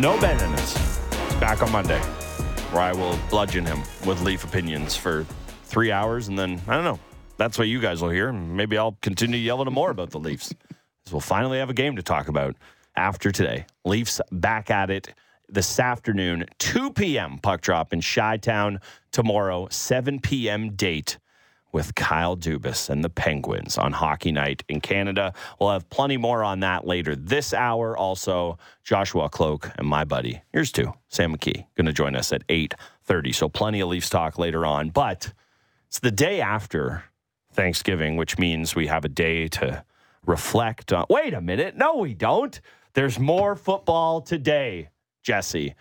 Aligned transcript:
No 0.00 0.16
Ben. 0.20 0.38
He's 0.56 0.74
back 1.40 1.60
on 1.60 1.72
Monday, 1.72 1.98
where 2.70 2.82
I 2.82 2.92
will 2.92 3.18
bludgeon 3.30 3.66
him 3.66 3.82
with 4.06 4.22
Leaf 4.22 4.44
opinions 4.44 4.94
for 4.94 5.26
three 5.64 5.90
hours, 5.90 6.28
and 6.28 6.38
then 6.38 6.62
I 6.68 6.74
don't 6.74 6.84
know. 6.84 7.00
That's 7.36 7.58
what 7.58 7.66
you 7.66 7.80
guys 7.80 8.00
will 8.00 8.10
hear. 8.10 8.32
Maybe 8.32 8.78
I'll 8.78 8.96
continue 9.02 9.38
yelling 9.38 9.72
more 9.72 9.90
about 9.90 10.10
the 10.10 10.20
Leafs. 10.20 10.54
We'll 11.10 11.22
finally 11.22 11.56
have 11.56 11.70
a 11.70 11.74
game 11.74 11.96
to 11.96 12.02
talk 12.02 12.28
about 12.28 12.54
after 12.94 13.32
today. 13.32 13.64
Leafs 13.86 14.20
back 14.30 14.70
at 14.70 14.90
it 14.90 15.14
this 15.48 15.80
afternoon, 15.80 16.44
2 16.58 16.92
p.m. 16.92 17.38
puck 17.38 17.62
drop 17.62 17.94
in 17.94 18.02
Chi 18.02 18.36
Town 18.36 18.78
tomorrow, 19.10 19.68
7 19.70 20.20
p.m. 20.20 20.74
date 20.74 21.16
with 21.72 21.94
Kyle 21.94 22.36
Dubas 22.36 22.88
and 22.88 23.04
the 23.04 23.10
Penguins 23.10 23.78
on 23.78 23.92
Hockey 23.92 24.32
Night 24.32 24.62
in 24.68 24.80
Canada. 24.80 25.32
We'll 25.60 25.70
have 25.70 25.88
plenty 25.90 26.16
more 26.16 26.42
on 26.42 26.60
that 26.60 26.86
later 26.86 27.14
this 27.14 27.52
hour. 27.52 27.96
Also, 27.96 28.58
Joshua 28.84 29.28
Kloke 29.28 29.70
and 29.76 29.86
my 29.86 30.04
buddy, 30.04 30.42
here's 30.52 30.72
two, 30.72 30.92
Sam 31.08 31.36
McKee, 31.36 31.66
going 31.76 31.86
to 31.86 31.92
join 31.92 32.16
us 32.16 32.32
at 32.32 32.46
8.30. 32.48 33.34
So 33.34 33.48
plenty 33.48 33.80
of 33.80 33.88
Leafs 33.88 34.10
talk 34.10 34.38
later 34.38 34.64
on. 34.64 34.90
But 34.90 35.32
it's 35.86 36.00
the 36.00 36.10
day 36.10 36.40
after 36.40 37.04
Thanksgiving, 37.52 38.16
which 38.16 38.38
means 38.38 38.74
we 38.74 38.86
have 38.86 39.04
a 39.04 39.08
day 39.08 39.48
to 39.48 39.84
reflect 40.24 40.92
on. 40.92 41.06
Wait 41.10 41.34
a 41.34 41.40
minute. 41.40 41.76
No, 41.76 41.96
we 41.96 42.14
don't. 42.14 42.60
There's 42.94 43.18
more 43.18 43.56
football 43.56 44.20
today, 44.20 44.90
Jesse. 45.22 45.74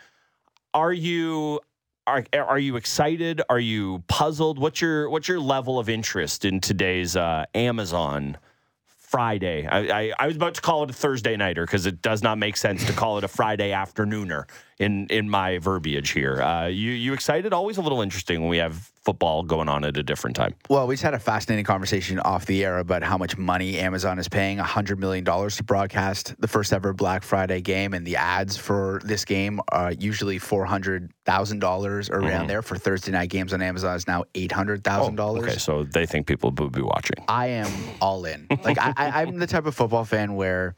Are 0.74 0.94
you 0.94 1.60
are 2.07 2.23
are 2.34 2.57
you 2.57 2.77
excited? 2.77 3.41
Are 3.49 3.59
you 3.59 4.03
puzzled? 4.07 4.57
What's 4.57 4.81
your 4.81 5.09
what's 5.09 5.27
your 5.27 5.39
level 5.39 5.77
of 5.77 5.90
interest 5.90 6.45
in 6.45 6.62
today's 6.62 7.15
uh, 7.15 7.45
Amazon 7.54 8.37
Friday? 8.85 9.68
I, 9.68 9.79
I, 9.79 10.13
I 10.17 10.27
was 10.27 10.37
about 10.37 10.55
to 10.55 10.62
call 10.62 10.84
it 10.84 10.90
a 10.90 10.93
Thursday 10.93 11.35
nighter 11.35 11.65
because 11.65 11.85
it 11.85 12.01
does 12.01 12.23
not 12.23 12.37
make 12.37 12.55
sense 12.55 12.85
to 12.85 12.93
call 12.93 13.17
it 13.17 13.23
a 13.26 13.27
Friday 13.27 13.71
afternooner 13.71 14.45
in 14.79 15.07
in 15.07 15.29
my 15.29 15.57
verbiage 15.59 16.11
here. 16.11 16.41
Uh, 16.41 16.67
you 16.67 16.91
you 16.91 17.13
excited? 17.13 17.53
Always 17.53 17.77
a 17.77 17.81
little 17.81 18.01
interesting 18.01 18.41
when 18.41 18.49
we 18.49 18.57
have 18.57 18.91
football 19.03 19.41
going 19.41 19.70
on 19.70 19.85
at 19.85 19.95
a 19.95 20.03
different 20.03 20.35
time. 20.35 20.53
Well, 20.70 20.85
we 20.85 20.95
just 20.95 21.03
had 21.03 21.13
a 21.13 21.20
fascinating 21.20 21.63
conversation 21.63 22.20
off 22.20 22.45
the 22.45 22.65
air 22.65 22.79
about 22.79 23.03
how 23.03 23.17
much 23.17 23.37
money 23.37 23.79
Amazon 23.79 24.20
is 24.20 24.27
paying 24.27 24.57
$100 24.57 24.98
million 24.98 25.23
to 25.23 25.63
broadcast 25.63 26.35
the 26.41 26.48
first 26.49 26.73
ever 26.73 26.91
Black 26.91 27.23
Friday 27.23 27.61
game. 27.61 27.93
And 27.93 28.05
the 28.05 28.17
ads 28.17 28.57
for 28.57 28.99
this 29.05 29.23
game 29.23 29.61
are 29.71 29.93
usually 29.93 30.39
$400,000 30.39 32.09
around 32.09 32.43
Mhm. 32.43 32.48
there. 32.48 32.61
For 32.61 32.75
Thursday 32.77 33.13
night 33.13 33.29
games 33.29 33.53
on 33.53 33.61
Amazon 33.61 33.95
is 33.95 34.07
now 34.07 34.25
$800,000. 34.33 35.20
Oh, 35.20 35.37
okay, 35.37 35.57
so 35.57 35.83
they 35.83 36.05
think 36.05 36.27
people 36.27 36.51
will 36.57 36.70
be 36.70 36.81
watching. 36.81 37.23
I 37.29 37.48
am 37.48 37.71
all 38.01 38.25
in. 38.25 38.48
Like 38.63 38.77
I, 38.77 38.93
I, 38.98 39.21
I'm 39.21 39.39
the 39.39 39.48
type 39.48 39.65
of 39.65 39.75
football 39.75 40.03
fan 40.03 40.35
where 40.35 40.75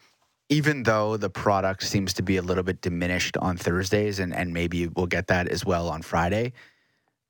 even 0.50 0.83
though 0.83 1.16
the 1.16 1.30
product 1.30 1.83
seems 1.83 2.14
to 2.14 2.23
be 2.23 2.38
a 2.38 2.42
little 2.42 2.64
bit 2.64 2.81
diminished 2.81 3.38
on 3.38 3.55
Thursdays, 3.55 4.19
and 4.19 4.33
and 4.33 4.53
maybe 4.53 4.88
we'll 4.88 5.08
get 5.08 5.28
that 5.28 5.47
as 5.47 5.64
well 5.66 5.89
on 5.89 6.02
Friday, 6.02 6.53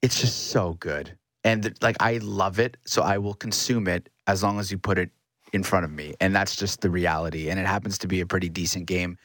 it's 0.01 0.19
just 0.19 0.47
so 0.47 0.73
good. 0.79 1.15
And 1.43 1.75
like 1.81 1.97
I 1.99 2.17
love 2.17 2.59
it, 2.59 2.77
so 2.85 3.01
I 3.01 3.17
will 3.17 3.33
consume 3.33 3.87
it 3.87 4.09
as 4.27 4.43
long 4.43 4.59
as 4.59 4.71
you 4.71 4.77
put 4.77 4.97
it 4.97 5.09
in 5.51 5.63
front 5.63 5.85
of 5.85 5.91
me, 5.91 6.15
and 6.21 6.35
that's 6.35 6.55
just 6.55 6.81
the 6.81 6.89
reality. 6.89 7.49
And 7.49 7.59
it 7.59 7.65
happens 7.65 7.97
to 7.99 8.07
be 8.07 8.21
a 8.21 8.25
pretty 8.25 8.49
decent 8.49 8.85
game 8.85 9.17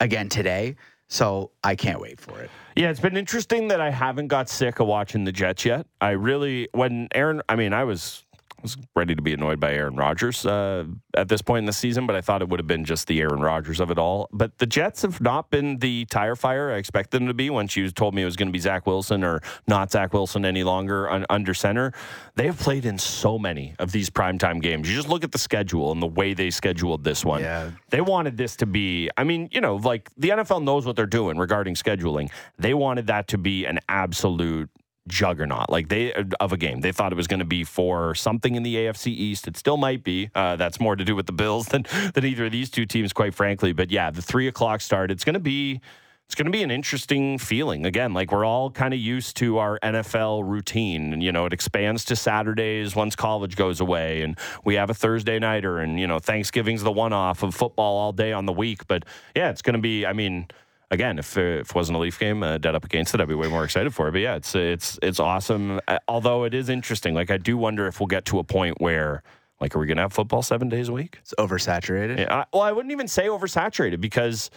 again 0.00 0.28
today, 0.28 0.76
so 1.08 1.50
I 1.64 1.76
can't 1.76 2.00
wait 2.00 2.20
for 2.20 2.40
it. 2.40 2.50
Yeah, 2.76 2.90
it's 2.90 3.00
been 3.00 3.16
interesting 3.16 3.68
that 3.68 3.80
I 3.80 3.90
haven't 3.90 4.28
got 4.28 4.48
sick 4.48 4.80
of 4.80 4.86
watching 4.86 5.24
the 5.24 5.32
Jets 5.32 5.64
yet. 5.64 5.86
I 6.00 6.10
really, 6.10 6.68
when 6.72 7.08
Aaron, 7.12 7.42
I 7.48 7.56
mean, 7.56 7.72
I 7.72 7.84
was 7.84 8.24
was 8.62 8.76
ready 8.94 9.14
to 9.14 9.22
be 9.22 9.32
annoyed 9.32 9.60
by 9.60 9.72
Aaron 9.72 9.96
Rodgers 9.96 10.44
uh, 10.44 10.84
at 11.14 11.28
this 11.28 11.42
point 11.42 11.60
in 11.60 11.64
the 11.66 11.72
season, 11.72 12.06
but 12.06 12.16
I 12.16 12.20
thought 12.20 12.42
it 12.42 12.48
would 12.48 12.60
have 12.60 12.66
been 12.66 12.84
just 12.84 13.06
the 13.06 13.20
Aaron 13.20 13.40
Rodgers 13.40 13.80
of 13.80 13.90
it 13.90 13.98
all. 13.98 14.28
But 14.32 14.58
the 14.58 14.66
Jets 14.66 15.02
have 15.02 15.20
not 15.20 15.50
been 15.50 15.78
the 15.78 16.04
tire 16.06 16.36
fire 16.36 16.72
I 16.72 16.76
expected 16.76 17.20
them 17.20 17.28
to 17.28 17.34
be. 17.34 17.50
Once 17.50 17.76
you 17.76 17.90
told 17.90 18.14
me 18.14 18.22
it 18.22 18.24
was 18.24 18.36
going 18.36 18.48
to 18.48 18.52
be 18.52 18.58
Zach 18.58 18.86
Wilson 18.86 19.24
or 19.24 19.40
not 19.66 19.90
Zach 19.92 20.12
Wilson 20.12 20.44
any 20.44 20.64
longer 20.64 21.08
un- 21.08 21.26
under 21.30 21.54
center, 21.54 21.92
they 22.34 22.46
have 22.46 22.58
played 22.58 22.84
in 22.84 22.98
so 22.98 23.38
many 23.38 23.74
of 23.78 23.92
these 23.92 24.10
primetime 24.10 24.60
games. 24.60 24.88
You 24.88 24.96
just 24.96 25.08
look 25.08 25.24
at 25.24 25.32
the 25.32 25.38
schedule 25.38 25.92
and 25.92 26.02
the 26.02 26.06
way 26.06 26.34
they 26.34 26.50
scheduled 26.50 27.04
this 27.04 27.24
one. 27.24 27.42
Yeah. 27.42 27.70
They 27.90 28.00
wanted 28.00 28.36
this 28.36 28.56
to 28.56 28.66
be, 28.66 29.10
I 29.16 29.24
mean, 29.24 29.48
you 29.52 29.60
know, 29.60 29.76
like 29.76 30.10
the 30.16 30.30
NFL 30.30 30.62
knows 30.62 30.86
what 30.86 30.96
they're 30.96 31.06
doing 31.06 31.38
regarding 31.38 31.74
scheduling. 31.74 32.30
They 32.58 32.74
wanted 32.74 33.06
that 33.06 33.28
to 33.28 33.38
be 33.38 33.66
an 33.66 33.78
absolute 33.88 34.70
juggernaut. 35.08 35.70
Like 35.70 35.88
they 35.88 36.12
of 36.12 36.52
a 36.52 36.56
game. 36.56 36.80
They 36.80 36.92
thought 36.92 37.12
it 37.12 37.16
was 37.16 37.26
going 37.26 37.40
to 37.40 37.46
be 37.46 37.64
for 37.64 38.14
something 38.14 38.54
in 38.54 38.62
the 38.62 38.76
afc 38.76 39.06
east. 39.06 39.48
It 39.48 39.56
still 39.56 39.76
might 39.76 40.04
be. 40.04 40.30
Uh, 40.34 40.56
that's 40.56 40.80
more 40.80 40.96
to 40.96 41.04
do 41.04 41.16
with 41.16 41.26
the 41.26 41.32
bills 41.32 41.66
than 41.66 41.86
than 42.14 42.24
either 42.24 42.46
of 42.46 42.52
these 42.52 42.70
two 42.70 42.86
teams 42.86 43.12
quite 43.12 43.34
frankly. 43.34 43.72
But 43.72 43.90
yeah 43.90 44.10
the 44.10 44.22
three 44.22 44.48
o'clock 44.48 44.80
start 44.80 45.10
it's 45.10 45.24
going 45.24 45.34
to 45.34 45.40
be 45.40 45.80
it's 46.26 46.34
going 46.34 46.44
to 46.44 46.52
be 46.52 46.62
an 46.62 46.70
interesting 46.70 47.38
feeling. 47.38 47.86
Again 47.86 48.14
like 48.14 48.30
we're 48.30 48.44
all 48.44 48.70
kind 48.70 48.92
of 48.92 49.00
used 49.00 49.36
to 49.38 49.58
our 49.58 49.78
nfl 49.80 50.48
routine. 50.48 51.12
And 51.12 51.22
you 51.22 51.32
know 51.32 51.46
it 51.46 51.52
expands 51.52 52.04
to 52.06 52.16
saturdays 52.16 52.94
once 52.94 53.16
college 53.16 53.56
goes 53.56 53.80
away. 53.80 54.22
And 54.22 54.38
we 54.64 54.74
have 54.74 54.90
a 54.90 54.94
thursday 54.94 55.38
nighter. 55.38 55.78
And 55.78 55.98
you 55.98 56.06
know 56.06 56.18
thanksgiving's 56.18 56.82
the 56.82 56.92
one 56.92 57.12
off 57.12 57.42
of 57.42 57.54
football 57.54 57.96
all 57.96 58.12
day 58.12 58.32
on 58.32 58.46
the 58.46 58.52
week. 58.52 58.86
But 58.86 59.04
yeah 59.34 59.50
it's 59.50 59.62
going 59.62 59.74
to 59.76 59.80
be 59.80 60.06
i 60.06 60.12
mean 60.12 60.48
again, 60.90 61.18
if, 61.18 61.36
if 61.36 61.70
it 61.70 61.74
wasn't 61.74 61.96
a 61.96 61.98
Leaf 62.00 62.18
game, 62.18 62.42
uh, 62.42 62.58
dead 62.58 62.74
up 62.74 62.84
against 62.84 63.14
it, 63.14 63.20
I'd 63.20 63.28
be 63.28 63.34
way 63.34 63.48
more 63.48 63.64
excited 63.64 63.94
for 63.94 64.08
it. 64.08 64.12
But 64.12 64.20
yeah, 64.20 64.36
it's 64.36 64.54
it's 64.54 64.98
it's 65.02 65.20
awesome. 65.20 65.80
Uh, 65.88 65.98
although 66.08 66.44
it 66.44 66.54
is 66.54 66.68
interesting. 66.68 67.14
Like 67.14 67.30
I 67.30 67.36
do 67.36 67.56
wonder 67.56 67.86
if 67.86 68.00
we'll 68.00 68.06
get 68.06 68.24
to 68.26 68.38
a 68.38 68.44
point 68.44 68.80
where, 68.80 69.22
like, 69.60 69.74
are 69.74 69.78
we 69.78 69.86
going 69.86 69.96
to 69.96 70.02
have 70.02 70.12
football 70.12 70.42
seven 70.42 70.68
days 70.68 70.88
a 70.88 70.92
week? 70.92 71.18
It's 71.22 71.34
oversaturated. 71.38 72.18
Yeah, 72.18 72.34
I, 72.34 72.44
well, 72.52 72.62
I 72.62 72.72
wouldn't 72.72 72.92
even 72.92 73.08
say 73.08 73.26
oversaturated 73.26 74.00
because. 74.00 74.50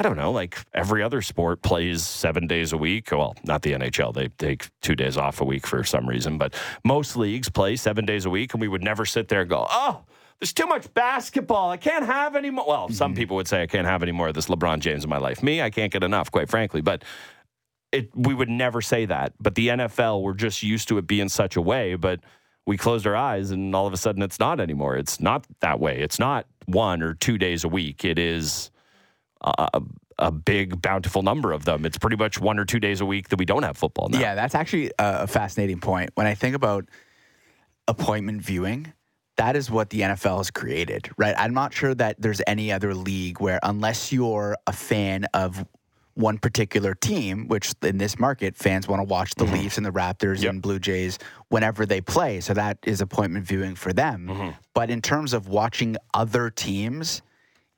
I 0.00 0.04
don't 0.04 0.16
know, 0.16 0.30
like 0.30 0.56
every 0.72 1.02
other 1.02 1.22
sport 1.22 1.60
plays 1.62 2.06
seven 2.06 2.46
days 2.46 2.72
a 2.72 2.76
week. 2.76 3.10
Well, 3.10 3.34
not 3.42 3.62
the 3.62 3.72
NHL. 3.72 4.14
They 4.14 4.28
take 4.28 4.68
two 4.80 4.94
days 4.94 5.16
off 5.16 5.40
a 5.40 5.44
week 5.44 5.66
for 5.66 5.82
some 5.82 6.08
reason, 6.08 6.38
but 6.38 6.54
most 6.84 7.16
leagues 7.16 7.48
play 7.48 7.74
seven 7.74 8.06
days 8.06 8.24
a 8.24 8.30
week, 8.30 8.54
and 8.54 8.60
we 8.60 8.68
would 8.68 8.84
never 8.84 9.04
sit 9.04 9.26
there 9.26 9.40
and 9.40 9.50
go, 9.50 9.66
oh, 9.68 10.04
there's 10.40 10.52
too 10.52 10.66
much 10.66 10.92
basketball. 10.94 11.70
I 11.70 11.76
can't 11.76 12.06
have 12.06 12.36
any 12.36 12.50
more. 12.50 12.64
Well, 12.66 12.88
some 12.90 13.12
mm-hmm. 13.12 13.18
people 13.18 13.36
would 13.36 13.48
say 13.48 13.62
I 13.62 13.66
can't 13.66 13.86
have 13.86 14.02
any 14.02 14.12
more 14.12 14.28
of 14.28 14.34
this 14.34 14.46
LeBron 14.46 14.78
James 14.80 15.04
in 15.04 15.10
my 15.10 15.18
life. 15.18 15.42
Me, 15.42 15.60
I 15.60 15.70
can't 15.70 15.92
get 15.92 16.04
enough, 16.04 16.30
quite 16.30 16.48
frankly. 16.48 16.80
But 16.80 17.02
it, 17.90 18.10
we 18.14 18.34
would 18.34 18.48
never 18.48 18.80
say 18.80 19.06
that. 19.06 19.32
But 19.40 19.56
the 19.56 19.68
NFL, 19.68 20.22
we're 20.22 20.34
just 20.34 20.62
used 20.62 20.88
to 20.88 20.98
it 20.98 21.06
being 21.06 21.28
such 21.28 21.56
a 21.56 21.62
way. 21.62 21.96
But 21.96 22.20
we 22.66 22.76
closed 22.76 23.06
our 23.06 23.16
eyes, 23.16 23.50
and 23.50 23.74
all 23.74 23.86
of 23.86 23.92
a 23.92 23.96
sudden, 23.96 24.22
it's 24.22 24.38
not 24.38 24.60
anymore. 24.60 24.96
It's 24.96 25.20
not 25.20 25.46
that 25.60 25.80
way. 25.80 26.00
It's 26.00 26.18
not 26.18 26.46
one 26.66 27.02
or 27.02 27.14
two 27.14 27.38
days 27.38 27.64
a 27.64 27.68
week. 27.68 28.04
It 28.04 28.18
is 28.18 28.70
a, 29.40 29.80
a 30.18 30.30
big, 30.30 30.80
bountiful 30.82 31.22
number 31.22 31.52
of 31.52 31.64
them. 31.64 31.84
It's 31.84 31.98
pretty 31.98 32.16
much 32.16 32.40
one 32.40 32.58
or 32.58 32.64
two 32.64 32.78
days 32.78 33.00
a 33.00 33.06
week 33.06 33.30
that 33.30 33.38
we 33.38 33.44
don't 33.44 33.62
have 33.62 33.76
football 33.76 34.08
now. 34.08 34.20
Yeah, 34.20 34.34
that's 34.34 34.54
actually 34.54 34.92
a 34.98 35.26
fascinating 35.26 35.80
point. 35.80 36.10
When 36.14 36.26
I 36.26 36.34
think 36.34 36.54
about 36.54 36.84
appointment 37.86 38.42
viewing, 38.42 38.92
that 39.38 39.56
is 39.56 39.70
what 39.70 39.90
the 39.90 40.00
NFL 40.02 40.38
has 40.38 40.50
created, 40.50 41.10
right? 41.16 41.34
I'm 41.38 41.54
not 41.54 41.72
sure 41.72 41.94
that 41.94 42.20
there's 42.20 42.42
any 42.46 42.70
other 42.72 42.94
league 42.94 43.40
where, 43.40 43.58
unless 43.62 44.12
you're 44.12 44.56
a 44.66 44.72
fan 44.72 45.24
of 45.32 45.64
one 46.14 46.36
particular 46.38 46.94
team, 46.94 47.46
which 47.46 47.72
in 47.82 47.98
this 47.98 48.18
market, 48.18 48.56
fans 48.56 48.88
want 48.88 48.98
to 48.98 49.04
watch 49.04 49.32
the 49.36 49.44
mm-hmm. 49.44 49.54
Leafs 49.54 49.76
and 49.76 49.86
the 49.86 49.92
Raptors 49.92 50.42
Yep. 50.42 50.50
and 50.50 50.62
Blue 50.62 50.80
Jays 50.80 51.18
whenever 51.48 51.86
they 51.86 52.00
play. 52.00 52.40
So 52.40 52.52
that 52.54 52.78
is 52.84 53.00
appointment 53.00 53.46
viewing 53.46 53.76
for 53.76 53.92
them. 53.92 54.26
Mm-hmm. 54.28 54.50
But 54.74 54.90
in 54.90 55.00
terms 55.00 55.32
of 55.32 55.46
watching 55.48 55.96
other 56.12 56.50
teams 56.50 57.22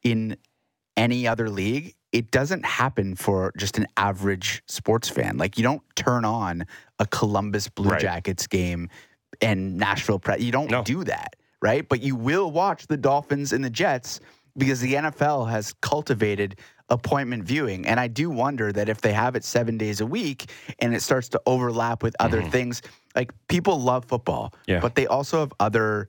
in 0.02 0.38
any 0.96 1.28
other 1.28 1.50
league, 1.50 1.94
it 2.12 2.30
doesn't 2.30 2.64
happen 2.64 3.14
for 3.14 3.52
just 3.58 3.76
an 3.76 3.86
average 3.98 4.62
sports 4.66 5.10
fan. 5.10 5.36
Like 5.36 5.58
you 5.58 5.62
don't 5.62 5.82
turn 5.94 6.24
on 6.24 6.64
a 6.98 7.06
Columbus 7.06 7.68
Blue 7.68 7.90
Right. 7.90 8.00
Jackets 8.00 8.46
game 8.46 8.88
and 9.42 9.76
Nashville 9.76 10.18
Pre- 10.18 10.40
you 10.40 10.50
don't 10.50 10.70
No. 10.70 10.82
do 10.82 11.04
that, 11.04 11.36
right? 11.62 11.88
But 11.88 12.02
you 12.02 12.16
will 12.16 12.50
watch 12.50 12.86
the 12.86 12.96
Dolphins 12.96 13.52
and 13.52 13.64
the 13.64 13.70
Jets 13.70 14.20
because 14.56 14.80
the 14.80 14.94
NFL 14.94 15.48
has 15.50 15.72
cultivated 15.80 16.56
appointment 16.88 17.44
viewing. 17.44 17.86
And 17.86 18.00
I 18.00 18.08
do 18.08 18.30
wonder 18.30 18.72
that 18.72 18.88
if 18.88 19.00
they 19.00 19.12
have 19.12 19.36
it 19.36 19.44
7 19.44 19.78
days 19.78 20.00
a 20.00 20.06
week 20.06 20.50
and 20.80 20.94
it 20.94 21.02
starts 21.02 21.28
to 21.30 21.40
overlap 21.46 22.02
with 22.02 22.16
other 22.18 22.42
things, 22.42 22.82
like 23.14 23.30
people 23.48 23.80
love 23.80 24.04
football, 24.06 24.50
Mm-hmm. 24.52 24.70
Yeah. 24.72 24.80
but 24.80 24.94
they 24.96 25.06
also 25.06 25.40
have 25.40 25.52
other 25.60 26.08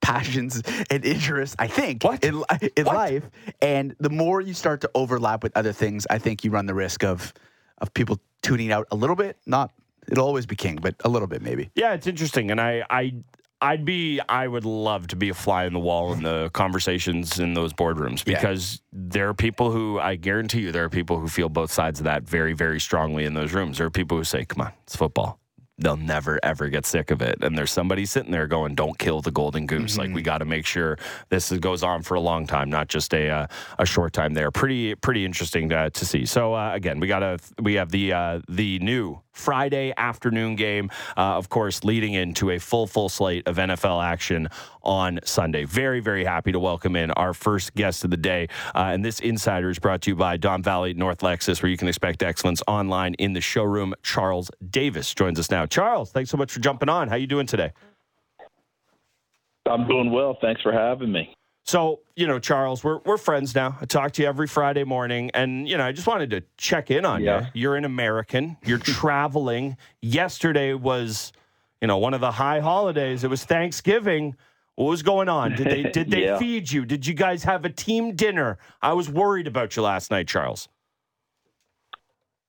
passions 0.00 0.62
and 0.90 1.04
interests, 1.04 1.56
I 1.58 1.66
think, 1.66 2.04
What? 2.04 2.22
in, 2.24 2.42
in 2.76 2.84
What? 2.86 2.94
life. 2.94 3.24
And 3.60 3.96
the 3.98 4.10
more 4.10 4.40
you 4.40 4.54
start 4.54 4.80
to 4.82 4.90
overlap 4.94 5.42
with 5.42 5.56
other 5.56 5.72
things, 5.72 6.06
I 6.10 6.18
think 6.18 6.44
you 6.44 6.50
run 6.50 6.66
the 6.66 6.74
risk 6.74 7.02
of 7.04 7.32
of 7.78 7.92
people 7.92 8.20
tuning 8.42 8.70
out 8.70 8.86
a 8.92 8.94
little 8.94 9.16
bit. 9.16 9.36
Not 9.46 9.72
it'll 10.10 10.26
always 10.26 10.46
be 10.46 10.54
king, 10.54 10.76
but 10.80 10.94
a 11.04 11.08
little 11.08 11.26
bit 11.26 11.42
maybe. 11.42 11.70
Yeah, 11.74 11.94
it's 11.94 12.06
interesting, 12.06 12.50
and 12.52 12.60
I, 12.60 12.84
I, 12.88 13.14
I'd 13.60 13.84
be, 13.84 14.20
I 14.28 14.46
would 14.46 14.64
love 14.66 15.06
to 15.08 15.16
be 15.16 15.30
a 15.30 15.34
fly 15.34 15.64
in 15.64 15.72
the 15.72 15.78
wall 15.80 16.12
in 16.12 16.22
the 16.22 16.50
conversations 16.52 17.38
in 17.38 17.54
those 17.54 17.72
boardrooms 17.72 18.22
Yeah. 18.26 18.38
because 18.38 18.82
there 18.92 19.28
are 19.28 19.34
people 19.34 19.70
who 19.70 19.98
I 19.98 20.16
guarantee 20.16 20.60
you 20.60 20.72
there 20.72 20.84
are 20.84 20.90
people 20.90 21.18
who 21.18 21.28
feel 21.28 21.48
both 21.48 21.70
sides 21.72 22.00
of 22.00 22.04
that 22.04 22.24
very, 22.24 22.52
very 22.52 22.78
strongly 22.80 23.24
in 23.24 23.32
those 23.34 23.52
rooms. 23.54 23.78
There 23.78 23.86
are 23.86 23.90
people 23.90 24.18
who 24.18 24.24
say, 24.24 24.44
"Come 24.44 24.62
on, 24.62 24.72
it's 24.82 24.96
football." 24.96 25.38
they'll 25.78 25.96
never 25.96 26.38
ever 26.44 26.68
get 26.68 26.86
sick 26.86 27.10
of 27.10 27.20
it. 27.20 27.42
And 27.42 27.58
there's 27.58 27.72
somebody 27.72 28.06
sitting 28.06 28.30
there 28.30 28.46
going, 28.46 28.74
"Don't 28.76 28.96
kill 28.98 29.20
the 29.20 29.32
golden 29.32 29.66
goose." 29.66 29.92
Mm-hmm. 29.92 30.00
Like 30.00 30.14
we 30.14 30.22
got 30.22 30.38
to 30.38 30.44
make 30.44 30.66
sure 30.66 30.98
this 31.30 31.50
goes 31.50 31.82
on 31.82 32.02
for 32.02 32.14
a 32.14 32.20
long 32.20 32.46
time, 32.46 32.70
not 32.70 32.88
just 32.88 33.12
a 33.12 33.28
uh, 33.28 33.46
a 33.78 33.86
short 33.86 34.12
time. 34.12 34.34
There, 34.34 34.50
pretty 34.52 34.94
pretty 34.94 35.24
interesting 35.24 35.68
to, 35.70 35.90
to 35.90 36.06
see. 36.06 36.26
So 36.26 36.54
uh, 36.54 36.72
again, 36.74 37.00
we 37.00 37.08
got 37.08 37.20
to 37.20 37.38
we 37.60 37.74
have 37.74 37.90
the 37.90 38.12
uh, 38.12 38.40
the 38.48 38.78
new 38.80 39.20
Friday 39.34 39.92
afternoon 39.96 40.56
game, 40.56 40.90
uh, 41.16 41.36
of 41.36 41.48
course, 41.48 41.84
leading 41.84 42.14
into 42.14 42.50
a 42.50 42.58
full 42.58 42.86
full 42.86 43.08
slate 43.08 43.46
of 43.46 43.56
NFL 43.56 44.02
action 44.02 44.48
on 44.82 45.20
Sunday. 45.24 45.64
Very 45.64 46.00
very 46.00 46.24
happy 46.24 46.52
to 46.52 46.58
welcome 46.58 46.96
in 46.96 47.10
our 47.12 47.34
first 47.34 47.74
guest 47.74 48.04
of 48.04 48.10
the 48.10 48.16
day, 48.16 48.48
uh, 48.74 48.90
and 48.92 49.04
this 49.04 49.20
insider 49.20 49.68
is 49.68 49.78
brought 49.78 50.00
to 50.02 50.10
you 50.10 50.16
by 50.16 50.36
Don 50.36 50.62
Valley 50.62 50.94
North 50.94 51.18
Lexus, 51.18 51.62
where 51.62 51.70
you 51.70 51.76
can 51.76 51.88
expect 51.88 52.22
excellence 52.22 52.62
online 52.66 53.14
in 53.14 53.32
the 53.32 53.40
showroom. 53.40 53.94
Charles 54.02 54.50
Davis 54.70 55.14
joins 55.14 55.38
us 55.38 55.50
now. 55.50 55.66
Charles, 55.66 56.10
thanks 56.12 56.30
so 56.30 56.36
much 56.36 56.52
for 56.52 56.60
jumping 56.60 56.88
on. 56.88 57.08
How 57.08 57.16
are 57.16 57.18
you 57.18 57.26
doing 57.26 57.46
today? 57.46 57.72
I'm 59.66 59.88
doing 59.88 60.10
well. 60.10 60.36
Thanks 60.40 60.62
for 60.62 60.72
having 60.72 61.10
me. 61.10 61.34
So, 61.64 62.00
you 62.14 62.26
know, 62.26 62.38
Charles, 62.38 62.84
we're 62.84 62.98
we're 63.06 63.16
friends 63.16 63.54
now. 63.54 63.78
I 63.80 63.86
talk 63.86 64.12
to 64.12 64.22
you 64.22 64.28
every 64.28 64.46
Friday 64.46 64.84
morning 64.84 65.30
and 65.32 65.66
you 65.66 65.78
know, 65.78 65.84
I 65.84 65.92
just 65.92 66.06
wanted 66.06 66.30
to 66.30 66.42
check 66.58 66.90
in 66.90 67.06
on 67.06 67.22
yeah. 67.22 67.46
you. 67.54 67.62
You're 67.62 67.76
an 67.76 67.86
American. 67.86 68.58
You're 68.64 68.78
traveling. 68.98 69.78
Yesterday 70.02 70.74
was, 70.74 71.32
you 71.80 71.88
know, 71.88 71.96
one 71.96 72.12
of 72.12 72.20
the 72.20 72.32
high 72.32 72.60
holidays. 72.60 73.24
It 73.24 73.30
was 73.30 73.44
Thanksgiving. 73.44 74.36
What 74.74 74.90
was 74.90 75.02
going 75.02 75.30
on? 75.30 75.54
Did 75.54 75.68
they 75.68 75.82
did 75.84 76.10
they 76.10 76.24
yeah. 76.24 76.38
feed 76.38 76.70
you? 76.70 76.84
Did 76.84 77.06
you 77.06 77.14
guys 77.14 77.44
have 77.44 77.64
a 77.64 77.70
team 77.70 78.14
dinner? 78.14 78.58
I 78.82 78.92
was 78.92 79.08
worried 79.08 79.46
about 79.46 79.74
you 79.74 79.82
last 79.82 80.10
night, 80.10 80.28
Charles. 80.28 80.68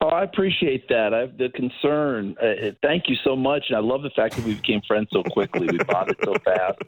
Oh, 0.02 0.08
I 0.08 0.24
appreciate 0.24 0.88
that. 0.90 1.14
I 1.14 1.20
have 1.20 1.38
the 1.38 1.50
concern. 1.50 2.36
Uh, 2.42 2.72
thank 2.84 3.08
you 3.08 3.16
so 3.24 3.36
much, 3.36 3.66
and 3.70 3.78
I 3.78 3.80
love 3.80 4.04
the 4.04 4.10
fact 4.10 4.36
that 4.36 4.46
we 4.46 4.56
became 4.56 4.82
friends 4.88 5.08
so 5.12 5.24
quickly. 5.24 5.68
we 5.72 5.78
bonded 5.78 6.18
so 6.24 6.36
fast, 6.44 6.80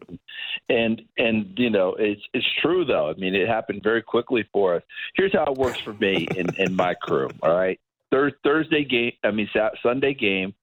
and 0.69 1.01
and 1.17 1.53
you 1.57 1.69
know 1.69 1.95
it's 1.97 2.21
it's 2.33 2.45
true 2.61 2.83
though. 2.83 3.09
I 3.09 3.13
mean, 3.13 3.33
it 3.33 3.47
happened 3.47 3.81
very 3.81 4.01
quickly 4.01 4.45
for 4.51 4.75
us. 4.75 4.83
Here's 5.15 5.33
how 5.33 5.45
it 5.45 5.57
works 5.57 5.79
for 5.79 5.93
me 5.93 6.27
and, 6.37 6.53
and 6.59 6.75
my 6.75 6.95
crew. 6.95 7.29
All 7.41 7.55
right, 7.55 7.79
Thur- 8.11 8.37
Thursday 8.43 8.83
game. 8.83 9.13
I 9.23 9.31
mean, 9.31 9.49
Sunday 9.81 10.13
game. 10.13 10.53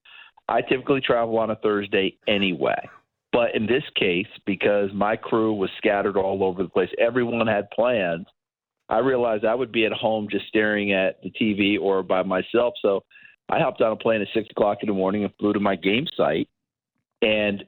I 0.46 0.60
typically 0.60 1.00
travel 1.00 1.38
on 1.38 1.50
a 1.50 1.56
Thursday 1.56 2.18
anyway. 2.28 2.88
But 3.32 3.56
in 3.56 3.66
this 3.66 3.82
case, 3.96 4.28
because 4.46 4.90
my 4.92 5.16
crew 5.16 5.54
was 5.54 5.70
scattered 5.78 6.16
all 6.16 6.44
over 6.44 6.62
the 6.62 6.68
place, 6.68 6.90
everyone 7.00 7.46
had 7.46 7.68
plans 7.70 8.26
I 8.88 8.98
realized 8.98 9.44
I 9.44 9.54
would 9.54 9.72
be 9.72 9.86
at 9.86 9.92
home 9.92 10.28
just 10.30 10.46
staring 10.48 10.92
at 10.92 11.22
the 11.22 11.30
TV 11.30 11.80
or 11.80 12.02
by 12.02 12.22
myself. 12.22 12.74
So 12.82 13.02
I 13.48 13.58
hopped 13.58 13.80
on 13.80 13.92
a 13.92 13.96
plane 13.96 14.20
at 14.20 14.28
six 14.34 14.48
o'clock 14.50 14.78
in 14.82 14.88
the 14.88 14.94
morning 14.94 15.24
and 15.24 15.32
flew 15.38 15.52
to 15.52 15.60
my 15.60 15.76
game 15.76 16.06
site. 16.16 16.48
And 17.22 17.64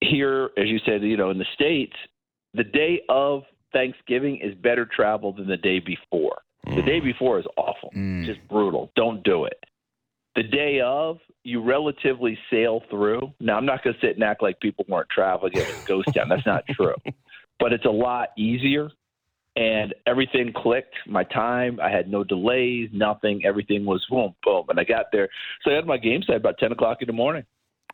here, 0.00 0.50
as 0.58 0.66
you 0.66 0.78
said, 0.84 1.02
you 1.02 1.16
know, 1.16 1.30
in 1.30 1.38
the 1.38 1.46
States, 1.54 1.94
the 2.52 2.64
day 2.64 3.02
of 3.08 3.42
Thanksgiving 3.72 4.40
is 4.42 4.54
better 4.54 4.86
travel 4.86 5.32
than 5.32 5.48
the 5.48 5.56
day 5.56 5.80
before. 5.80 6.42
Mm. 6.66 6.76
The 6.76 6.82
day 6.82 7.00
before 7.00 7.38
is 7.38 7.46
awful, 7.56 7.90
mm. 7.94 8.24
just 8.26 8.46
brutal. 8.48 8.90
Don't 8.96 9.22
do 9.24 9.44
it. 9.44 9.62
The 10.36 10.42
day 10.42 10.80
of, 10.84 11.18
you 11.44 11.62
relatively 11.62 12.38
sail 12.50 12.82
through. 12.90 13.32
Now, 13.38 13.56
I'm 13.56 13.66
not 13.66 13.84
going 13.84 13.94
to 13.94 14.00
sit 14.00 14.16
and 14.16 14.24
act 14.24 14.42
like 14.42 14.58
people 14.60 14.84
weren't 14.88 15.08
traveling. 15.08 15.52
It 15.54 15.66
was 15.66 15.84
ghost 15.84 16.08
town. 16.14 16.28
That's 16.28 16.46
not 16.46 16.64
true. 16.70 16.94
But 17.60 17.72
it's 17.72 17.84
a 17.84 17.90
lot 17.90 18.30
easier 18.36 18.90
and 19.56 19.94
everything 20.06 20.52
clicked. 20.54 20.94
My 21.06 21.24
time, 21.24 21.78
I 21.80 21.90
had 21.90 22.10
no 22.10 22.24
delays, 22.24 22.90
nothing. 22.92 23.44
Everything 23.44 23.84
was 23.84 24.04
boom, 24.10 24.34
boom, 24.42 24.64
and 24.68 24.80
I 24.80 24.84
got 24.84 25.06
there. 25.12 25.28
So 25.62 25.70
I 25.70 25.74
had 25.74 25.86
my 25.86 25.98
game 25.98 26.22
set 26.26 26.36
about 26.36 26.58
ten 26.58 26.72
o'clock 26.72 26.98
in 27.00 27.06
the 27.06 27.12
morning. 27.12 27.44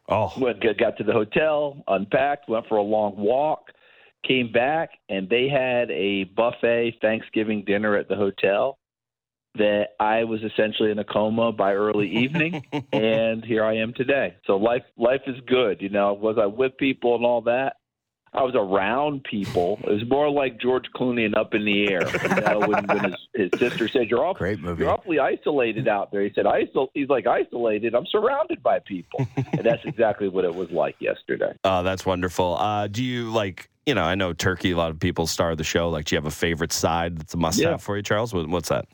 Oh, 0.08 0.32
went 0.38 0.60
got 0.78 0.96
to 0.98 1.04
the 1.04 1.12
hotel, 1.12 1.84
unpacked, 1.86 2.48
went 2.48 2.66
for 2.66 2.78
a 2.78 2.82
long 2.82 3.16
walk, 3.16 3.70
came 4.26 4.50
back, 4.50 4.90
and 5.08 5.28
they 5.28 5.48
had 5.48 5.90
a 5.90 6.24
buffet 6.24 6.98
Thanksgiving 7.00 7.64
dinner 7.64 7.96
at 7.96 8.08
the 8.08 8.16
hotel. 8.16 8.78
That 9.56 9.88
I 9.98 10.22
was 10.24 10.40
essentially 10.44 10.92
in 10.92 11.00
a 11.00 11.04
coma 11.04 11.50
by 11.50 11.74
early 11.74 12.08
evening, 12.24 12.64
and 12.92 13.44
here 13.44 13.64
I 13.64 13.78
am 13.78 13.92
today. 13.94 14.36
So 14.46 14.56
life 14.56 14.84
life 14.96 15.22
is 15.26 15.36
good. 15.46 15.82
You 15.82 15.88
know, 15.88 16.12
was 16.12 16.38
I 16.40 16.46
with 16.46 16.76
people 16.78 17.16
and 17.16 17.24
all 17.24 17.42
that? 17.42 17.76
I 18.32 18.42
was 18.42 18.54
around 18.54 19.24
people. 19.24 19.80
It 19.82 19.90
was 19.90 20.08
more 20.08 20.30
like 20.30 20.60
George 20.60 20.84
Clooney 20.94 21.24
and 21.24 21.34
Up 21.34 21.52
in 21.52 21.64
the 21.64 21.88
Air. 21.88 22.08
You 22.08 22.42
know, 22.42 22.58
when, 22.60 22.86
when 22.86 23.04
his, 23.04 23.50
his, 23.50 23.50
sister 23.58 23.88
said, 23.88 24.08
"You're 24.08 24.24
awful, 24.24 24.38
Great 24.38 24.60
movie. 24.60 24.84
You're 24.84 24.92
awfully 24.92 25.18
isolated 25.18 25.88
out 25.88 26.12
there." 26.12 26.22
He 26.22 26.30
said, 26.34 26.46
"Isol." 26.46 26.88
He's 26.94 27.08
like 27.08 27.26
isolated. 27.26 27.94
I'm 27.94 28.06
surrounded 28.06 28.62
by 28.62 28.78
people, 28.78 29.26
and 29.36 29.64
that's 29.64 29.84
exactly 29.84 30.28
what 30.28 30.44
it 30.44 30.54
was 30.54 30.70
like 30.70 30.96
yesterday. 31.00 31.52
Oh, 31.64 31.82
that's 31.82 32.04
wonderful. 32.04 32.56
Uh, 32.56 32.88
do 32.88 33.04
you 33.04 33.30
like? 33.30 33.68
You 33.86 33.94
know, 33.94 34.02
I 34.02 34.14
know 34.14 34.32
turkey. 34.32 34.72
A 34.72 34.76
lot 34.76 34.90
of 34.90 34.98
people 34.98 35.26
star 35.26 35.54
the 35.54 35.64
show. 35.64 35.88
Like, 35.88 36.06
do 36.06 36.14
you 36.14 36.18
have 36.18 36.26
a 36.26 36.30
favorite 36.30 36.72
side 36.72 37.18
that's 37.18 37.34
a 37.34 37.36
must-have 37.36 37.70
yeah. 37.70 37.76
for 37.76 37.96
you, 37.96 38.02
Charles? 38.02 38.32
What's 38.34 38.68
that? 38.70 38.86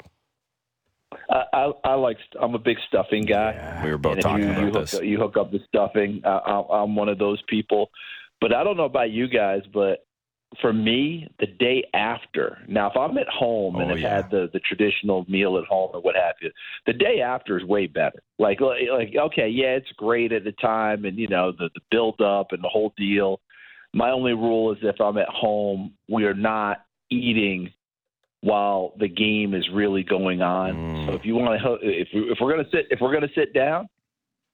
I, 1.31 1.43
I, 1.53 1.73
I 1.85 1.95
like. 1.95 2.19
I'm 2.41 2.55
a 2.55 2.59
big 2.59 2.77
stuffing 2.89 3.25
guy. 3.25 3.53
Yeah, 3.53 3.85
we 3.85 3.91
were 3.91 3.99
both 3.99 4.21
talking 4.21 4.45
you, 4.45 4.51
about 4.51 4.65
you 4.65 4.71
this. 4.73 4.93
Hook, 4.93 5.03
you 5.05 5.19
hook 5.19 5.37
up 5.37 5.53
the 5.53 5.61
stuffing. 5.69 6.23
I, 6.25 6.63
I'm 6.71 6.95
one 6.97 7.09
of 7.09 7.19
those 7.19 7.43
people. 7.49 7.91
But 8.41 8.55
I 8.55 8.65
don't 8.65 8.77
know 8.77 8.85
about 8.85 9.11
you 9.11 9.29
guys, 9.29 9.63
but 9.73 10.07
for 10.61 10.73
me, 10.73 11.29
the 11.41 11.47
day 11.47 11.85
after. 11.93 12.59
Now, 12.69 12.89
if 12.89 12.97
I'm 12.97 13.19
at 13.19 13.29
home 13.29 13.77
and 13.77 13.87
oh, 13.87 13.89
have 13.89 13.99
yeah. 13.99 14.17
had 14.17 14.31
the 14.31 14.49
the 14.53 14.61
traditional 14.61 15.25
meal 15.29 15.59
at 15.59 15.65
home 15.65 15.91
or 15.93 16.01
what 16.01 16.15
have 16.15 16.35
you, 16.41 16.51
the 16.87 16.93
day 16.93 17.21
after 17.21 17.59
is 17.59 17.65
way 17.65 17.87
better. 17.87 18.23
Like, 18.39 18.61
like 18.61 19.15
okay, 19.17 19.49
yeah, 19.49 19.77
it's 19.77 19.91
great 19.97 20.33
at 20.33 20.45
the 20.45 20.53
time, 20.53 21.05
and 21.05 21.19
you 21.19 21.29
know 21.29 21.53
the 21.53 21.71
the 21.75 21.81
build 21.91 22.21
up 22.21 22.53
and 22.53 22.63
the 22.63 22.69
whole 22.69 22.93
deal. 22.97 23.41
My 23.93 24.11
only 24.11 24.33
rule 24.33 24.73
is 24.73 24.79
if 24.83 25.01
I'm 25.01 25.19
at 25.19 25.29
home, 25.29 25.95
we 26.09 26.25
are 26.25 26.35
not 26.35 26.85
eating 27.11 27.73
while 28.41 28.93
the 28.99 29.09
game 29.09 29.55
is 29.55 29.67
really 29.73 30.03
going 30.03 30.43
on. 30.43 30.75
Mm. 30.75 31.07
So 31.07 31.15
if 31.15 31.25
you 31.25 31.35
want 31.35 31.61
to, 31.61 31.79
if 31.83 32.09
we, 32.15 32.21
if 32.31 32.39
we're 32.41 32.51
gonna 32.51 32.69
sit, 32.71 32.87
if 32.91 33.01
we're 33.01 33.13
gonna 33.13 33.33
sit 33.35 33.53
down, 33.53 33.89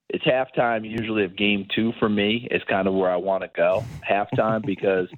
it's 0.09 0.25
halftime 0.25 0.89
usually 0.89 1.25
of 1.25 1.37
game 1.37 1.67
two 1.75 1.93
for 1.99 2.09
me 2.09 2.47
is 2.51 2.63
kind 2.69 2.87
of 2.87 2.95
where 2.95 3.11
I 3.11 3.17
want 3.17 3.43
to 3.45 3.51
go 3.57 3.85
halftime 4.09 4.65
because 4.67 5.09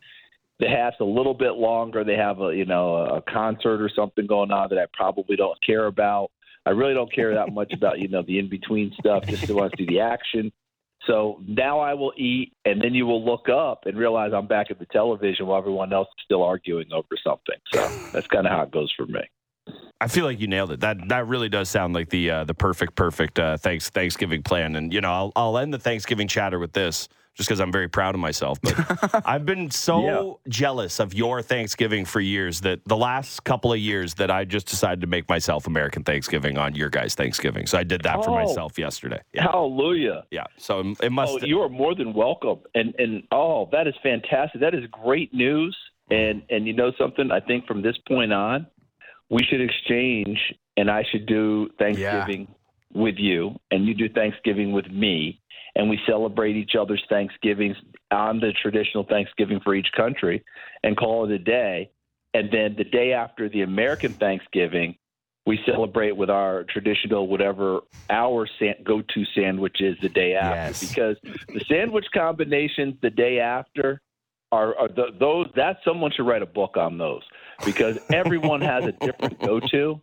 the 0.61 0.69
half's 0.69 0.97
a 1.01 1.05
little 1.05 1.35
bit 1.35 1.55
longer. 1.55 2.05
They 2.05 2.17
have 2.17 2.41
a 2.41 2.55
you 2.55 2.65
know 2.65 2.97
a 2.97 3.23
concert 3.23 3.83
or 3.83 3.91
something 3.95 4.27
going 4.27 4.51
on 4.51 4.69
that 4.71 4.79
I 4.79 4.87
probably 4.93 5.37
don't 5.37 5.59
care 5.65 5.87
about. 5.87 6.31
I 6.67 6.71
really 6.71 6.95
don't 6.95 7.13
care 7.13 7.35
that 7.35 7.53
much 7.53 7.73
about 7.73 7.99
you 7.99 8.09
know 8.09 8.23
the 8.23 8.39
in 8.39 8.49
between 8.49 8.93
stuff. 8.99 9.27
Just 9.27 9.51
want 9.51 9.73
to 9.73 9.79
see 9.79 9.87
the 9.87 10.01
action. 10.01 10.53
So 11.07 11.43
now 11.47 11.81
I 11.81 11.93
will 11.93 12.14
eat, 12.17 12.55
and 12.64 12.81
then 12.81 12.95
you 12.95 13.05
will 13.05 13.23
look 13.23 13.49
up 13.50 13.85
and 13.85 13.99
realize 13.99 14.33
I'm 14.33 14.47
back 14.47 14.71
at 14.71 14.79
the 14.79 14.87
television 14.87 15.47
while 15.47 15.59
everyone 15.59 15.93
else 15.93 16.09
is 16.09 16.25
still 16.25 16.43
arguing 16.43 16.91
over 16.93 17.09
something. 17.23 17.57
So 17.73 17.87
that's 18.12 18.26
kind 18.26 18.47
of 18.47 18.53
how 18.53 18.62
it 18.62 18.71
goes 18.71 18.91
for 18.97 19.05
me. 19.05 19.21
I 20.00 20.09
feel 20.09 20.26
like 20.26 20.40
you 20.40 20.49
nailed 20.49 20.71
it. 20.71 20.80
That 20.80 21.09
that 21.09 21.26
really 21.26 21.49
does 21.49 21.71
sound 21.71 21.94
like 21.94 22.11
the 22.11 22.30
uh, 22.30 22.44
the 22.44 22.54
perfect 22.54 22.94
perfect 22.94 23.38
uh, 23.38 23.56
thanks 23.56 23.88
Thanksgiving 23.88 24.42
plan. 24.42 24.76
And 24.76 24.92
you 24.92 25.00
know, 25.00 25.11
I'll 25.11 25.33
I'll 25.35 25.59
end 25.59 25.73
the 25.73 25.78
Thanksgiving 25.78 26.28
chatter 26.28 26.59
with 26.59 26.73
this, 26.73 27.09
just 27.35 27.49
because 27.49 27.61
I'm 27.61 27.73
very 27.73 27.88
proud 27.88 28.14
of 28.14 28.21
myself. 28.21 28.61
But 28.61 29.23
I've 29.26 29.47
been 29.47 29.71
so 29.71 30.04
yeah. 30.04 30.50
jealous 30.50 31.00
of 31.00 31.14
your 31.14 31.40
Thanksgiving 31.40 32.04
for 32.04 32.21
years 32.21 32.61
that 32.62 32.80
the 32.85 32.97
last 32.97 33.44
couple 33.44 33.73
of 33.73 33.78
years 33.78 34.14
that 34.14 34.30
I 34.30 34.44
just 34.44 34.66
decided 34.66 35.00
to 35.02 35.06
make 35.06 35.28
myself 35.28 35.66
American 35.66 36.02
Thanksgiving 36.02 36.59
on 36.59 36.75
your 36.75 36.90
guys' 36.90 37.14
Thanksgiving. 37.14 37.66
So 37.66 37.78
I 37.78 37.85
did 37.85 38.02
that 38.02 38.18
oh, 38.18 38.23
for 38.25 38.30
myself 38.30 38.78
yesterday. 38.78 39.21
Yeah. 39.33 39.44
Hallelujah! 39.44 40.25
Yeah. 40.30 40.44
So 40.59 40.94
it 41.00 41.12
must. 41.12 41.33
Oh, 41.33 41.47
you 41.47 41.61
are 41.61 41.71
more 41.71 41.94
than 41.94 42.12
welcome. 42.12 42.59
And 42.75 42.94
and 42.99 43.23
oh, 43.33 43.71
that 43.73 43.87
is 43.87 43.94
fantastic. 44.02 44.61
That 44.61 44.75
is 44.75 44.85
great 44.90 45.33
news. 45.33 45.75
And 46.11 46.42
and 46.50 46.66
you 46.66 46.75
know 46.75 46.92
something? 46.99 47.30
I 47.30 47.40
think 47.40 47.66
from 47.66 47.80
this 47.80 47.97
point 48.06 48.33
on 48.33 48.66
we 49.31 49.43
should 49.43 49.61
exchange, 49.61 50.38
and 50.76 50.90
I 50.90 51.04
should 51.11 51.26
do 51.26 51.69
Thanksgiving 51.78 52.49
yeah. 52.49 53.02
with 53.02 53.16
you, 53.19 53.57
and 53.71 53.87
you 53.87 53.95
do 53.95 54.09
Thanksgiving 54.09 54.73
with 54.73 54.90
me, 54.90 55.40
and 55.75 55.88
we 55.88 55.99
celebrate 56.07 56.57
each 56.57 56.75
other's 56.78 57.02
Thanksgivings 57.09 57.76
on 58.11 58.40
the 58.40 58.52
traditional 58.62 59.04
Thanksgiving 59.04 59.61
for 59.64 59.75
each 59.75 59.88
country, 59.97 60.45
and 60.83 60.97
call 60.97 61.25
it 61.25 61.33
a 61.33 61.38
day. 61.38 61.90
And 62.33 62.50
then 62.50 62.75
the 62.76 62.85
day 62.85 63.12
after 63.12 63.49
the 63.49 63.62
American 63.62 64.12
Thanksgiving, 64.12 64.97
we 65.47 65.59
celebrate 65.66 66.16
with 66.16 66.31
our 66.31 66.64
traditional 66.64 67.28
whatever 67.28 67.81
our 68.09 68.47
go-to 68.83 69.25
sandwich 69.35 69.81
is 69.81 69.97
the 70.00 70.09
day 70.09 70.35
after 70.35 70.87
yes. 70.87 70.88
because 70.88 71.16
the 71.49 71.61
sandwich 71.69 72.07
combinations 72.14 72.95
the 73.02 73.11
day 73.11 73.40
after 73.40 74.00
are, 74.54 74.78
are 74.78 74.88
the, 74.88 75.06
those 75.18 75.46
that 75.56 75.78
someone 75.84 76.12
should 76.12 76.26
write 76.26 76.42
a 76.42 76.46
book 76.46 76.76
on 76.76 76.99
those 76.99 77.23
because 77.64 77.99
everyone 78.12 78.61
has 78.61 78.84
a 78.84 78.92
different 78.92 79.38
go-to 79.40 80.00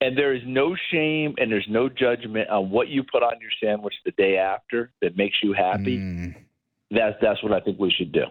and 0.00 0.16
there 0.16 0.34
is 0.34 0.42
no 0.46 0.76
shame 0.90 1.34
and 1.38 1.50
there's 1.50 1.66
no 1.68 1.88
judgment 1.88 2.48
on 2.48 2.70
what 2.70 2.88
you 2.88 3.02
put 3.02 3.22
on 3.22 3.34
your 3.40 3.50
sandwich 3.62 3.94
the 4.04 4.12
day 4.12 4.36
after 4.36 4.92
that 5.02 5.16
makes 5.16 5.36
you 5.42 5.52
happy. 5.52 5.98
Mm. 5.98 6.34
That's 6.90 7.16
that's 7.20 7.42
what 7.42 7.52
I 7.52 7.60
think 7.60 7.78
we 7.78 7.90
should 7.90 8.12
do. 8.12 8.24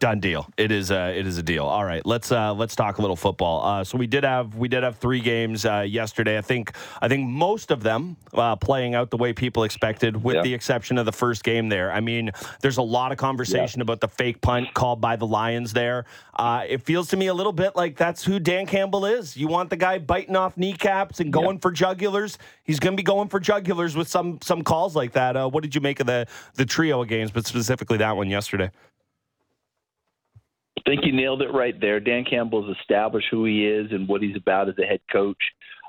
Done 0.00 0.18
deal. 0.18 0.48
It 0.56 0.72
is 0.72 0.90
a 0.90 1.14
it 1.14 1.26
is 1.26 1.36
a 1.36 1.42
deal. 1.42 1.66
All 1.66 1.84
right, 1.84 2.04
let's 2.06 2.32
uh, 2.32 2.54
let's 2.54 2.74
talk 2.74 2.96
a 2.96 3.02
little 3.02 3.16
football. 3.16 3.62
Uh, 3.62 3.84
so 3.84 3.98
we 3.98 4.06
did 4.06 4.24
have 4.24 4.54
we 4.54 4.66
did 4.66 4.82
have 4.82 4.96
three 4.96 5.20
games 5.20 5.66
uh, 5.66 5.84
yesterday. 5.86 6.38
I 6.38 6.40
think 6.40 6.72
I 7.02 7.08
think 7.08 7.28
most 7.28 7.70
of 7.70 7.82
them 7.82 8.16
uh, 8.32 8.56
playing 8.56 8.94
out 8.94 9.10
the 9.10 9.18
way 9.18 9.34
people 9.34 9.62
expected, 9.64 10.24
with 10.24 10.36
Yeah. 10.36 10.42
the 10.42 10.54
exception 10.54 10.96
of 10.96 11.04
the 11.04 11.12
first 11.12 11.44
game. 11.44 11.68
There, 11.68 11.92
I 11.92 12.00
mean, 12.00 12.30
there's 12.62 12.78
a 12.78 12.82
lot 12.82 13.12
of 13.12 13.18
conversation 13.18 13.82
about 13.82 14.00
the 14.00 14.08
fake 14.08 14.40
punt 14.40 14.72
called 14.72 15.02
by 15.02 15.16
the 15.16 15.26
Lions. 15.26 15.74
There, 15.74 16.06
uh, 16.34 16.64
it 16.66 16.80
feels 16.80 17.08
to 17.08 17.18
me 17.18 17.26
a 17.26 17.34
little 17.34 17.52
bit 17.52 17.76
like 17.76 17.98
that's 17.98 18.24
who 18.24 18.40
Dan 18.40 18.64
Campbell 18.64 19.04
is. 19.04 19.36
You 19.36 19.48
want 19.48 19.68
the 19.68 19.76
guy 19.76 19.98
biting 19.98 20.34
off 20.34 20.56
kneecaps 20.56 21.20
and 21.20 21.30
going 21.30 21.58
for 21.58 21.70
jugulars. 21.70 22.38
He's 22.64 22.80
going 22.80 22.94
to 22.94 22.96
be 22.96 23.02
going 23.04 23.28
for 23.28 23.38
jugulars 23.38 23.94
with 23.94 24.08
some 24.08 24.38
some 24.40 24.62
calls 24.62 24.96
like 24.96 25.12
that. 25.12 25.36
Uh, 25.36 25.46
what 25.50 25.62
did 25.62 25.74
you 25.74 25.82
make 25.82 26.00
of 26.00 26.06
the 26.06 26.26
the 26.54 26.64
trio 26.64 27.02
of 27.02 27.08
games, 27.08 27.30
but 27.30 27.44
specifically 27.44 27.98
that 27.98 28.16
one 28.16 28.30
yesterday? 28.30 28.70
I 30.86 30.90
think 30.90 31.04
you 31.04 31.12
nailed 31.12 31.42
it 31.42 31.52
right 31.52 31.78
there. 31.80 32.00
Dan 32.00 32.24
Campbell's 32.24 32.74
established 32.80 33.28
who 33.30 33.44
he 33.44 33.66
is 33.66 33.92
and 33.92 34.08
what 34.08 34.22
he's 34.22 34.36
about 34.36 34.68
as 34.68 34.78
a 34.78 34.86
head 34.86 35.00
coach. 35.12 35.42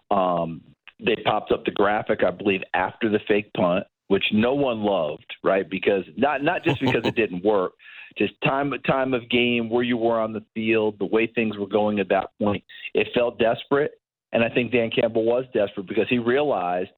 Um, 0.10 0.62
they 1.00 1.16
popped 1.26 1.52
up 1.52 1.66
the 1.66 1.72
graphic, 1.72 2.24
I 2.24 2.32
believe, 2.32 2.62
after 2.74 3.10
the 3.10 3.20
fake 3.28 3.52
punt, 3.56 3.86
which 4.08 4.26
no 4.34 4.54
one 4.54 4.82
loved, 4.82 5.26
right? 5.44 5.68
Because 5.70 6.04
not 6.18 6.44
not 6.44 6.64
just 6.64 6.80
because 6.82 7.06
it 7.06 7.16
didn't 7.16 7.44
work, 7.44 7.72
just 8.18 8.34
time 8.44 8.74
time 8.86 9.14
of 9.14 9.30
game, 9.30 9.70
where 9.70 9.84
you 9.84 9.98
were 9.98 10.20
on 10.20 10.34
the 10.34 10.44
field, 10.54 10.98
the 11.00 11.06
way 11.06 11.28
things 11.28 11.58
were 11.58 11.68
going 11.68 12.00
at 12.00 12.10
that 12.10 12.30
point, 12.40 12.64
it 12.94 13.08
felt 13.14 13.40
desperate. 13.40 13.94
And 14.34 14.44
I 14.44 14.50
think 14.50 14.72
Dan 14.72 14.92
Campbell 14.92 15.24
was 15.24 15.46
desperate 15.54 15.88
because 15.88 16.08
he 16.10 16.18
realized 16.18 16.92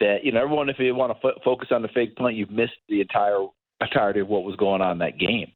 that 0.00 0.18
you 0.22 0.32
know 0.32 0.42
everyone, 0.42 0.68
if 0.68 0.78
you 0.78 0.94
want 0.94 1.12
to 1.12 1.20
fo- 1.20 1.40
focus 1.44 1.68
on 1.70 1.82
the 1.82 1.88
fake 1.88 2.16
punt, 2.16 2.36
you've 2.36 2.50
missed 2.50 2.72
the 2.88 3.00
entire 3.00 3.44
entirety 3.80 4.20
of 4.20 4.28
what 4.28 4.44
was 4.44 4.56
going 4.56 4.80
on 4.80 4.92
in 4.92 4.98
that 4.98 5.18
game. 5.18 5.52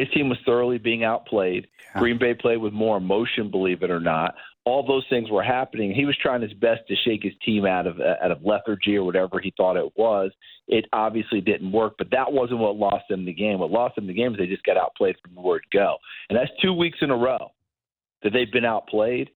His 0.00 0.08
team 0.14 0.28
was 0.30 0.38
thoroughly 0.46 0.78
being 0.78 1.04
outplayed. 1.04 1.66
Yeah. 1.94 2.00
Green 2.00 2.18
Bay 2.18 2.34
played 2.34 2.56
with 2.56 2.72
more 2.72 2.96
emotion, 2.96 3.50
believe 3.50 3.82
it 3.82 3.90
or 3.90 4.00
not. 4.00 4.34
All 4.64 4.86
those 4.86 5.04
things 5.10 5.30
were 5.30 5.42
happening. 5.42 5.92
He 5.92 6.04
was 6.04 6.16
trying 6.22 6.42
his 6.42 6.52
best 6.54 6.80
to 6.88 6.96
shake 7.04 7.22
his 7.22 7.32
team 7.44 7.66
out 7.66 7.86
of 7.86 8.00
uh, 8.00 8.14
out 8.22 8.30
of 8.30 8.42
lethargy 8.42 8.96
or 8.96 9.04
whatever 9.04 9.40
he 9.40 9.52
thought 9.56 9.76
it 9.76 9.92
was. 9.96 10.30
It 10.68 10.86
obviously 10.92 11.40
didn't 11.40 11.72
work, 11.72 11.94
but 11.98 12.10
that 12.12 12.32
wasn't 12.32 12.60
what 12.60 12.76
lost 12.76 13.04
them 13.08 13.24
the 13.24 13.32
game. 13.32 13.58
What 13.58 13.70
lost 13.70 13.94
them 13.94 14.06
the 14.06 14.14
game 14.14 14.32
is 14.32 14.38
they 14.38 14.46
just 14.46 14.64
got 14.64 14.76
outplayed 14.76 15.16
from 15.22 15.34
the 15.34 15.40
word 15.40 15.64
go, 15.72 15.96
and 16.28 16.38
that's 16.38 16.50
two 16.62 16.72
weeks 16.72 16.98
in 17.02 17.10
a 17.10 17.16
row 17.16 17.50
that 18.22 18.32
they've 18.32 18.52
been 18.52 18.64
outplayed. 18.64 19.30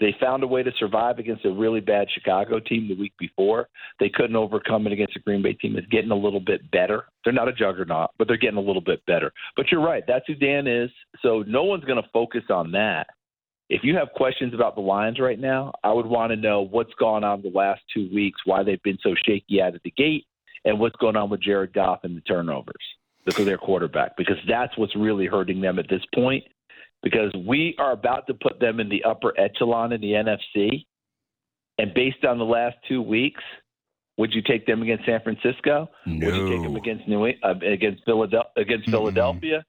They 0.00 0.16
found 0.18 0.42
a 0.42 0.46
way 0.46 0.62
to 0.62 0.72
survive 0.78 1.18
against 1.18 1.44
a 1.44 1.52
really 1.52 1.80
bad 1.80 2.08
Chicago 2.12 2.58
team 2.58 2.88
the 2.88 2.96
week 2.96 3.12
before. 3.18 3.68
They 4.00 4.08
couldn't 4.08 4.34
overcome 4.34 4.86
it 4.86 4.92
against 4.94 5.16
a 5.16 5.20
Green 5.20 5.42
Bay 5.42 5.52
team 5.52 5.74
that's 5.74 5.86
getting 5.88 6.10
a 6.10 6.16
little 6.16 6.40
bit 6.40 6.68
better. 6.70 7.04
They're 7.22 7.34
not 7.34 7.48
a 7.48 7.52
juggernaut, 7.52 8.10
but 8.18 8.26
they're 8.26 8.38
getting 8.38 8.56
a 8.56 8.62
little 8.62 8.80
bit 8.80 9.04
better. 9.06 9.30
But 9.56 9.70
you're 9.70 9.84
right. 9.84 10.02
That's 10.06 10.24
who 10.26 10.34
Dan 10.34 10.66
is. 10.66 10.90
So 11.22 11.44
no 11.46 11.64
one's 11.64 11.84
going 11.84 12.02
to 12.02 12.08
focus 12.14 12.44
on 12.48 12.72
that. 12.72 13.08
If 13.68 13.84
you 13.84 13.94
have 13.96 14.08
questions 14.16 14.54
about 14.54 14.74
the 14.74 14.80
Lions 14.80 15.20
right 15.20 15.38
now, 15.38 15.72
I 15.84 15.92
would 15.92 16.06
want 16.06 16.30
to 16.30 16.36
know 16.36 16.62
what's 16.62 16.94
gone 16.94 17.22
on 17.22 17.42
the 17.42 17.50
last 17.50 17.82
two 17.94 18.08
weeks, 18.12 18.40
why 18.44 18.64
they've 18.64 18.82
been 18.82 18.98
so 19.02 19.14
shaky 19.26 19.60
out 19.62 19.76
of 19.76 19.82
the 19.84 19.92
gate, 19.92 20.26
and 20.64 20.80
what's 20.80 20.96
going 20.96 21.14
on 21.14 21.30
with 21.30 21.42
Jared 21.42 21.72
Goff 21.72 22.00
and 22.02 22.16
the 22.16 22.20
turnovers 22.22 22.74
because 23.26 23.44
their 23.44 23.58
quarterback, 23.58 24.16
because 24.16 24.38
that's 24.48 24.76
what's 24.78 24.96
really 24.96 25.26
hurting 25.26 25.60
them 25.60 25.78
at 25.78 25.88
this 25.88 26.02
point 26.14 26.42
because 27.02 27.32
we 27.46 27.74
are 27.78 27.92
about 27.92 28.26
to 28.26 28.34
put 28.34 28.60
them 28.60 28.80
in 28.80 28.88
the 28.88 29.02
upper 29.04 29.38
echelon 29.38 29.92
in 29.92 30.00
the 30.00 30.12
NFC. 30.12 30.84
And 31.78 31.94
based 31.94 32.24
on 32.24 32.38
the 32.38 32.44
last 32.44 32.76
two 32.88 33.00
weeks, 33.00 33.42
would 34.18 34.34
you 34.34 34.42
take 34.42 34.66
them 34.66 34.82
against 34.82 35.06
San 35.06 35.20
Francisco? 35.22 35.88
No. 36.04 36.26
Would 36.26 36.36
you 36.36 36.48
take 36.50 36.62
them 36.62 36.76
against 36.76 37.08
New 37.08 37.26
uh, 37.26 37.54
against 37.66 38.04
Philadelphia? 38.04 38.50
Against 38.56 38.88
Mm-mm. 38.88 38.92
Philadelphia? 38.92 39.64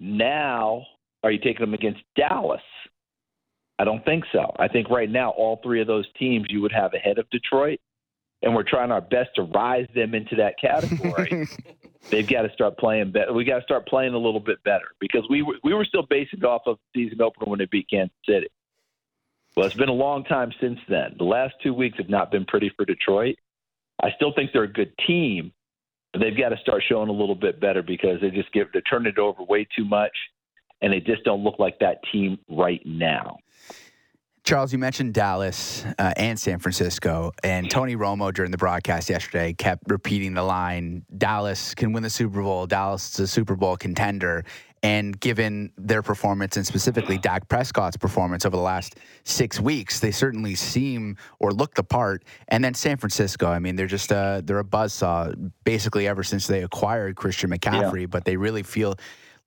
Now, 0.00 0.84
are 1.22 1.30
you 1.30 1.38
taking 1.38 1.60
them 1.60 1.74
against 1.74 2.00
Dallas? 2.16 2.62
I 3.78 3.84
don't 3.84 4.04
think 4.04 4.24
so. 4.32 4.52
I 4.58 4.68
think 4.68 4.90
right 4.90 5.08
now, 5.08 5.30
all 5.30 5.60
three 5.62 5.80
of 5.80 5.86
those 5.86 6.06
teams 6.18 6.46
you 6.50 6.60
would 6.62 6.72
have 6.72 6.92
ahead 6.94 7.18
of 7.18 7.30
Detroit, 7.30 7.78
and 8.42 8.54
we're 8.54 8.64
trying 8.68 8.90
our 8.90 9.00
best 9.00 9.30
to 9.36 9.42
rise 9.42 9.86
them 9.94 10.14
into 10.14 10.36
that 10.36 10.54
category. 10.60 11.48
They've 12.08 12.26
got 12.26 12.42
to 12.42 12.52
start 12.52 12.78
playing 12.78 13.12
better. 13.12 13.32
We 13.32 13.44
got 13.44 13.58
to 13.58 13.64
start 13.64 13.86
playing 13.86 14.14
a 14.14 14.18
little 14.18 14.40
bit 14.40 14.62
better 14.64 14.86
because 15.00 15.24
we 15.28 15.42
were, 15.42 15.56
we 15.62 15.74
were 15.74 15.84
still 15.84 16.06
basing 16.08 16.42
off 16.44 16.62
of 16.66 16.78
season 16.94 17.20
opener 17.20 17.48
when 17.48 17.58
they 17.58 17.66
beat 17.66 17.88
Kansas 17.90 18.16
City. 18.26 18.48
Well, 19.56 19.66
it's 19.66 19.76
been 19.76 19.88
a 19.88 19.92
long 19.92 20.24
time 20.24 20.52
since 20.60 20.78
then. 20.88 21.16
The 21.18 21.24
last 21.24 21.54
two 21.62 21.74
weeks 21.74 21.98
have 21.98 22.08
not 22.08 22.30
been 22.30 22.44
pretty 22.46 22.70
for 22.76 22.84
Detroit. 22.84 23.36
I 24.02 24.10
still 24.16 24.32
think 24.32 24.50
they're 24.52 24.62
a 24.62 24.72
good 24.72 24.92
team, 25.06 25.52
but 26.12 26.20
they've 26.20 26.36
got 26.36 26.50
to 26.50 26.56
start 26.58 26.82
showing 26.88 27.08
a 27.08 27.12
little 27.12 27.34
bit 27.34 27.60
better 27.60 27.82
because 27.82 28.20
they 28.20 28.30
just 28.30 28.52
get 28.52 28.72
they 28.72 28.80
turn 28.80 29.06
it 29.06 29.18
over 29.18 29.42
way 29.42 29.66
too 29.76 29.84
much, 29.84 30.16
and 30.80 30.92
they 30.92 31.00
just 31.00 31.24
don't 31.24 31.44
look 31.44 31.58
like 31.58 31.78
that 31.80 31.98
team 32.10 32.38
right 32.48 32.80
now. 32.84 33.38
Charles, 34.50 34.72
you 34.72 34.80
mentioned 34.80 35.14
Dallas 35.14 35.84
uh, 36.00 36.12
and 36.16 36.36
San 36.36 36.58
Francisco, 36.58 37.30
and 37.44 37.68
mm. 37.68 37.70
Tony 37.70 37.94
Romo 37.94 38.34
during 38.34 38.50
the 38.50 38.58
broadcast 38.58 39.08
yesterday 39.08 39.52
kept 39.52 39.84
repeating 39.86 40.34
the 40.34 40.42
line 40.42 41.04
Dallas 41.16 41.72
can 41.72 41.92
win 41.92 42.02
the 42.02 42.10
Super 42.10 42.42
Bowl, 42.42 42.66
Dallas 42.66 43.12
is 43.12 43.20
a 43.20 43.28
Super 43.28 43.54
Bowl 43.54 43.76
contender. 43.76 44.44
And 44.82 45.20
given 45.20 45.70
their 45.78 46.02
performance, 46.02 46.56
and 46.56 46.66
specifically 46.66 47.16
mm. 47.16 47.22
Dak 47.22 47.48
Prescott's 47.48 47.96
performance 47.96 48.44
over 48.44 48.56
the 48.56 48.62
last 48.62 48.96
six 49.22 49.60
weeks, 49.60 50.00
they 50.00 50.10
certainly 50.10 50.56
seem 50.56 51.16
or 51.38 51.52
look 51.52 51.76
the 51.76 51.84
part. 51.84 52.24
And 52.48 52.64
then 52.64 52.74
San 52.74 52.96
Francisco, 52.96 53.46
I 53.46 53.60
mean, 53.60 53.76
they're 53.76 53.86
just 53.86 54.10
a, 54.10 54.42
they're 54.44 54.58
a 54.58 54.64
buzzsaw 54.64 55.32
basically 55.62 56.08
ever 56.08 56.24
since 56.24 56.48
they 56.48 56.64
acquired 56.64 57.14
Christian 57.14 57.50
McCaffrey, 57.50 58.10
but 58.10 58.24
they 58.24 58.36
really 58.36 58.64
feel 58.64 58.96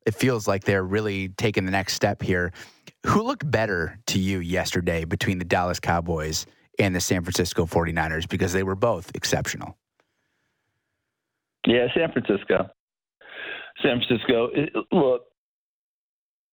it 0.05 0.15
feels 0.15 0.47
like 0.47 0.63
they're 0.63 0.83
really 0.83 1.29
taking 1.29 1.65
the 1.65 1.71
next 1.71 1.93
step 1.93 2.21
here. 2.21 2.53
Who 3.07 3.23
looked 3.23 3.49
better 3.49 3.99
to 4.07 4.19
you 4.19 4.39
yesterday 4.39 5.03
between 5.03 5.39
the 5.39 5.45
Dallas 5.45 5.79
Cowboys 5.79 6.45
and 6.79 6.95
the 6.95 7.01
San 7.01 7.23
Francisco 7.23 7.65
49ers? 7.65 8.27
Because 8.27 8.53
they 8.53 8.63
were 8.63 8.75
both 8.75 9.11
exceptional. 9.13 9.77
Yeah, 11.67 11.87
San 11.95 12.11
Francisco. 12.11 12.69
San 13.81 14.01
Francisco. 14.01 14.49
Look, 14.91 15.23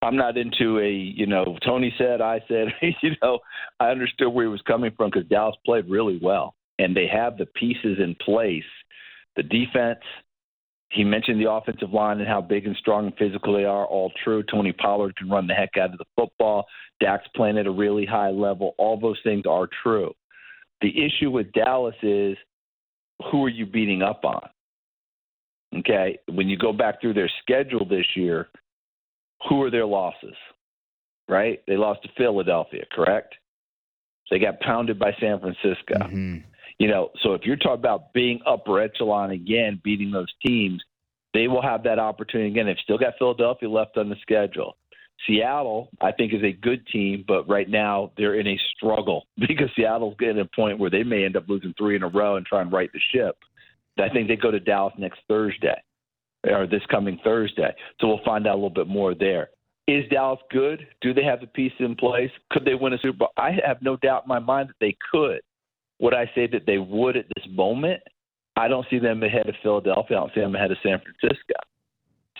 I'm 0.02 0.16
not 0.16 0.36
into 0.36 0.78
a, 0.78 0.90
you 0.90 1.26
know, 1.26 1.56
Tony 1.64 1.94
said, 1.98 2.20
I 2.20 2.40
said, 2.48 2.68
you 3.02 3.10
know, 3.22 3.40
I 3.78 3.90
understood 3.90 4.32
where 4.32 4.46
he 4.46 4.50
was 4.50 4.62
coming 4.62 4.92
from 4.96 5.10
because 5.10 5.28
Dallas 5.28 5.56
played 5.64 5.88
really 5.88 6.18
well. 6.22 6.54
And 6.78 6.96
they 6.96 7.06
have 7.12 7.36
the 7.36 7.46
pieces 7.46 7.98
in 7.98 8.16
place. 8.24 8.64
The 9.36 9.42
defense, 9.42 10.00
he 10.90 11.04
mentioned 11.04 11.40
the 11.40 11.50
offensive 11.50 11.92
line 11.92 12.18
and 12.18 12.28
how 12.28 12.40
big 12.40 12.66
and 12.66 12.76
strong 12.76 13.06
and 13.06 13.16
physical 13.16 13.54
they 13.54 13.64
are, 13.64 13.86
all 13.86 14.12
true. 14.24 14.42
Tony 14.42 14.72
Pollard 14.72 15.16
can 15.16 15.30
run 15.30 15.46
the 15.46 15.54
heck 15.54 15.76
out 15.76 15.92
of 15.92 15.98
the 15.98 16.04
football. 16.16 16.66
Dak's 17.00 17.28
playing 17.34 17.58
at 17.58 17.66
a 17.66 17.70
really 17.70 18.04
high 18.04 18.30
level. 18.30 18.74
All 18.76 18.98
those 18.98 19.18
things 19.22 19.44
are 19.48 19.68
true. 19.82 20.12
The 20.80 20.92
issue 21.04 21.30
with 21.30 21.52
Dallas 21.52 21.94
is 22.02 22.36
who 23.30 23.44
are 23.44 23.50
you 23.50 23.66
beating 23.66 24.02
up 24.02 24.24
on? 24.24 24.40
Okay, 25.78 26.18
when 26.26 26.48
you 26.48 26.56
go 26.56 26.72
back 26.72 27.00
through 27.00 27.14
their 27.14 27.30
schedule 27.42 27.86
this 27.88 28.06
year, 28.16 28.48
who 29.48 29.62
are 29.62 29.70
their 29.70 29.86
losses? 29.86 30.34
Right? 31.28 31.62
They 31.68 31.76
lost 31.76 32.02
to 32.02 32.08
Philadelphia, 32.16 32.82
correct? 32.92 33.36
They 34.30 34.40
got 34.40 34.58
pounded 34.60 34.98
by 34.98 35.12
San 35.20 35.38
Francisco. 35.38 35.94
Mhm. 35.94 36.42
You 36.80 36.88
know, 36.88 37.10
so 37.22 37.34
if 37.34 37.42
you're 37.44 37.56
talking 37.56 37.74
about 37.74 38.14
being 38.14 38.40
upper 38.46 38.80
echelon 38.80 39.32
again, 39.32 39.78
beating 39.84 40.10
those 40.10 40.32
teams, 40.44 40.82
they 41.34 41.46
will 41.46 41.60
have 41.60 41.82
that 41.82 41.98
opportunity 41.98 42.50
again. 42.50 42.66
They've 42.66 42.76
still 42.82 42.96
got 42.96 43.18
Philadelphia 43.18 43.68
left 43.68 43.98
on 43.98 44.08
the 44.08 44.16
schedule. 44.22 44.78
Seattle, 45.26 45.90
I 46.00 46.12
think, 46.12 46.32
is 46.32 46.42
a 46.42 46.52
good 46.52 46.86
team, 46.86 47.22
but 47.28 47.46
right 47.46 47.68
now 47.68 48.12
they're 48.16 48.40
in 48.40 48.46
a 48.46 48.58
struggle 48.74 49.26
because 49.38 49.68
Seattle's 49.76 50.16
getting 50.18 50.40
a 50.40 50.56
point 50.56 50.78
where 50.78 50.88
they 50.88 51.02
may 51.02 51.26
end 51.26 51.36
up 51.36 51.44
losing 51.48 51.74
three 51.76 51.96
in 51.96 52.02
a 52.02 52.08
row 52.08 52.36
and 52.36 52.46
try 52.46 52.62
and 52.62 52.72
right 52.72 52.90
the 52.94 53.00
ship. 53.12 53.36
I 53.98 54.08
think 54.08 54.28
they 54.28 54.36
go 54.36 54.50
to 54.50 54.58
Dallas 54.58 54.94
next 54.96 55.20
Thursday 55.28 55.78
or 56.48 56.66
this 56.66 56.80
coming 56.90 57.20
Thursday. 57.22 57.74
So 58.00 58.06
we'll 58.06 58.24
find 58.24 58.46
out 58.46 58.54
a 58.54 58.56
little 58.56 58.70
bit 58.70 58.88
more 58.88 59.14
there. 59.14 59.50
Is 59.86 60.08
Dallas 60.08 60.40
good? 60.50 60.86
Do 61.02 61.12
they 61.12 61.24
have 61.24 61.40
the 61.40 61.46
pieces 61.48 61.76
in 61.80 61.94
place? 61.94 62.30
Could 62.50 62.64
they 62.64 62.74
win 62.74 62.94
a 62.94 62.98
Super 62.98 63.18
Bowl? 63.18 63.28
I 63.36 63.50
have 63.66 63.82
no 63.82 63.96
doubt 63.96 64.22
in 64.24 64.28
my 64.28 64.38
mind 64.38 64.70
that 64.70 64.76
they 64.80 64.96
could. 65.12 65.40
Would 66.00 66.14
I 66.14 66.30
say 66.34 66.46
that 66.48 66.66
they 66.66 66.78
would 66.78 67.16
at 67.16 67.26
this 67.36 67.46
moment? 67.50 68.00
I 68.56 68.68
don't 68.68 68.86
see 68.90 68.98
them 68.98 69.22
ahead 69.22 69.48
of 69.48 69.54
Philadelphia. 69.62 70.16
I 70.16 70.20
don't 70.20 70.34
see 70.34 70.40
them 70.40 70.54
ahead 70.54 70.70
of 70.70 70.78
San 70.82 71.00
Francisco. 71.00 71.54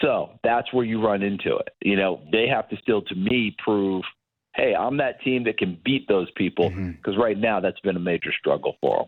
So 0.01 0.31
that's 0.43 0.73
where 0.73 0.85
you 0.85 1.03
run 1.05 1.23
into 1.23 1.57
it. 1.57 1.69
You 1.83 1.97
know, 1.97 2.21
they 2.33 2.47
have 2.49 2.69
to 2.71 2.77
still, 2.77 3.03
to 3.03 3.15
me, 3.15 3.55
prove, 3.63 4.03
hey, 4.57 4.75
I'm 4.75 4.97
that 4.97 5.21
team 5.23 5.45
that 5.45 5.59
can 5.59 5.79
beat 5.85 6.09
those 6.09 6.31
people. 6.33 6.71
Mhm. 6.71 6.97
Because 6.97 7.17
right 7.17 7.39
now, 7.39 7.61
that's 7.61 7.81
been 7.81 7.97
a 7.97 8.01
major 8.01 8.33
struggle 8.33 8.77
for 8.81 8.97
them. 8.99 9.07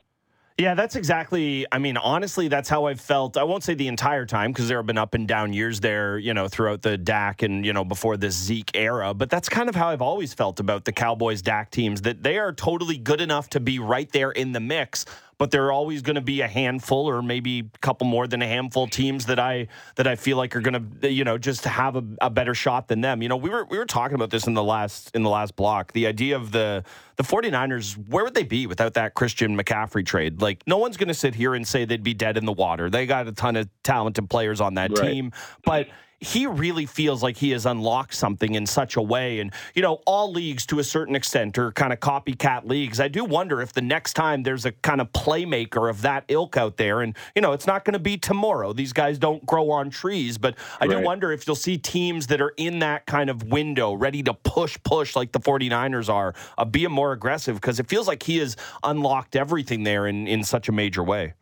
Yeah, 0.59 0.75
that's 0.75 0.97
exactly. 0.97 1.67
I 1.73 1.79
mean, 1.79 1.97
honestly, 1.97 2.49
that's 2.49 2.69
how 2.69 2.85
I've 2.85 3.01
felt. 3.01 3.37
I 3.37 3.43
won't 3.43 3.65
say 3.65 3.75
the 3.75 3.89
entire 3.89 4.27
time 4.27 4.53
because 4.53 4.69
there 4.69 4.79
have 4.79 4.87
been 4.87 4.99
up 4.99 5.15
and 5.15 5.27
down 5.27 5.53
years 5.53 5.81
there, 5.81 6.19
you 6.19 6.35
know, 6.35 6.47
throughout 6.47 6.83
the 6.83 6.99
Dak 6.99 7.43
and, 7.43 7.65
you 7.65 7.73
know, 7.73 7.85
before 7.85 8.17
this 8.17 8.35
Zeke 8.35 8.71
era. 8.75 9.15
But 9.15 9.31
that's 9.31 9.49
kind 9.49 9.69
of 9.69 9.75
how 9.75 9.89
I've 9.89 10.03
always 10.03 10.35
felt 10.35 10.61
about 10.61 10.85
the 10.85 10.93
Cowboys 10.93 11.41
Dak 11.41 11.71
teams 11.71 12.03
that 12.03 12.23
they 12.23 12.39
are 12.39 12.53
totally 12.53 12.99
good 12.99 13.21
enough 13.21 13.49
to 13.51 13.61
be 13.61 13.79
right 13.79 14.11
there 14.13 14.31
in 14.31 14.53
the 14.53 14.61
mix. 14.61 15.07
But 15.43 15.51
there 15.51 15.65
are 15.65 15.73
always 15.73 16.03
going 16.03 16.15
to 16.15 16.21
be 16.21 16.41
a 16.41 16.47
handful, 16.47 17.11
or 17.11 17.21
maybe 17.21 17.69
a 17.75 17.79
couple 17.79 18.07
more 18.07 18.29
than 18.29 18.41
a 18.43 18.47
handful 18.47 18.87
teams 18.87 19.27
that 19.27 19.41
I 19.41 19.67
that 19.97 20.07
I 20.07 20.15
feel 20.15 20.37
like 20.37 20.55
are 20.55 20.61
going 20.61 21.01
to, 21.01 21.11
you 21.11 21.25
know, 21.25 21.37
just 21.37 21.65
have 21.65 21.97
a, 21.97 22.05
a 22.21 22.31
better 22.31 22.55
shot 22.55 22.87
than 22.87 23.01
them. 23.01 23.23
You 23.23 23.29
know, 23.29 23.37
we 23.37 23.51
were 23.51 23.65
we 23.65 23.77
were 23.77 23.85
talking 23.85 24.15
about 24.15 24.31
this 24.31 24.47
in 24.47 24.55
the 24.55 24.63
last 24.63 25.11
in 25.17 25.25
the 25.25 25.31
last 25.31 25.57
block. 25.57 25.95
The 25.95 26.07
idea 26.07 26.37
of 26.37 26.53
the 26.53 26.85
the 27.17 27.25
49ers, 27.25 27.95
where 28.09 28.23
would 28.23 28.35
they 28.35 28.45
be 28.45 28.69
without 28.69 28.95
that 28.95 29.15
Christian 29.15 29.59
McCaffrey 29.59 30.07
trade? 30.07 30.41
Like, 30.41 30.63
no 30.69 30.79
one's 30.79 30.97
going 30.97 31.09
to 31.09 31.15
sit 31.15 31.35
here 31.35 31.57
and 31.57 31.67
say 31.67 31.87
they'd 31.87 32.05
be 32.05 32.15
dead 32.15 32.37
in 32.37 32.45
the 32.45 32.53
water. 32.53 32.89
They 32.89 33.05
got 33.05 33.27
a 33.27 33.33
ton 33.33 33.57
of 33.57 33.69
talented 33.83 34.31
players 34.31 34.61
on 34.61 34.75
that 34.75 34.97
right. 34.97 35.11
team, 35.11 35.33
but 35.65 35.89
he 36.23 36.47
really 36.47 36.87
feels 36.87 37.21
like 37.21 37.37
he 37.37 37.51
has 37.51 37.67
unlocked 37.67 38.15
something 38.15 38.55
in 38.55 38.65
such 38.65 38.95
a 38.95 39.03
way. 39.03 39.41
And, 39.41 39.53
you 39.75 39.83
know, 39.83 39.95
all 40.07 40.31
leagues 40.31 40.65
to 40.67 40.79
a 40.79 40.85
certain 40.85 41.17
extent 41.17 41.59
are 41.59 41.73
kind 41.73 41.93
of 41.93 41.99
copycat 41.99 42.65
leagues. 42.65 43.01
I 43.01 43.09
do 43.09 43.25
wonder 43.25 43.61
if 43.61 43.73
the 43.73 43.83
next 43.83 44.13
time 44.15 44.45
there's 44.45 44.65
a 44.65 44.71
kind 44.71 45.01
of 45.01 45.11
playmaker 45.13 45.91
of 45.91 46.03
that 46.03 46.25
ilk 46.29 46.57
out 46.57 46.77
there, 46.77 47.01
and, 47.01 47.17
you 47.35 47.43
know, 47.43 47.53
it's 47.53 47.67
not 47.67 47.85
going 47.85 47.95
to 47.95 47.99
be 47.99 48.17
tomorrow. 48.17 48.73
These 48.73 48.93
guys 48.93 49.19
don't 49.19 49.45
grow 49.45 49.71
on 49.73 49.91
trees, 49.91 50.39
but 50.39 50.55
I 50.81 50.87
right. 50.87 50.99
do 50.99 51.05
wonder 51.05 51.33
if 51.33 51.45
you'll 51.45 51.57
see 51.57 51.77
teams 51.77 52.29
that 52.29 52.41
are 52.41 52.55
in 52.57 52.79
that 52.79 53.05
kind 53.07 53.29
of 53.29 53.43
window, 53.49 53.93
ready 53.93 54.23
to 54.23 54.35
push, 54.35 54.79
push 54.85 55.17
like 55.17 55.33
the 55.33 55.41
49ers 55.41 56.09
are, 56.09 56.35
uh, 56.57 56.65
be 56.65 56.87
more 56.87 57.13
aggressive 57.13 57.57
because 57.57 57.81
it 57.81 57.89
feels 57.89 58.07
like 58.07 58.23
he 58.23 58.39
has 58.39 58.57
unlocked 58.85 59.35
everything 59.35 59.83
there 59.83 60.07
in, 60.07 60.29
in 60.29 60.45
such 60.45 60.69
a 60.69 60.73
major 60.73 61.03
way. 61.03 61.35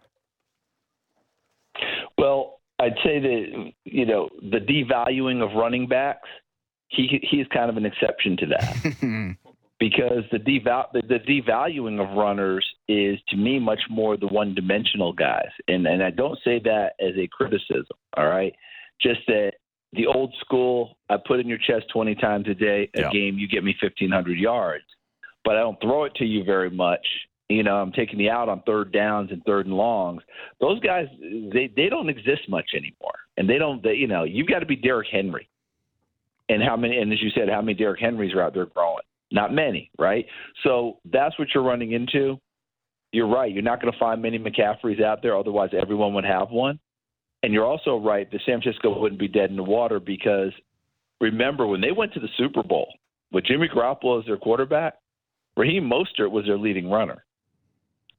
I'd 2.81 2.97
say 3.05 3.19
that 3.21 3.73
you 3.85 4.07
know 4.07 4.29
the 4.43 4.59
devaluing 4.59 5.43
of 5.43 5.55
running 5.57 5.87
backs. 5.87 6.29
He 6.89 7.21
he's 7.31 7.47
kind 7.53 7.71
of 7.71 7.77
an 7.77 7.87
exception 7.87 8.37
to 8.39 8.47
that 8.47 9.37
because 9.79 10.25
the 10.33 10.39
deval 10.39 10.87
the, 10.93 11.03
the 11.03 11.21
devaluing 11.21 12.01
of 12.01 12.17
runners 12.17 12.67
is 12.89 13.19
to 13.29 13.37
me 13.37 13.59
much 13.59 13.81
more 13.89 14.17
the 14.17 14.27
one 14.27 14.55
dimensional 14.55 15.13
guys, 15.13 15.51
and 15.69 15.87
and 15.87 16.03
I 16.03 16.11
don't 16.11 16.39
say 16.45 16.61
that 16.65 16.95
as 17.01 17.15
a 17.17 17.29
criticism. 17.29 17.97
All 18.17 18.27
right, 18.27 18.55
just 19.01 19.21
that 19.27 19.53
the 19.93 20.07
old 20.07 20.35
school. 20.41 20.97
I 21.09 21.17
put 21.25 21.41
in 21.41 21.49
your 21.49 21.59
chest 21.59 21.87
twenty 21.93 22.15
times 22.15 22.47
a 22.49 22.55
day 22.55 22.89
a 22.97 23.01
yeah. 23.01 23.11
game. 23.11 23.39
You 23.39 23.47
get 23.47 23.63
me 23.63 23.77
fifteen 23.81 24.11
hundred 24.11 24.39
yards, 24.39 24.85
but 25.45 25.57
I 25.57 25.61
don't 25.61 25.81
throw 25.81 26.05
it 26.05 26.15
to 26.17 26.25
you 26.25 26.45
very 26.45 26.71
much 26.71 27.07
you 27.51 27.65
know, 27.65 27.77
I'm 27.77 27.93
taking 27.93 28.21
you 28.21 28.31
out 28.31 28.49
on 28.49 28.63
third 28.63 28.93
downs 28.93 29.31
and 29.33 29.43
third 29.45 29.67
and 29.67 29.75
longs. 29.75 30.23
Those 30.61 30.79
guys, 30.81 31.07
they 31.21 31.71
they 31.75 31.89
don't 31.89 32.09
exist 32.09 32.49
much 32.49 32.71
anymore, 32.75 33.15
and 33.37 33.49
they 33.49 33.59
don't. 33.59 33.83
They, 33.83 33.95
you 33.95 34.07
know, 34.07 34.25
you've 34.25 34.47
got 34.47 34.61
to 34.61 34.67
be 34.67 34.77
Derrick 34.77 35.09
Henry, 35.11 35.49
and 36.49 36.63
how 36.63 36.77
many? 36.77 36.99
And 36.99 37.13
as 37.13 37.21
you 37.21 37.31
said, 37.31 37.49
how 37.49 37.61
many 37.61 37.75
Derrick 37.75 38.01
Henrys 38.01 38.33
are 38.35 38.43
out 38.43 38.55
there 38.55 38.67
growing? 38.67 39.03
Not 39.33 39.53
many, 39.53 39.91
right? 39.99 40.27
So 40.63 40.99
that's 41.13 41.39
what 41.39 41.49
you're 41.55 41.65
running 41.65 41.93
into. 41.93 42.39
You're 43.13 43.29
right. 43.29 43.53
You're 43.53 43.63
not 43.63 43.81
going 43.81 43.93
to 43.93 43.99
find 43.99 44.23
many 44.23 44.39
McCaffreys 44.39 45.03
out 45.03 45.21
there. 45.23 45.37
Otherwise, 45.37 45.71
everyone 45.81 46.15
would 46.15 46.25
have 46.25 46.51
one. 46.51 46.79
And 47.43 47.53
you're 47.53 47.65
also 47.65 47.97
right. 47.97 48.31
The 48.31 48.39
San 48.47 48.61
Francisco 48.61 49.01
wouldn't 49.01 49.21
be 49.21 49.29
dead 49.29 49.51
in 49.51 49.57
the 49.57 49.63
water 49.65 49.99
because 49.99 50.53
remember 51.21 51.67
when 51.67 51.81
they 51.81 51.93
went 51.93 52.13
to 52.15 52.21
the 52.21 52.29
Super 52.37 52.63
Bowl 52.63 52.93
with 53.33 53.45
Jimmy 53.47 53.69
Garoppolo 53.69 54.21
as 54.21 54.27
their 54.27 54.37
quarterback, 54.37 54.95
Raheem 55.57 55.91
Mostert 55.91 56.31
was 56.31 56.45
their 56.45 56.59
leading 56.59 56.91
runner. 56.91 57.25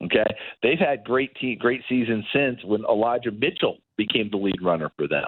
Okay, 0.03 0.25
they've 0.63 0.79
had 0.79 1.03
great 1.03 1.31
great 1.60 1.81
seasons 1.88 2.25
since 2.34 2.63
when 2.63 2.84
Elijah 2.89 3.31
Mitchell 3.31 3.77
became 3.98 4.29
the 4.31 4.38
lead 4.38 4.62
runner 4.62 4.91
for 4.98 5.08
them. 5.08 5.25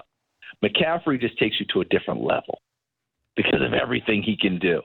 McCaffrey 0.64 1.20
just 1.20 1.38
takes 1.38 1.56
you 1.60 1.66
to 1.72 1.80
a 1.80 1.84
different 1.84 2.20
level 2.20 2.60
because 3.36 3.60
of 3.64 3.72
everything 3.72 4.22
he 4.22 4.36
can 4.36 4.58
do. 4.58 4.80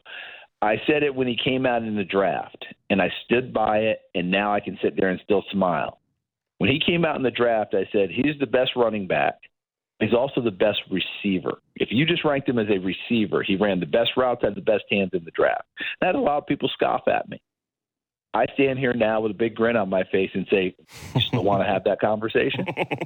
I 0.62 0.76
said 0.86 1.04
it 1.04 1.16
when 1.16 1.28
he 1.28 1.38
came 1.42 1.66
out 1.66 1.84
in 1.84 1.96
the 1.96 2.04
draft, 2.04 2.66
and 2.90 3.02
I 3.02 3.10
stood 3.24 3.54
by 3.54 3.78
it, 3.80 4.00
and 4.14 4.30
now 4.30 4.54
I 4.54 4.60
can 4.60 4.78
sit 4.82 4.96
there 4.98 5.10
and 5.10 5.20
still 5.24 5.44
smile. 5.52 6.00
When 6.58 6.70
he 6.70 6.82
came 6.86 7.06
out 7.06 7.16
in 7.16 7.24
the 7.24 7.32
draft, 7.32 7.74
I 7.74 7.88
said 7.92 8.10
he's 8.12 8.38
the 8.40 8.46
best 8.46 8.72
running 8.76 9.08
back. 9.08 9.36
He's 10.00 10.14
also 10.14 10.42
the 10.42 10.52
best 10.52 10.80
receiver. 10.90 11.60
If 11.76 11.90
you 11.92 12.06
just 12.06 12.24
ranked 12.24 12.48
him 12.48 12.60
as 12.60 12.68
a 12.70 12.80
receiver, 12.80 13.44
he 13.44 13.56
ran 13.56 13.80
the 13.80 13.86
best 13.86 14.12
routes, 14.18 14.44
had 14.44 14.56
the 14.56 14.62
best 14.62 14.84
hands 14.90 15.12
in 15.14 15.24
the 15.24 15.32
draft. 15.32 15.64
That 16.02 16.16
a 16.16 16.20
lot 16.20 16.38
of 16.38 16.48
people 16.48 16.70
scoff 16.74 17.08
at 17.08 17.30
me. 17.30 17.42
I 18.34 18.46
stand 18.54 18.78
here 18.78 18.94
now 18.94 19.22
with 19.22 19.32
a 19.32 19.36
big 19.36 19.56
grin 19.56 19.76
on 19.76 19.90
my 19.90 20.04
face 20.12 20.30
and 20.34 20.46
say, 20.50 20.76
"You 21.16 21.22
still 21.22 21.44
want 21.44 21.62
to 21.62 21.68
have 21.68 21.84
that 21.86 22.00
conversation?" 22.00 22.66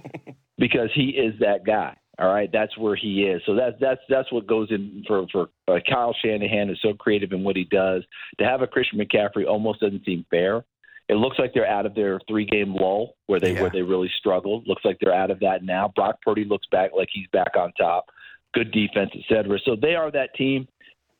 because 0.57 0.89
he 0.93 1.09
is 1.09 1.33
that 1.39 1.65
guy. 1.65 1.95
All 2.19 2.31
right, 2.31 2.49
that's 2.51 2.77
where 2.77 2.95
he 2.95 3.23
is. 3.23 3.41
So 3.45 3.55
that's 3.55 3.75
that's 3.79 4.01
that's 4.07 4.31
what 4.31 4.45
goes 4.45 4.69
in 4.69 5.03
for 5.07 5.25
for 5.31 5.49
uh, 5.67 5.79
Kyle 5.89 6.15
Shanahan 6.23 6.69
is 6.69 6.77
so 6.81 6.93
creative 6.93 7.31
in 7.31 7.43
what 7.43 7.55
he 7.55 7.63
does. 7.63 8.03
To 8.39 8.45
have 8.45 8.61
a 8.61 8.67
Christian 8.67 8.99
McCaffrey 8.99 9.47
almost 9.47 9.79
doesn't 9.79 10.05
seem 10.05 10.25
fair. 10.29 10.63
It 11.09 11.15
looks 11.15 11.39
like 11.39 11.53
they're 11.53 11.67
out 11.67 11.85
of 11.85 11.95
their 11.95 12.19
three 12.27 12.45
game 12.45 12.75
lull 12.75 13.15
where 13.25 13.39
they 13.39 13.53
yeah. 13.53 13.61
where 13.61 13.71
they 13.71 13.81
really 13.81 14.11
struggled. 14.19 14.67
Looks 14.67 14.85
like 14.85 14.97
they're 15.01 15.13
out 15.13 15.31
of 15.31 15.39
that 15.39 15.63
now. 15.63 15.91
Brock 15.95 16.17
Purdy 16.21 16.45
looks 16.45 16.67
back 16.71 16.91
like 16.95 17.09
he's 17.11 17.27
back 17.33 17.55
on 17.57 17.73
top. 17.73 18.05
Good 18.53 18.71
defense, 18.71 19.09
et 19.15 19.23
cetera. 19.27 19.57
So 19.65 19.75
they 19.75 19.95
are 19.95 20.11
that 20.11 20.35
team. 20.35 20.67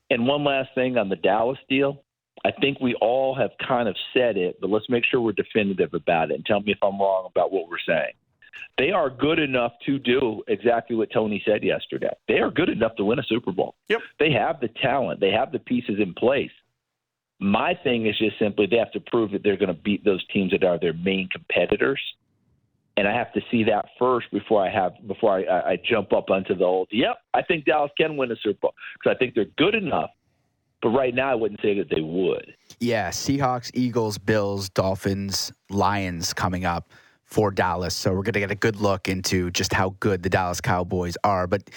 And 0.10 0.28
one 0.28 0.44
last 0.44 0.70
thing 0.76 0.98
on 0.98 1.10
the 1.10 1.16
Dallas 1.16 1.58
deal. 1.68 2.04
I 2.45 2.51
think 2.51 2.79
we 2.79 2.95
all 2.95 3.36
have 3.36 3.51
kind 3.65 3.88
of 3.88 3.95
said 4.13 4.38
it, 4.38 4.60
but 4.60 4.69
let's 4.69 4.89
make 4.89 5.06
sure 5.06 5.21
we're 5.21 5.32
definitive 5.32 5.93
about 5.93 6.32
it 6.32 6.36
and 6.36 6.45
tell 6.45 6.60
me 6.60 6.73
if 6.73 6.77
I'm 6.84 6.99
wrong 6.99 7.27
about 7.29 7.51
what 7.51 7.69
we're 7.69 7.77
saying. 7.88 8.13
They 8.77 8.91
are 8.91 9.10
good 9.10 9.39
enough 9.39 9.73
to 9.86 9.99
do 9.99 10.43
exactly 10.47 10.95
what 10.95 11.10
Tony 11.12 11.41
said 11.45 11.63
yesterday. 11.63 12.13
They 12.27 12.39
are 12.39 12.51
good 12.51 12.69
enough 12.69 12.95
to 12.97 13.06
win 13.06 13.19
a 13.19 13.23
Super 13.23 13.51
Bowl. 13.51 13.75
Yep. 13.89 14.01
They 14.19 14.32
have 14.32 14.60
the 14.60 14.67
talent, 14.82 15.19
they 15.19 15.32
have 15.32 15.51
the 15.51 15.60
pieces 15.60 15.99
in 15.99 16.13
place. 16.13 16.51
My 17.39 17.77
thing 17.84 18.08
is 18.08 18.17
just 18.17 18.39
simply 18.39 18.67
they 18.67 18.77
have 18.77 18.91
to 18.91 18.99
prove 18.99 19.32
that 19.32 19.43
they're 19.43 19.58
going 19.58 19.73
to 19.75 19.82
beat 19.82 20.03
those 20.06 20.25
teams 20.27 20.51
that 20.51 20.63
are 20.63 20.79
their 20.79 20.93
main 20.93 21.29
competitors. 21.29 21.99
And 22.95 23.08
I 23.08 23.13
have 23.13 23.34
to 23.34 23.41
see 23.49 23.63
that 23.65 23.86
first 23.97 24.32
before 24.32 24.65
I 24.65 24.69
have 24.69 24.93
before 25.08 25.39
I, 25.39 25.43
I, 25.43 25.69
I 25.71 25.77
jump 25.84 26.13
up 26.13 26.29
onto 26.29 26.56
the 26.56 26.63
old. 26.63 26.89
Yep, 26.91 27.17
I 27.34 27.41
think 27.41 27.65
Dallas 27.65 27.91
can 27.97 28.17
win 28.17 28.32
a 28.32 28.36
Super 28.36 28.60
Bowl 28.62 28.73
because 28.93 29.15
I 29.15 29.17
think 29.17 29.34
they're 29.34 29.45
good 29.58 29.75
enough 29.75 30.12
but 30.84 30.89
right 30.89 31.15
now, 31.15 31.32
I 31.32 31.36
wouldn't 31.36 31.62
say 31.62 31.78
that 31.78 31.89
they 31.89 32.02
would. 32.02 32.54
Yeah, 32.80 33.10
Seahawks, 33.10 33.72
Eagles, 33.74 34.17
Bills, 34.17 34.69
Dolphins, 34.69 35.54
Lions 35.69 36.34
coming 36.34 36.65
up 36.65 36.91
for 37.24 37.52
Dallas. 37.52 37.96
So 37.96 38.12
we're 38.12 38.24
going 38.24 38.34
to 38.34 38.41
get 38.41 38.52
a 38.52 38.56
good 38.56 38.76
look 38.76 39.08
into 39.08 39.50
just 39.52 39.74
how 39.74 39.96
good 40.02 40.22
the 40.22 40.30
Dallas 40.30 40.60
Cowboys 40.60 41.15
are. 41.24 41.48
But 41.48 41.69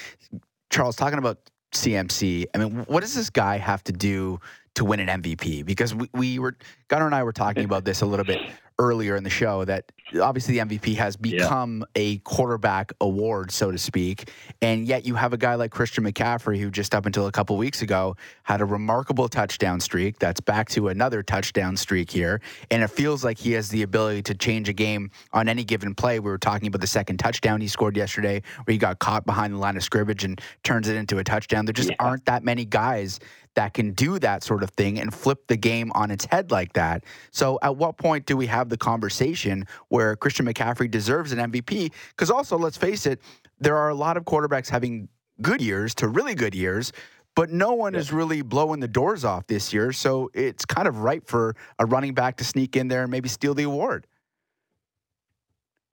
Charles, 0.70 0.96
talking 0.96 1.20
about 1.20 1.38
CMC, 1.72 2.46
I 2.52 2.58
mean, 2.58 2.84
what 2.86 3.00
does 3.00 3.14
this 3.14 3.30
guy 3.30 3.58
have 3.58 3.84
to 3.84 3.92
do 3.92 4.40
to 4.74 4.84
win 4.84 4.98
an 4.98 5.22
MVP? 5.22 5.64
Because 5.64 5.94
we, 5.94 6.10
we 6.12 6.38
were, 6.40 6.56
Gunnar 6.88 7.06
and 7.06 7.14
I 7.14 7.22
were 7.22 7.32
talking 7.32 7.64
about 7.64 7.84
this 7.84 8.00
a 8.00 8.06
little 8.06 8.26
bit 8.26 8.40
earlier 8.78 9.16
in 9.16 9.24
the 9.24 9.30
show 9.30 9.64
that 9.64 9.90
obviously 10.20 10.58
the 10.58 10.66
MVP 10.66 10.96
has 10.96 11.16
become 11.16 11.80
yeah. 11.94 12.02
a 12.02 12.18
quarterback 12.18 12.92
award, 13.00 13.50
so 13.50 13.70
to 13.70 13.78
speak. 13.78 14.30
And 14.62 14.86
yet 14.86 15.06
you 15.06 15.14
have 15.14 15.32
a 15.32 15.36
guy 15.36 15.54
like 15.54 15.70
Christian 15.70 16.04
McCaffrey, 16.04 16.58
who 16.58 16.70
just 16.70 16.94
up 16.94 17.06
until 17.06 17.26
a 17.26 17.32
couple 17.32 17.56
weeks 17.56 17.82
ago 17.82 18.16
had 18.44 18.60
a 18.60 18.64
remarkable 18.64 19.28
touchdown 19.28 19.80
streak. 19.80 20.18
That's 20.18 20.40
back 20.40 20.68
to 20.70 20.88
another 20.88 21.22
touchdown 21.22 21.76
streak 21.76 22.10
here. 22.10 22.40
And 22.70 22.82
it 22.82 22.88
feels 22.88 23.24
like 23.24 23.38
he 23.38 23.52
has 23.52 23.68
the 23.68 23.82
ability 23.82 24.22
to 24.22 24.34
change 24.34 24.68
a 24.68 24.72
game 24.72 25.10
on 25.32 25.48
any 25.48 25.64
given 25.64 25.94
play. 25.94 26.20
We 26.20 26.30
were 26.30 26.38
talking 26.38 26.68
about 26.68 26.80
the 26.80 26.86
second 26.86 27.18
touchdown 27.18 27.60
he 27.60 27.68
scored 27.68 27.96
yesterday, 27.96 28.42
where 28.64 28.72
he 28.72 28.78
got 28.78 28.98
caught 28.98 29.26
behind 29.26 29.54
the 29.54 29.58
line 29.58 29.76
of 29.76 29.82
scrimmage 29.82 30.24
and 30.24 30.40
turns 30.62 30.88
it 30.88 30.96
into 30.96 31.18
a 31.18 31.24
touchdown. 31.24 31.64
There 31.64 31.72
just 31.72 31.90
yeah. 31.90 31.96
aren't 31.98 32.24
that 32.26 32.44
many 32.44 32.64
guys 32.64 33.18
that 33.56 33.74
can 33.74 33.92
do 33.92 34.18
that 34.20 34.44
sort 34.44 34.62
of 34.62 34.70
thing 34.70 35.00
and 35.00 35.12
flip 35.12 35.46
the 35.48 35.56
game 35.56 35.90
on 35.94 36.10
its 36.10 36.24
head 36.26 36.50
like 36.50 36.74
that. 36.74 37.02
So, 37.32 37.58
at 37.62 37.76
what 37.76 37.96
point 37.96 38.26
do 38.26 38.36
we 38.36 38.46
have 38.46 38.68
the 38.68 38.76
conversation 38.76 39.66
where 39.88 40.14
Christian 40.14 40.46
McCaffrey 40.46 40.90
deserves 40.90 41.32
an 41.32 41.50
MVP? 41.50 41.92
Because 42.10 42.30
also, 42.30 42.56
let's 42.56 42.76
face 42.76 43.06
it, 43.06 43.20
there 43.58 43.76
are 43.76 43.88
a 43.88 43.94
lot 43.94 44.16
of 44.16 44.24
quarterbacks 44.24 44.68
having 44.68 45.08
good 45.42 45.60
years 45.60 45.94
to 45.96 46.08
really 46.08 46.34
good 46.34 46.54
years, 46.54 46.92
but 47.34 47.50
no 47.50 47.72
one 47.72 47.94
yeah. 47.94 48.00
is 48.00 48.12
really 48.12 48.42
blowing 48.42 48.80
the 48.80 48.88
doors 48.88 49.24
off 49.24 49.46
this 49.46 49.72
year. 49.72 49.90
So, 49.90 50.30
it's 50.34 50.64
kind 50.64 50.86
of 50.86 51.00
right 51.00 51.26
for 51.26 51.56
a 51.78 51.86
running 51.86 52.14
back 52.14 52.36
to 52.36 52.44
sneak 52.44 52.76
in 52.76 52.88
there 52.88 53.02
and 53.02 53.10
maybe 53.10 53.28
steal 53.28 53.54
the 53.54 53.64
award. 53.64 54.06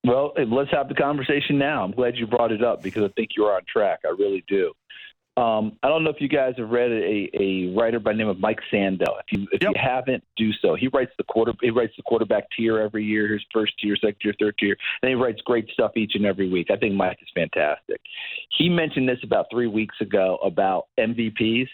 Well, 0.06 0.34
let's 0.50 0.72
have 0.72 0.90
the 0.90 0.96
conversation 0.96 1.58
now. 1.58 1.82
I'm 1.86 1.92
glad 1.92 2.18
you 2.18 2.28
brought 2.28 2.52
it 2.52 2.62
up 2.62 2.84
because 2.84 3.04
I 3.04 3.14
think 3.16 3.30
you're 3.38 3.54
on 3.54 3.62
track. 3.72 4.00
I 4.04 4.10
really 4.10 4.44
do. 4.50 4.74
Um, 5.36 5.80
I 5.82 5.88
don't 5.88 6.04
know 6.04 6.12
if 6.12 6.22
you 6.22 6.28
guys 6.28 6.54
have 6.58 6.70
read 6.70 6.92
a, 6.92 7.28
a 7.34 7.74
writer 7.76 8.00
by 8.00 8.12
the 8.12 8.18
name 8.20 8.28
of 8.28 8.40
Mike 8.40 8.60
Sando. 8.72 9.02
If 9.02 9.26
you 9.32 9.48
if 9.52 9.64
yep. 9.64 9.72
you 9.74 9.82
haven't, 9.82 10.24
do 10.38 10.52
so. 10.62 10.76
He 10.76 10.90
writes 10.90 11.12
the 11.18 11.24
quarter 11.24 11.54
he 11.60 11.72
writes 11.72 11.94
the 11.98 12.04
quarterback 12.04 12.44
tier 12.56 12.80
every 12.80 13.04
year, 13.04 13.34
his 13.34 13.42
first 13.52 13.74
tier, 13.80 13.96
second 13.96 14.18
tier, 14.22 14.36
third 14.40 14.56
tier, 14.60 14.78
and 15.02 15.10
he 15.10 15.16
writes 15.16 15.42
great 15.44 15.68
stuff 15.74 15.98
each 15.98 16.12
and 16.14 16.26
every 16.26 16.50
week. 16.50 16.68
I 16.72 16.76
think 16.76 16.94
Mike 16.94 17.18
is 17.20 17.30
fantastic. 17.34 18.00
He 18.56 18.70
mentioned 18.70 19.10
this 19.10 19.18
about 19.24 19.48
three 19.52 19.68
weeks 19.68 19.96
ago 20.02 20.38
about 20.44 20.86
MVPs, 21.00 21.70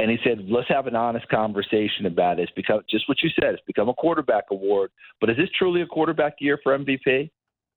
and 0.00 0.10
he 0.10 0.18
said, 0.24 0.40
"Let's 0.48 0.68
have 0.68 0.88
an 0.88 0.96
honest 0.96 1.28
conversation 1.28 2.06
about 2.06 2.40
it. 2.40 2.44
It's 2.44 2.52
become 2.52 2.80
just 2.90 3.08
what 3.08 3.22
you 3.22 3.30
said. 3.40 3.54
It's 3.54 3.62
become 3.64 3.90
a 3.90 3.94
quarterback 3.94 4.46
award, 4.50 4.90
but 5.20 5.30
is 5.30 5.36
this 5.36 5.50
truly 5.56 5.82
a 5.82 5.86
quarterback 5.86 6.34
year 6.40 6.58
for 6.64 6.76
MVP?" 6.76 7.30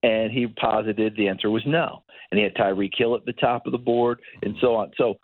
And 0.06 0.32
he 0.32 0.46
posited 0.46 1.15
the 1.15 1.28
answer 1.28 1.50
was 1.50 1.63
no. 1.65 2.04
And 2.30 2.38
he 2.38 2.44
had 2.44 2.54
Tyreek 2.54 2.91
Hill 2.96 3.15
at 3.15 3.26
the 3.26 3.34
top 3.34 3.65
of 3.65 3.72
the 3.72 3.80
board 3.80 4.20
and 4.44 4.56
so 4.62 4.76
on. 4.76 4.91
So 4.98 5.15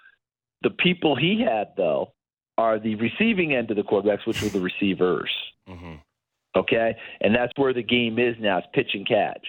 the 0.63 0.72
people 0.72 1.15
he 1.15 1.39
had, 1.39 1.67
though, 1.78 2.13
are 2.58 2.80
the 2.80 2.96
receiving 2.96 3.54
end 3.54 3.70
of 3.70 3.78
the 3.78 3.84
quarterbacks, 3.84 4.26
which 4.26 4.41
were 4.41 4.50
the 4.50 4.60
receivers. 4.60 5.30
Mm-hmm. 5.70 5.94
Okay, 6.56 6.96
and 7.22 7.34
that's 7.34 7.54
where 7.56 7.74
the 7.74 7.84
game 7.84 8.17
is 8.20 8.36
now. 8.39 8.58
It's 8.58 8.67
pitch 8.74 8.89
and 8.94 9.08
catch. 9.08 9.46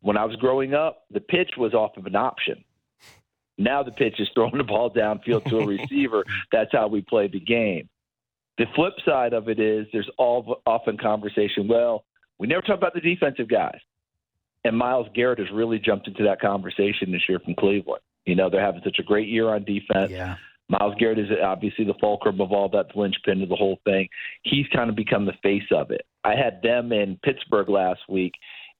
When 0.00 0.16
I 0.16 0.24
was 0.24 0.36
growing 0.36 0.74
up, 0.74 1.04
the 1.10 1.20
pitch 1.20 1.50
was 1.56 1.74
off 1.74 1.96
of 1.96 2.06
an 2.06 2.16
option. 2.16 2.64
Now 3.58 3.82
the 3.82 3.92
pitch 3.92 4.18
is 4.18 4.28
throwing 4.34 4.58
the 4.58 4.64
ball 4.64 4.90
downfield 4.90 5.44
to 5.50 5.58
a 5.58 5.66
receiver. 5.66 6.24
That's 6.52 6.72
how 6.72 6.88
we 6.88 7.02
play 7.02 7.28
the 7.28 7.40
game. 7.40 7.88
The 8.58 8.66
flip 8.74 8.94
side 9.04 9.34
of 9.34 9.48
it 9.48 9.60
is 9.60 9.86
there's 9.92 10.10
all 10.18 10.62
often 10.66 10.98
conversation. 10.98 11.68
Well, 11.68 12.04
we 12.38 12.48
never 12.48 12.62
talk 12.62 12.78
about 12.78 12.94
the 12.94 13.00
defensive 13.00 13.48
guys, 13.48 13.78
and 14.64 14.76
Myles 14.76 15.08
Garrett 15.14 15.38
has 15.38 15.48
really 15.52 15.78
jumped 15.78 16.08
into 16.08 16.24
that 16.24 16.40
conversation 16.40 17.12
this 17.12 17.22
year 17.28 17.38
from 17.40 17.54
Cleveland. 17.54 18.02
You 18.26 18.36
know 18.36 18.48
they're 18.48 18.64
having 18.64 18.82
such 18.84 18.98
a 18.98 19.02
great 19.02 19.28
year 19.28 19.48
on 19.48 19.64
defense. 19.64 20.10
Yeah. 20.10 20.36
Myles 20.68 20.94
Garrett 20.98 21.18
is 21.18 21.28
obviously 21.44 21.84
the 21.84 21.94
fulcrum 22.00 22.40
of 22.40 22.52
all 22.52 22.68
that, 22.70 22.86
the 22.94 23.00
linchpin 23.00 23.42
of 23.42 23.48
the 23.48 23.56
whole 23.56 23.78
thing. 23.84 24.08
He's 24.42 24.66
kind 24.74 24.88
of 24.88 24.96
become 24.96 25.26
the 25.26 25.34
face 25.42 25.68
of 25.70 25.90
it. 25.90 26.02
I 26.24 26.34
had 26.34 26.62
them 26.62 26.92
in 26.92 27.18
Pittsburgh 27.22 27.68
last 27.68 28.00
week, 28.08 28.32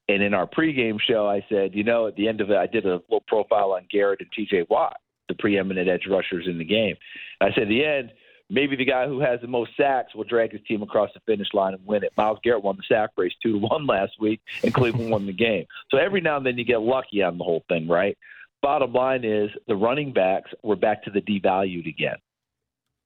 and 0.08 0.22
in 0.22 0.32
our 0.32 0.46
pregame 0.46 0.98
show, 1.00 1.28
I 1.28 1.44
said, 1.48 1.74
you 1.74 1.84
know, 1.84 2.06
at 2.06 2.16
the 2.16 2.28
end 2.28 2.40
of 2.40 2.50
it, 2.50 2.56
I 2.56 2.66
did 2.66 2.86
a 2.86 3.00
little 3.08 3.24
profile 3.26 3.72
on 3.72 3.86
Garrett 3.90 4.20
and 4.20 4.30
T.J. 4.34 4.66
Watt, 4.70 4.96
the 5.28 5.34
preeminent 5.34 5.88
edge 5.88 6.06
rushers 6.08 6.46
in 6.48 6.56
the 6.56 6.64
game. 6.64 6.94
I 7.40 7.48
said, 7.54 7.64
at 7.64 7.68
the 7.68 7.84
end, 7.84 8.12
maybe 8.52 8.76
the 8.76 8.84
guy 8.84 9.06
who 9.06 9.20
has 9.20 9.40
the 9.40 9.46
most 9.48 9.70
sacks 9.76 10.14
will 10.14 10.24
drag 10.24 10.52
his 10.52 10.60
team 10.68 10.82
across 10.82 11.10
the 11.14 11.20
finish 11.26 11.48
line 11.54 11.74
and 11.74 11.84
win 11.86 12.04
it. 12.04 12.12
Myles 12.16 12.38
Garrett 12.44 12.62
won 12.62 12.76
the 12.76 12.82
sack 12.86 13.10
race 13.16 13.32
two 13.42 13.52
to 13.52 13.58
one 13.58 13.86
last 13.86 14.12
week, 14.20 14.40
and 14.62 14.72
Cleveland 14.72 15.10
won 15.10 15.26
the 15.26 15.32
game. 15.32 15.64
So 15.90 15.96
every 15.96 16.20
now 16.20 16.36
and 16.36 16.46
then 16.46 16.58
you 16.58 16.64
get 16.64 16.82
lucky 16.82 17.22
on 17.22 17.38
the 17.38 17.44
whole 17.44 17.64
thing, 17.68 17.88
right? 17.88 18.16
Bottom 18.60 18.92
line 18.92 19.24
is 19.24 19.50
the 19.66 19.74
running 19.74 20.12
backs 20.12 20.50
were 20.62 20.76
back 20.76 21.02
to 21.04 21.10
the 21.10 21.20
devalued 21.20 21.88
again. 21.88 22.16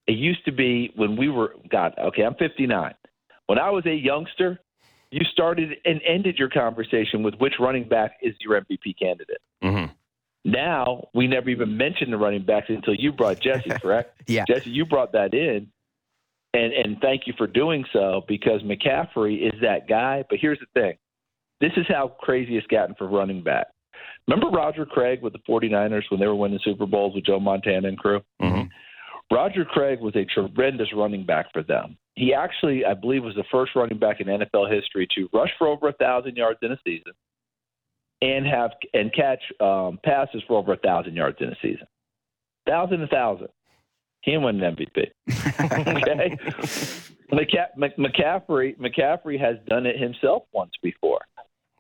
It 0.07 0.19
used 0.19 0.45
to 0.45 0.53
be 0.53 0.93
when 0.97 1.17
we 1.17 1.29
were 1.29 1.55
God. 1.71 1.95
Okay, 1.99 2.23
I'm 2.23 2.35
59. 2.35 2.95
When 3.47 3.59
I 3.59 3.71
was 3.71 3.87
a 3.87 3.95
youngster, 3.95 4.61
you 5.11 5.25
started 5.33 5.71
and 5.85 6.01
ended 6.07 6.39
your 6.39 6.51
conversation 6.51 7.23
with 7.23 7.35
which 7.37 7.55
running 7.59 7.89
back 7.89 8.17
is 8.21 8.35
your 8.41 8.61
MVP 8.61 8.99
candidate. 8.99 9.41
Mm-hmm. 9.63 9.93
Now 10.47 11.09
we 11.13 11.27
never 11.27 11.51
even 11.51 11.77
mentioned 11.77 12.13
the 12.13 12.17
running 12.17 12.45
backs 12.45 12.67
until 12.69 12.95
you 12.95 13.11
brought 13.11 13.41
Jesse, 13.41 13.69
correct? 13.83 14.23
Yeah. 14.29 14.45
Jesse, 14.47 14.71
you 14.71 14.87
brought 14.87 15.11
that 15.13 15.35
in, 15.35 15.67
and 16.55 16.73
and 16.73 17.01
thank 17.01 17.27
you 17.27 17.35
for 17.37 17.49
doing 17.49 17.85
so 17.93 18.23
because 18.29 18.63
McCaffrey 18.63 19.45
is 19.45 19.61
that 19.61 19.89
guy. 19.89 20.25
But 20.31 20.39
here's 20.41 20.61
the 20.61 20.81
thing: 20.81 20.97
this 21.61 21.73
is 21.77 21.85
how 21.89 22.15
crazy 22.21 22.57
it's 22.57 22.67
gotten 22.69 22.95
for 22.95 23.09
running 23.09 23.43
back. 23.43 23.67
Remember 24.29 24.57
Roger 24.57 24.87
Craig 24.87 25.21
with 25.21 25.33
the 25.33 25.41
49ers 25.49 26.05
when 26.11 26.21
they 26.21 26.27
were 26.29 26.37
winning 26.37 26.61
Super 26.63 26.87
Bowls 26.87 27.15
with 27.15 27.27
Joe 27.27 27.41
Montana 27.41 27.89
and 27.89 27.99
crew? 27.99 28.23
Mhm. 28.41 28.69
Roger 29.33 29.65
Craig 29.65 30.01
was 30.01 30.15
a 30.15 30.25
tremendous 30.25 30.93
running 30.93 31.25
back 31.25 31.53
for 31.53 31.65
them. 31.65 31.97
He 32.15 32.33
actually, 32.33 32.85
I 32.85 32.95
believe, 32.95 33.25
was 33.25 33.35
the 33.35 33.45
first 33.51 33.75
running 33.75 33.99
back 33.99 34.21
in 34.21 34.29
NFL 34.29 34.73
history 34.73 35.09
to 35.17 35.29
rush 35.33 35.51
for 35.59 35.67
over 35.67 35.89
a 35.89 35.93
thousand 35.93 36.37
yards 36.37 36.61
in 36.63 36.71
a 36.71 36.79
season 36.85 37.13
and 38.23 38.47
have 38.47 38.71
and 38.95 39.13
catch 39.15 39.43
um, 39.61 39.99
passes 40.05 40.43
for 40.47 40.59
over 40.59 40.73
a 40.73 40.79
thousand 40.79 41.15
yards 41.15 41.39
in 41.41 41.49
a 41.49 41.57
season. 41.63 41.87
Thousand 42.67 43.03
a 43.03 43.07
thousand. 43.07 43.49
He 44.23 44.33
didn't 44.33 44.45
win 44.45 44.61
an 44.61 44.77
MVP. 44.77 45.11
okay. 45.29 46.37
McCa- 47.33 47.97
McCaffrey 47.99 48.77
McCaffrey 48.79 49.39
has 49.39 49.57
done 49.69 49.87
it 49.87 49.99
himself 49.99 50.45
once 50.53 50.73
before. 50.83 51.21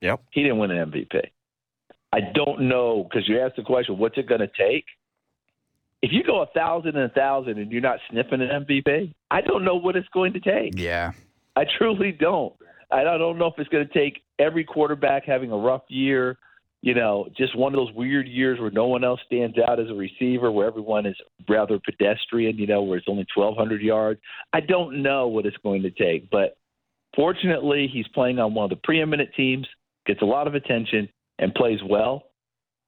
Yep. 0.03 0.20
He 0.31 0.42
didn't 0.42 0.59
win 0.59 0.70
an 0.70 0.90
MVP. 0.90 1.22
I 2.12 2.20
don't 2.35 2.68
know 2.68 3.05
because 3.09 3.29
you 3.29 3.40
asked 3.40 3.57
the 3.57 3.62
question, 3.62 3.99
what's 3.99 4.16
it 4.16 4.29
going 4.29 4.40
to 4.40 4.51
take? 4.59 4.85
If 6.03 6.12
you 6.12 6.22
go 6.22 6.42
a 6.42 6.46
thousand 6.46 6.96
and 6.96 7.11
a 7.11 7.14
thousand 7.14 7.59
and 7.59 7.72
you're 7.72 7.81
not 7.81 7.99
sniffing 8.11 8.40
an 8.40 8.64
MVP, 8.64 9.12
I 9.31 9.40
don't 9.40 9.64
know 9.64 9.77
what 9.77 9.96
it's 9.96 10.09
going 10.09 10.33
to 10.35 10.40
take. 10.40 10.79
Yeah. 10.79 11.12
I 11.57 11.64
truly 11.79 12.12
don't. 12.12 12.55
I 12.90 13.03
don't 13.03 13.38
know 13.38 13.46
if 13.46 13.55
it's 13.59 13.68
going 13.68 13.87
to 13.87 13.92
take 13.94 14.22
every 14.38 14.64
quarterback 14.64 15.25
having 15.25 15.51
a 15.51 15.57
rough 15.57 15.83
year, 15.88 16.38
you 16.83 16.94
know, 16.94 17.29
just 17.37 17.57
one 17.57 17.75
of 17.75 17.79
those 17.79 17.92
weird 17.94 18.29
years 18.29 18.61
where 18.61 18.70
no 18.70 18.87
one 18.87 19.03
else 19.03 19.20
stands 19.27 19.57
out 19.68 19.81
as 19.81 19.90
a 19.90 19.94
receiver, 19.94 20.53
where 20.53 20.68
everyone 20.68 21.05
is 21.07 21.16
rather 21.49 21.81
pedestrian, 21.81 22.57
you 22.59 22.66
know, 22.66 22.83
where 22.83 22.99
it's 22.99 23.09
only 23.09 23.27
1,200 23.35 23.83
yards. 23.83 24.20
I 24.53 24.61
don't 24.61 25.03
know 25.03 25.27
what 25.27 25.46
it's 25.46 25.57
going 25.64 25.83
to 25.83 25.90
take, 25.90 26.31
but 26.31 26.57
fortunately, 27.16 27.88
he's 27.92 28.07
playing 28.09 28.38
on 28.38 28.55
one 28.55 28.64
of 28.64 28.70
the 28.70 28.81
preeminent 28.85 29.31
teams, 29.37 29.66
gets 30.07 30.22
a 30.22 30.27
lot 30.27 30.46
of 30.46 30.55
attention, 30.55 31.09
and 31.38 31.55
plays 31.55 31.81
well. 31.88 32.25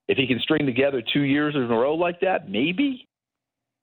If 0.07 0.17
he 0.17 0.27
can 0.27 0.39
string 0.41 0.65
together 0.65 1.03
two 1.13 1.23
years 1.23 1.55
in 1.55 1.63
a 1.63 1.67
row 1.67 1.95
like 1.95 2.21
that, 2.21 2.49
maybe. 2.49 3.07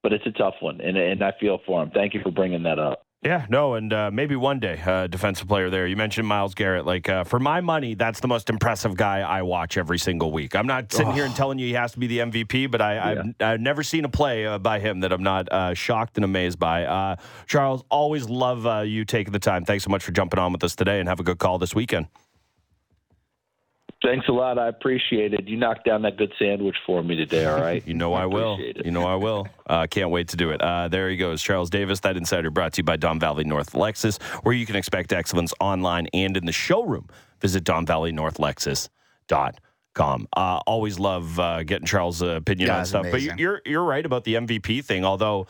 But 0.02 0.14
it's 0.14 0.26
a 0.28 0.32
tough 0.32 0.56
one, 0.60 0.82
and 0.82 0.96
and 0.98 1.24
I 1.24 1.34
feel 1.40 1.60
for 1.66 1.82
him. 1.82 1.92
Thank 1.92 2.14
you 2.14 2.22
for 2.24 2.32
bringing 2.32 2.64
that 2.64 2.78
up. 2.78 3.05
Yeah, 3.26 3.48
no, 3.50 3.74
and 3.74 3.92
uh, 3.92 4.12
maybe 4.12 4.36
one 4.36 4.60
day, 4.60 4.80
uh, 4.86 5.08
defensive 5.08 5.48
player 5.48 5.72
there. 5.72 5.88
You 5.88 5.96
mentioned 5.96 6.28
Myles 6.28 6.54
Garrett. 6.54 6.86
Like, 6.86 7.10
uh, 7.10 7.24
for 7.24 7.40
my 7.40 7.60
money, 7.60 7.96
that's 7.96 8.20
the 8.20 8.28
most 8.28 8.52
impressive 8.52 8.96
guy 8.96 9.22
I 9.22 9.42
watch 9.42 9.78
every 9.78 9.98
single 9.98 10.32
week. 10.32 10.56
I'm 10.56 10.68
not 10.68 10.94
sitting 10.94 11.12
here 11.12 11.26
and 11.26 11.36
telling 11.36 11.58
you 11.58 11.66
he 11.66 11.74
has 11.74 11.94
to 11.94 12.00
be 12.00 12.06
the 12.06 12.20
MVP, 12.20 12.70
but 12.70 12.82
I, 12.82 13.14
I've, 13.14 13.36
I've 13.40 13.60
never 13.60 13.82
seen 13.82 14.06
a 14.06 14.10
play 14.10 14.46
uh, 14.46 14.60
by 14.60 14.78
him 14.78 15.00
that 15.00 15.12
I'm 15.12 15.24
not 15.24 15.52
uh, 15.52 15.74
shocked 15.74 16.18
and 16.18 16.24
amazed 16.24 16.60
by. 16.60 16.86
Uh, 16.86 17.16
Charles, 17.48 17.84
always 17.90 18.30
love 18.30 18.68
uh, 18.68 18.82
you 18.82 19.06
taking 19.06 19.34
the 19.34 19.40
time. 19.40 19.66
Thanks 19.66 19.84
so 19.84 19.90
much 19.90 20.04
for 20.04 20.12
jumping 20.12 20.40
on 20.40 20.52
with 20.52 20.64
us 20.64 20.76
today, 20.76 21.00
and 21.00 21.10
have 21.10 21.20
a 21.20 21.24
good 21.24 21.40
call 21.40 21.58
this 21.58 21.74
weekend. 21.74 22.06
Thanks 24.06 24.28
a 24.28 24.32
lot. 24.32 24.60
I 24.60 24.68
appreciate 24.68 25.34
it. 25.34 25.48
You 25.48 25.58
knocked 25.58 25.86
down 25.86 26.04
that 26.04 26.16
good 26.16 26.32
sandwich 26.38 26.76
for 26.86 27.02
me 27.02 27.16
today. 27.16 27.46
All 27.46 27.60
right. 27.60 27.84
You 27.96 27.96
know 27.96 28.14
I, 28.14 28.26
will. 28.26 28.58
it. 28.60 28.86
You 28.86 28.92
know 28.92 29.06
I 29.06 29.16
will. 29.16 29.48
Uh, 29.68 29.88
can't 29.90 30.12
wait 30.12 30.28
to 30.30 30.38
do 30.38 30.52
it. 30.52 30.62
Uh, 30.62 30.88
there 30.88 31.10
he 31.10 31.18
goes, 31.18 31.42
Charles 31.42 31.70
Davis. 31.72 32.00
That 32.02 32.18
insider 32.18 32.52
brought 32.52 32.74
to 32.74 32.80
you 32.80 32.84
by 32.84 32.98
Don 32.98 33.20
Valley 33.20 33.44
North 33.44 33.74
Lexus, 33.74 34.22
where 34.44 34.54
you 34.54 34.66
can 34.66 34.76
expect 34.76 35.12
excellence 35.12 35.54
online 35.60 36.08
and 36.14 36.38
in 36.38 36.46
the 36.46 36.52
showroom. 36.52 37.08
Visit 37.42 37.64
DonValleyNorthLexus.com. 37.64 40.28
Uh, 40.36 40.60
always 40.68 41.00
love 41.00 41.40
uh, 41.40 41.64
getting 41.64 41.88
Charles' 41.88 42.22
uh, 42.22 42.28
opinion 42.28 42.68
Yeah, 42.68 42.76
on 42.76 42.82
it's 42.82 42.90
stuff. 42.90 43.08
But 43.12 43.22
you're 43.22 43.62
you're 43.66 43.84
right 43.84 44.06
about 44.06 44.24
the 44.24 44.36
MVP 44.36 44.84
thing. 44.84 45.06
Although 45.06 45.48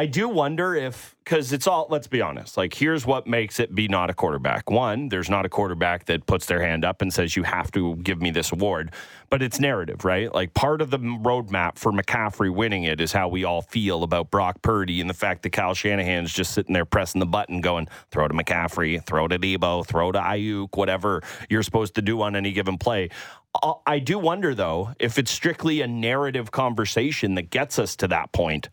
I 0.00 0.06
do 0.06 0.30
wonder 0.30 0.74
if 0.74 1.14
because 1.22 1.52
it's 1.52 1.66
all. 1.66 1.86
Let's 1.90 2.06
be 2.06 2.22
honest. 2.22 2.56
Like 2.56 2.72
here's 2.72 3.04
what 3.04 3.26
makes 3.26 3.60
it 3.60 3.74
be 3.74 3.86
not 3.86 4.08
a 4.08 4.14
quarterback. 4.14 4.70
One, 4.70 5.10
there's 5.10 5.28
not 5.28 5.44
a 5.44 5.50
quarterback 5.50 6.06
that 6.06 6.24
puts 6.24 6.46
their 6.46 6.62
hand 6.62 6.86
up 6.86 7.02
and 7.02 7.12
says 7.12 7.36
you 7.36 7.42
have 7.42 7.70
to 7.72 7.96
give 7.96 8.22
me 8.22 8.30
this 8.30 8.50
award. 8.50 8.94
But 9.28 9.42
it's 9.42 9.60
narrative, 9.60 10.06
right? 10.06 10.34
Like 10.34 10.54
part 10.54 10.80
of 10.80 10.88
the 10.88 10.98
roadmap 10.98 11.76
for 11.76 11.92
McCaffrey 11.92 12.50
winning 12.50 12.84
it 12.84 12.98
is 12.98 13.12
how 13.12 13.28
we 13.28 13.44
all 13.44 13.60
feel 13.60 14.02
about 14.02 14.30
Brock 14.30 14.62
Purdy 14.62 15.02
and 15.02 15.10
the 15.10 15.14
fact 15.14 15.42
that 15.42 15.50
Kyle 15.50 15.74
Shanahan's 15.74 16.32
just 16.32 16.54
sitting 16.54 16.72
there 16.72 16.86
pressing 16.86 17.18
the 17.18 17.26
button, 17.26 17.60
going 17.60 17.86
throw 18.10 18.26
to 18.26 18.32
McCaffrey, 18.32 19.04
throw 19.04 19.28
to 19.28 19.38
Deebo, 19.38 19.86
throw 19.86 20.12
to 20.12 20.18
Aiyuk, 20.18 20.78
whatever 20.78 21.22
you're 21.50 21.62
supposed 21.62 21.96
to 21.96 22.00
do 22.00 22.22
on 22.22 22.36
any 22.36 22.52
given 22.52 22.78
play. 22.78 23.10
Uh, 23.62 23.74
I 23.86 23.98
do 23.98 24.18
wonder 24.18 24.54
though 24.54 24.94
if 24.98 25.18
it's 25.18 25.30
strictly 25.30 25.82
a 25.82 25.86
narrative 25.86 26.52
conversation 26.52 27.34
that 27.34 27.50
gets 27.50 27.78
us 27.78 27.96
to 27.96 28.08
that 28.08 28.32
point 28.32 28.70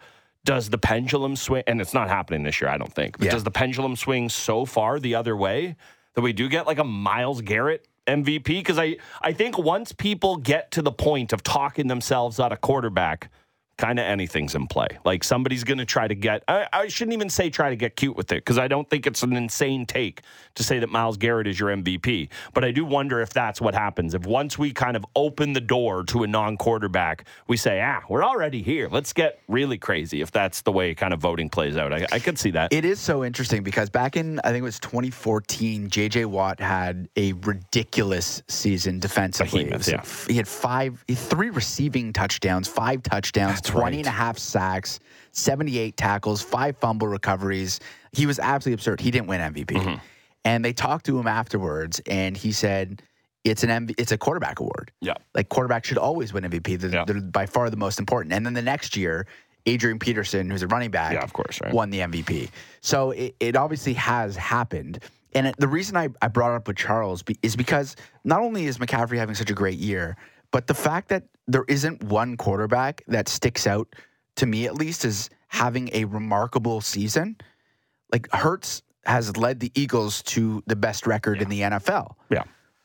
does 0.48 0.70
the 0.70 0.78
pendulum 0.78 1.36
swing 1.36 1.62
and 1.68 1.82
it's 1.82 1.94
not 1.94 2.08
happening 2.08 2.42
this 2.44 2.60
year 2.62 2.70
i 2.70 2.78
don't 2.78 2.94
think 2.94 3.18
but 3.18 3.26
Yeah. 3.26 3.32
does 3.32 3.44
the 3.44 3.52
pendulum 3.52 3.96
swing 3.96 4.30
so 4.30 4.66
far 4.66 4.98
the 5.00 5.14
other 5.14 5.36
way 5.36 5.76
that 6.16 6.22
we 6.22 6.32
do 6.34 6.48
get 6.50 6.66
like 6.66 6.80
a 6.80 6.84
myles 6.86 7.42
garrett 7.42 7.86
mvp 8.08 8.46
because 8.46 8.80
i 8.80 8.96
i 9.22 9.34
think 9.34 9.58
once 9.58 9.92
people 9.92 10.38
get 10.38 10.72
to 10.72 10.82
the 10.82 10.92
point 10.92 11.34
of 11.34 11.44
talking 11.44 11.88
themselves 11.88 12.40
out 12.40 12.52
of 12.54 12.62
quarterback 12.62 13.30
kind 13.78 14.00
of 14.00 14.06
anything's 14.06 14.56
in 14.56 14.68
play. 14.68 14.88
Like 15.06 15.24
somebody's 15.24 15.63
gonna 15.63 15.86
try 15.86 16.08
to 16.08 16.16
get 16.16 16.44
i, 16.48 16.68
I 16.74 16.88
shouldn't 16.88 17.13
even 17.13 17.30
say 17.30 17.50
try 17.50 17.70
to 17.70 17.76
get 17.76 17.96
cute 17.96 18.16
with 18.16 18.32
it 18.32 18.38
because 18.38 18.58
i 18.58 18.68
don't 18.68 18.90
think 18.90 19.06
it's 19.06 19.24
an 19.24 19.36
insane 19.36 19.86
take 19.86 20.22
to 20.56 20.63
say 20.63 20.80
that 20.80 20.90
myles 20.90 21.18
garrett 21.18 21.48
is 21.48 21.60
your 21.60 21.70
mvp 21.70 22.30
but 22.54 22.63
i 22.63 22.72
do 22.72 22.86
wonder 22.86 23.22
if 23.22 23.32
that's 23.32 23.62
what 23.62 23.74
happens. 23.74 24.13
If 24.13 24.26
once 24.26 24.58
we 24.58 24.72
kind 24.72 24.96
of 24.96 25.06
open 25.16 25.54
the 25.54 25.62
door 25.62 26.04
to 26.06 26.24
a 26.24 26.28
non-quarterback 26.28 27.26
we 27.48 27.58
say 27.58 27.82
ah 27.82 28.02
we're 28.10 28.24
already 28.24 28.62
here. 28.62 28.88
Let's 28.90 29.13
get 29.13 29.40
really 29.48 29.78
crazy 29.78 30.22
if 30.22 30.32
that's 30.32 30.62
the 30.62 30.72
way 30.72 30.94
kind 30.96 31.13
of 31.13 31.20
voting 31.20 31.50
plays 31.50 31.78
out. 31.78 31.94
I, 31.94 32.06
I 32.12 32.20
could 32.20 32.38
see 32.40 32.52
that. 32.52 32.72
It 32.74 32.86
is 32.86 33.00
so 33.00 33.24
interesting 33.24 33.63
because 33.63 33.90
back 33.90 34.18
in 34.18 34.40
I 34.44 34.50
think 34.50 34.60
it 34.60 34.63
was 34.63 34.80
2014, 34.80 35.90
JJ 35.90 36.26
Watt 36.26 36.60
had 36.60 37.10
a 37.16 37.34
ridiculous 37.34 38.42
season 38.48 39.00
defensively. 39.00 39.66
Behemoth, 39.66 39.88
yeah. 39.88 40.04
He 40.28 40.38
had 40.38 40.48
five, 40.48 41.04
three 41.10 41.50
receiving 41.50 42.13
touchdowns, 42.13 42.68
five 42.68 43.04
touchdowns, 43.04 43.62
20 43.68 43.84
right. 43.84 43.98
and 44.00 44.08
a 44.08 44.12
half 44.12 44.38
sacks, 44.38 45.00
78 45.32 45.98
tackles, 45.98 46.42
five 46.42 46.78
fumble 46.78 47.08
recoveries. 47.08 47.80
He 48.14 48.26
was 48.26 48.40
absolutely 48.40 48.74
absurd. 48.76 49.00
He 49.02 49.12
didn't 49.12 49.28
win 49.28 49.42
MVP. 49.42 49.66
Mm-hmm. 49.66 49.96
And 50.46 50.64
they 50.64 50.74
talked 50.74 51.06
to 51.08 51.20
him 51.20 51.28
afterwards, 51.28 52.02
and 52.08 52.38
he 52.38 52.52
said, 52.52 53.02
"It's 53.44 53.64
an 53.64 53.70
MV, 53.70 53.96
it's 53.98 54.12
a 54.12 54.18
quarterback 54.18 54.60
award. 54.60 54.92
yeah 55.02 55.16
Like 55.36 55.50
quarterback 55.50 55.84
should 55.86 55.98
always 55.98 56.32
win 56.34 56.44
MVP. 56.46 56.80
They're, 56.80 56.90
Yeah. 56.90 57.06
they're 57.06 57.22
by 57.22 57.46
far 57.46 57.70
the 57.70 57.78
most 57.78 58.00
important. 58.00 58.34
And 58.34 58.46
then 58.46 58.54
the 58.54 58.62
next 58.62 58.96
year, 58.96 59.28
Adrian 59.66 60.00
Peterson, 60.00 60.50
who's 60.50 60.64
a 60.64 60.68
running 60.68 60.92
back, 60.92 61.14
Yeah, 61.14 61.24
of 61.24 61.34
course, 61.34 61.60
right. 61.62 61.74
won 61.74 61.90
the 61.90 62.00
MVP. 62.00 62.50
So 62.82 63.12
it, 63.12 63.36
it 63.40 63.56
obviously 63.58 63.94
has 63.94 64.36
happened. 64.38 65.00
And 65.34 65.54
the 65.58 65.68
reason 65.68 65.98
I, 65.98 66.08
I 66.22 66.30
brought 66.30 66.54
it 66.54 66.56
up 66.56 66.68
with 66.68 66.78
Charles 66.78 67.22
be, 67.22 67.38
is 67.44 67.56
because 67.58 67.96
not 68.24 68.40
only 68.42 68.66
is 68.66 68.78
McCaffrey 68.78 69.18
having 69.18 69.36
such 69.36 69.50
a 69.52 69.54
great 69.54 69.78
year, 69.78 70.16
but 70.52 70.68
the 70.68 70.74
fact 70.74 71.10
that 71.10 71.24
there 71.48 71.66
isn't 71.68 72.04
one 72.04 72.38
quarterback 72.38 73.04
that 73.08 73.28
sticks 73.30 73.66
out 73.68 73.88
to 74.36 74.46
me 74.46 74.66
at 74.66 74.76
least 74.76 75.06
is 75.06 75.30
having 75.48 75.90
a 75.94 76.06
remarkable 76.06 76.82
season. 76.82 77.36
Like 78.12 78.28
Hurts 78.34 78.82
has 79.06 79.36
led 79.38 79.60
the 79.60 79.72
Eagles 79.76 80.22
to 80.24 80.62
the 80.68 80.76
best 80.76 81.08
record 81.08 81.42
in 81.42 81.50
the 81.50 81.62
NFL. 81.62 82.16
Yeah. 82.30 82.44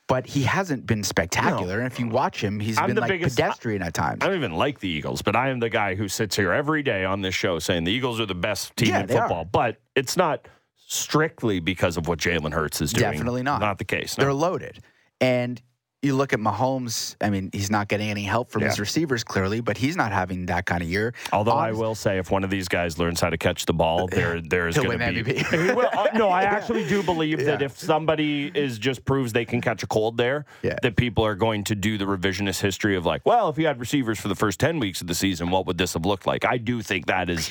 But 0.08 0.26
he 0.26 0.42
hasn't 0.42 0.86
been 0.86 1.02
spectacular. 1.04 1.78
And 1.78 1.86
if 1.90 1.98
you 1.98 2.06
watch 2.08 2.42
him, 2.42 2.60
he's 2.60 2.78
I'm 2.78 2.86
been 2.88 2.96
like 2.96 3.08
biggest- 3.08 3.36
pedestrian 3.36 3.82
at 3.82 3.94
times. 3.94 4.18
I 4.22 4.26
don't 4.26 4.36
even 4.36 4.52
like 4.52 4.78
the 4.80 4.88
Eagles, 4.88 5.22
but 5.22 5.34
I 5.36 5.48
am 5.48 5.58
the 5.60 5.68
guy 5.70 5.94
who 5.94 6.08
sits 6.08 6.36
here 6.36 6.52
every 6.52 6.82
day 6.82 7.04
on 7.04 7.20
this 7.22 7.34
show 7.34 7.58
saying 7.58 7.84
the 7.84 7.92
Eagles 7.92 8.20
are 8.20 8.26
the 8.26 8.34
best 8.34 8.76
team 8.76 8.88
Yeah, 8.90 9.00
in 9.00 9.06
they 9.06 9.16
are. 9.16 9.22
football. 9.22 9.44
But 9.44 9.80
it's 9.96 10.16
not 10.16 10.46
strictly 10.76 11.60
because 11.60 11.96
of 11.96 12.08
what 12.08 12.18
Jalen 12.18 12.52
Hurts 12.52 12.80
is 12.80 12.92
doing. 12.92 13.10
Definitely 13.12 13.42
not. 13.42 13.60
Not 13.60 13.78
the 13.78 13.84
case. 13.84 14.18
no. 14.18 14.24
They're 14.24 14.34
loaded. 14.34 14.80
And 15.20 15.60
you 16.02 16.16
look 16.16 16.32
at 16.32 16.40
Mahomes, 16.40 17.14
I 17.20 17.30
mean, 17.30 17.48
he's 17.52 17.70
not 17.70 17.86
getting 17.86 18.10
any 18.10 18.24
help 18.24 18.50
from 18.50 18.62
his 18.62 18.80
receivers 18.80 19.22
clearly, 19.22 19.60
but 19.60 19.78
he's 19.78 19.94
not 19.96 20.10
having 20.10 20.46
that 20.46 20.66
kind 20.66 20.82
of 20.82 20.88
year. 20.90 21.14
Although 21.32 21.52
I 21.52 21.70
will 21.70 21.94
say, 21.94 22.18
if 22.18 22.28
one 22.28 22.42
of 22.42 22.50
these 22.50 22.66
guys 22.66 22.98
learns 22.98 23.20
how 23.20 23.30
to 23.30 23.38
catch 23.38 23.66
the 23.66 23.72
ball, 23.72 24.06
there 24.10 24.40
there's 24.40 24.76
going 24.76 24.98
to 24.98 25.22
be. 25.22 25.44
Will. 25.72 25.88
Uh, 25.92 26.08
no, 26.14 26.28
I 26.28 26.42
actually 26.56 26.88
do 26.88 27.04
believe 27.04 27.44
that 27.44 27.62
if 27.62 27.78
somebody 27.78 28.50
is 28.52 28.80
just 28.80 29.04
proves 29.04 29.32
they 29.32 29.44
can 29.44 29.60
catch 29.60 29.84
a 29.84 29.86
cold 29.86 30.16
there, 30.16 30.44
Yeah. 30.62 30.76
that 30.82 30.96
people 30.96 31.24
are 31.24 31.36
going 31.36 31.62
to 31.64 31.76
do 31.76 31.96
the 31.96 32.04
revisionist 32.04 32.60
history 32.60 32.96
of 32.96 33.06
like, 33.06 33.24
well, 33.24 33.48
if 33.48 33.56
he 33.56 33.62
had 33.62 33.78
receivers 33.78 34.18
for 34.18 34.26
the 34.26 34.34
first 34.34 34.58
ten 34.58 34.80
weeks 34.80 35.00
of 35.02 35.06
the 35.06 35.14
season, 35.14 35.50
what 35.50 35.66
would 35.66 35.78
this 35.78 35.92
have 35.94 36.04
looked 36.04 36.26
like? 36.26 36.44
I 36.44 36.58
do 36.58 36.82
think 36.82 37.06
that 37.06 37.30
is, 37.30 37.48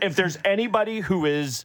if 0.00 0.14
there's 0.14 0.38
anybody 0.44 1.00
who 1.00 1.26
is, 1.26 1.64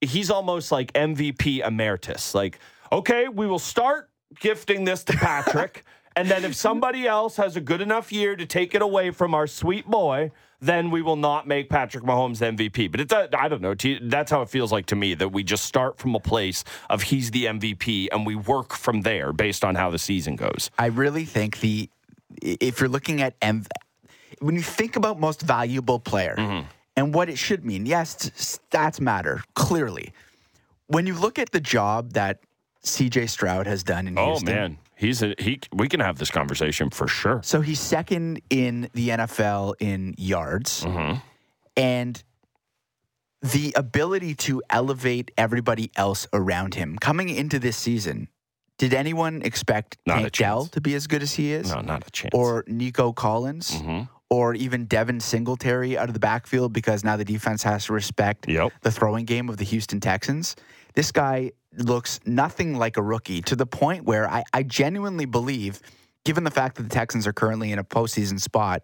he's 0.00 0.30
almost 0.30 0.72
like 0.72 0.94
MVP 0.94 1.58
emeritus. 1.66 2.34
Like, 2.34 2.58
okay, 2.90 3.28
we 3.28 3.46
will 3.46 3.58
start 3.58 4.08
gifting 4.40 4.84
this 4.84 5.04
to 5.04 5.12
Patrick. 5.14 5.84
And 6.16 6.30
then 6.30 6.44
if 6.44 6.54
somebody 6.54 7.08
else 7.08 7.34
has 7.38 7.56
a 7.56 7.60
good 7.60 7.80
enough 7.80 8.12
year 8.12 8.36
to 8.36 8.46
take 8.46 8.72
it 8.76 8.82
away 8.82 9.10
from 9.10 9.34
our 9.34 9.48
sweet 9.48 9.84
boy, 9.84 10.30
then 10.60 10.92
we 10.92 11.02
will 11.02 11.16
not 11.16 11.48
make 11.48 11.68
Patrick 11.68 12.04
Mahomes 12.04 12.38
MVP. 12.40 12.88
But 12.88 13.00
it's 13.00 13.12
a, 13.12 13.28
I 13.36 13.48
don't 13.48 13.60
know. 13.60 13.74
That's 14.00 14.30
how 14.30 14.40
it 14.42 14.48
feels 14.48 14.70
like 14.70 14.86
to 14.86 14.94
me 14.94 15.14
that 15.14 15.30
we 15.32 15.42
just 15.42 15.64
start 15.64 15.98
from 15.98 16.14
a 16.14 16.20
place 16.20 16.62
of 16.88 17.02
he's 17.02 17.32
the 17.32 17.46
MVP 17.46 18.10
and 18.12 18.24
we 18.24 18.36
work 18.36 18.74
from 18.74 19.00
there 19.00 19.32
based 19.32 19.64
on 19.64 19.74
how 19.74 19.90
the 19.90 19.98
season 19.98 20.36
goes. 20.36 20.70
I 20.78 20.86
really 20.86 21.24
think 21.24 21.58
the 21.58 21.90
if 22.40 22.78
you're 22.78 22.88
looking 22.88 23.20
at 23.20 23.34
M, 23.42 23.64
when 24.38 24.54
you 24.54 24.62
think 24.62 24.94
about 24.94 25.18
most 25.18 25.42
valuable 25.42 25.98
player 25.98 26.36
Mm-hmm. 26.38 26.68
and 26.96 27.12
what 27.12 27.28
it 27.28 27.38
should 27.38 27.64
mean, 27.64 27.86
yes, 27.86 28.14
stats 28.36 29.00
matter 29.00 29.42
clearly. 29.54 30.12
When 30.86 31.08
you 31.08 31.14
look 31.14 31.40
at 31.40 31.50
the 31.50 31.58
job 31.60 32.12
that 32.12 32.38
C.J. 32.84 33.26
Stroud 33.26 33.66
has 33.66 33.82
done 33.82 34.06
in 34.08 34.18
Oh 34.18 34.26
Houston, 34.32 34.46
man, 34.54 34.78
he's 34.94 35.22
a, 35.22 35.34
he. 35.38 35.60
We 35.72 35.88
can 35.88 36.00
have 36.00 36.18
this 36.18 36.30
conversation 36.30 36.90
for 36.90 37.08
sure. 37.08 37.40
so 37.42 37.60
he's 37.60 37.80
second 37.80 38.40
in 38.50 38.88
the 38.92 39.08
NFL 39.10 39.74
in 39.80 40.14
yards, 40.18 40.84
Mm-hmm. 40.84 41.18
and 41.76 42.22
the 43.42 43.72
ability 43.76 44.34
to 44.34 44.62
elevate 44.70 45.30
everybody 45.36 45.90
else 45.96 46.26
around 46.32 46.74
him 46.74 46.96
coming 46.98 47.28
into 47.28 47.58
this 47.58 47.76
season. 47.76 48.28
Did 48.78 48.94
anyone 48.94 49.42
expect 49.42 49.98
Not 50.06 50.20
Tank 50.20 50.32
Dell 50.32 50.66
to 50.66 50.80
be 50.80 50.94
as 50.94 51.06
good 51.06 51.22
as 51.22 51.34
he 51.34 51.52
is? 51.52 51.70
No, 51.70 51.80
not 51.80 52.06
a 52.06 52.10
chance. 52.10 52.30
or 52.34 52.64
Nico 52.66 53.12
Collins 53.12 53.70
Mhm. 53.82 54.08
or 54.30 54.54
even 54.54 54.86
Devin 54.86 55.20
Singletary 55.20 55.96
out 55.98 56.08
of 56.08 56.14
the 56.14 56.20
backfield 56.20 56.72
because 56.72 57.04
now 57.04 57.16
the 57.16 57.24
defense 57.24 57.62
has 57.62 57.84
to 57.86 57.92
respect 57.92 58.48
Yep. 58.48 58.72
the 58.80 58.90
throwing 58.90 59.26
game 59.26 59.48
of 59.48 59.58
the 59.58 59.64
Houston 59.64 60.00
Texans. 60.00 60.56
This 60.94 61.12
guy 61.12 61.52
looks 61.76 62.20
nothing 62.24 62.76
like 62.76 62.96
a 62.96 63.02
rookie 63.02 63.42
to 63.42 63.56
the 63.56 63.66
point 63.66 64.04
where 64.04 64.28
I, 64.30 64.44
I 64.52 64.62
genuinely 64.62 65.24
believe, 65.24 65.80
given 66.24 66.44
the 66.44 66.50
fact 66.50 66.76
that 66.76 66.84
the 66.84 66.88
Texans 66.88 67.26
are 67.26 67.32
currently 67.32 67.72
in 67.72 67.78
a 67.78 67.84
postseason 67.84 68.40
spot, 68.40 68.82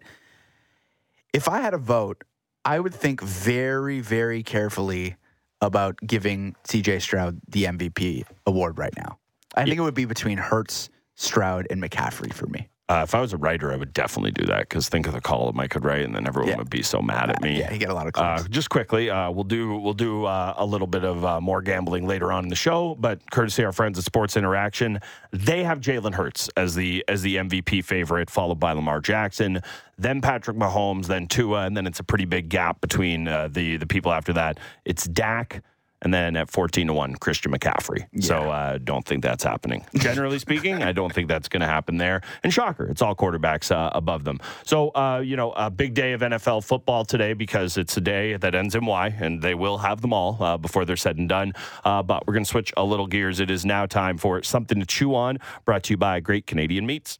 if 1.33 1.47
I 1.47 1.61
had 1.61 1.73
a 1.73 1.77
vote, 1.77 2.23
I 2.65 2.79
would 2.79 2.93
think 2.93 3.21
very, 3.21 4.01
very 4.01 4.43
carefully 4.43 5.15
about 5.61 5.97
giving 6.05 6.55
CJ 6.67 7.01
Stroud 7.01 7.39
the 7.47 7.65
MVP 7.65 8.23
award 8.45 8.77
right 8.77 8.93
now. 8.97 9.19
I 9.55 9.65
think 9.65 9.77
it 9.77 9.81
would 9.81 9.93
be 9.93 10.05
between 10.05 10.37
Hurts, 10.37 10.89
Stroud, 11.15 11.67
and 11.69 11.81
McCaffrey 11.81 12.33
for 12.33 12.47
me. 12.47 12.69
Uh, 12.91 13.03
if 13.03 13.15
I 13.15 13.21
was 13.21 13.31
a 13.31 13.37
writer, 13.37 13.71
I 13.71 13.77
would 13.77 13.93
definitely 13.93 14.31
do 14.31 14.45
that 14.47 14.67
because 14.67 14.89
think 14.89 15.07
of 15.07 15.13
the 15.13 15.21
column 15.21 15.57
I 15.61 15.67
could 15.67 15.85
write, 15.85 16.03
and 16.03 16.13
then 16.13 16.27
everyone 16.27 16.49
Yeah. 16.49 16.57
would 16.57 16.69
be 16.69 16.83
so 16.83 17.01
mad 17.01 17.29
at 17.29 17.41
me. 17.41 17.57
Yeah, 17.59 17.71
he 17.71 17.77
get 17.77 17.87
a 17.89 17.93
lot 17.93 18.05
of 18.05 18.11
Uh, 18.17 18.43
just 18.49 18.69
quickly, 18.69 19.09
uh, 19.09 19.31
we'll 19.31 19.45
do 19.45 19.77
we'll 19.77 19.93
do 19.93 20.25
uh, 20.25 20.53
a 20.57 20.65
little 20.65 20.87
bit 20.87 21.05
of 21.05 21.23
uh, 21.23 21.39
more 21.39 21.61
gambling 21.61 22.05
later 22.05 22.33
on 22.33 22.43
in 22.43 22.49
the 22.49 22.55
show, 22.57 22.95
but 22.99 23.19
courtesy 23.31 23.61
of 23.61 23.67
our 23.67 23.71
friends 23.71 23.97
at 23.97 24.03
Sports 24.03 24.35
Interaction, 24.35 24.99
they 25.31 25.63
have 25.63 25.79
Jalen 25.79 26.15
Hurts 26.15 26.49
as 26.57 26.75
the 26.75 27.05
as 27.07 27.21
the 27.21 27.37
MVP 27.37 27.81
favorite, 27.81 28.29
followed 28.29 28.59
by 28.59 28.73
Lamar 28.73 28.99
Jackson, 28.99 29.61
then 29.97 30.19
Patrick 30.19 30.57
Mahomes, 30.57 31.05
then 31.07 31.27
Tua, 31.27 31.61
and 31.65 31.77
then 31.77 31.87
it's 31.87 32.01
a 32.01 32.03
pretty 32.03 32.25
big 32.25 32.49
gap 32.49 32.81
between 32.81 33.25
uh, 33.29 33.47
the 33.49 33.77
the 33.77 33.87
people 33.87 34.11
after 34.11 34.33
that. 34.33 34.59
It's 34.83 35.05
Dak. 35.05 35.63
And 36.03 36.13
then 36.13 36.35
at 36.35 36.49
14 36.49 36.87
to 36.87 36.93
1, 36.93 37.15
Christian 37.15 37.51
McCaffrey. 37.51 38.07
So 38.23 38.49
uh, 38.49 38.79
don't 38.83 39.05
think 39.05 39.21
that's 39.21 39.43
happening. 39.43 39.85
Generally 39.95 40.39
speaking, 40.39 40.81
I 40.81 40.91
don't 40.91 41.13
think 41.13 41.27
that's 41.27 41.47
going 41.47 41.61
to 41.61 41.67
happen 41.67 41.97
there. 41.97 42.21
And 42.43 42.51
shocker, 42.51 42.85
it's 42.85 43.01
all 43.01 43.15
quarterbacks 43.15 43.71
uh, 43.71 43.91
above 43.93 44.23
them. 44.23 44.39
So, 44.65 44.89
uh, 44.89 45.21
you 45.23 45.35
know, 45.35 45.51
a 45.51 45.69
big 45.69 45.93
day 45.93 46.13
of 46.13 46.21
NFL 46.21 46.63
football 46.63 47.05
today 47.05 47.33
because 47.33 47.77
it's 47.77 47.95
a 47.97 48.01
day 48.01 48.35
that 48.37 48.55
ends 48.55 48.73
in 48.73 48.85
Y, 48.85 49.15
and 49.19 49.41
they 49.41 49.53
will 49.53 49.77
have 49.77 50.01
them 50.01 50.11
all 50.11 50.41
uh, 50.41 50.57
before 50.57 50.85
they're 50.85 50.97
said 50.97 51.17
and 51.17 51.29
done. 51.29 51.53
Uh, 51.85 52.01
but 52.01 52.25
we're 52.25 52.33
going 52.33 52.45
to 52.45 52.49
switch 52.49 52.73
a 52.77 52.83
little 52.83 53.07
gears. 53.07 53.39
It 53.39 53.51
is 53.51 53.65
now 53.65 53.85
time 53.85 54.17
for 54.17 54.41
something 54.41 54.79
to 54.79 54.85
chew 54.85 55.13
on, 55.13 55.37
brought 55.65 55.83
to 55.83 55.93
you 55.93 55.97
by 55.97 56.19
Great 56.19 56.47
Canadian 56.47 56.85
Meats. 56.85 57.19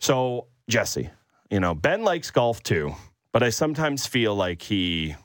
So, 0.00 0.46
Jesse, 0.68 1.10
you 1.50 1.60
know, 1.60 1.74
Ben 1.74 2.02
likes 2.02 2.30
golf 2.30 2.62
too, 2.62 2.94
but 3.32 3.42
I 3.42 3.50
sometimes 3.50 4.06
feel 4.06 4.34
like 4.34 4.62
he 4.62 5.16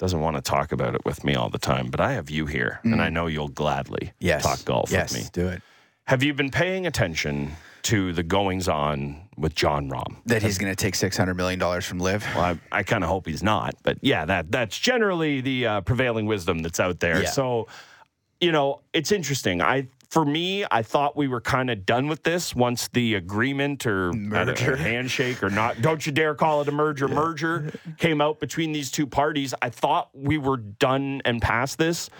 doesn't 0.00 0.20
want 0.20 0.34
to 0.34 0.42
talk 0.42 0.72
about 0.72 0.94
it 0.94 1.04
with 1.04 1.24
me 1.24 1.34
all 1.34 1.50
the 1.50 1.58
time. 1.58 1.90
But 1.90 2.00
I 2.00 2.12
have 2.14 2.30
you 2.30 2.46
here, 2.46 2.80
and 2.84 3.02
I 3.02 3.10
know 3.10 3.26
you'll 3.26 3.48
gladly 3.48 4.12
Yes. 4.18 4.42
talk 4.42 4.64
golf 4.64 4.90
yes, 4.90 5.12
with 5.12 5.22
me. 5.22 5.28
do 5.32 5.48
it. 5.48 5.62
Have 6.06 6.22
you 6.22 6.32
been 6.32 6.50
paying 6.50 6.86
attention 6.86 7.52
to 7.82 8.14
the 8.14 8.22
goings 8.22 8.66
on 8.66 9.28
with 9.36 9.54
Jon 9.54 9.90
Rahm? 9.90 10.16
That 10.24 10.42
he's 10.42 10.56
going 10.56 10.72
to 10.72 10.76
take 10.76 10.94
$600 10.94 11.36
million 11.36 11.60
from 11.82 11.98
LIV. 11.98 12.24
Well, 12.34 12.44
I, 12.72 12.78
I 12.78 12.82
kind 12.82 13.04
of 13.04 13.10
hope 13.10 13.26
he's 13.26 13.42
not, 13.42 13.74
but 13.82 13.98
yeah, 14.00 14.24
that 14.24 14.50
that's 14.50 14.78
generally 14.78 15.42
the 15.42 15.66
uh, 15.66 15.80
prevailing 15.82 16.24
wisdom 16.24 16.60
that's 16.60 16.80
out 16.80 17.00
there. 17.00 17.22
Yeah. 17.24 17.30
So, 17.30 17.68
you 18.40 18.52
know, 18.52 18.80
it's 18.94 19.12
interesting. 19.12 19.60
I 19.60 19.86
for 20.10 20.24
me, 20.24 20.64
I 20.70 20.82
thought 20.82 21.16
we 21.16 21.28
were 21.28 21.40
kind 21.40 21.70
of 21.70 21.86
done 21.86 22.08
with 22.08 22.24
this 22.24 22.54
once 22.54 22.88
the 22.88 23.14
agreement 23.14 23.86
or 23.86 24.12
know, 24.12 24.44
Merger. 24.44 24.76
handshake 24.76 25.42
or 25.42 25.50
not. 25.50 25.80
Don't 25.82 26.04
you 26.04 26.10
dare 26.10 26.34
call 26.34 26.60
it 26.62 26.68
a 26.68 26.72
merger. 26.72 27.06
Merger 27.06 27.72
came 27.96 28.20
out 28.20 28.40
between 28.40 28.72
these 28.72 28.90
two 28.90 29.06
parties. 29.06 29.54
I 29.62 29.70
thought 29.70 30.10
we 30.12 30.36
were 30.36 30.56
done 30.56 31.22
and 31.24 31.40
past 31.40 31.78
this. 31.78 32.10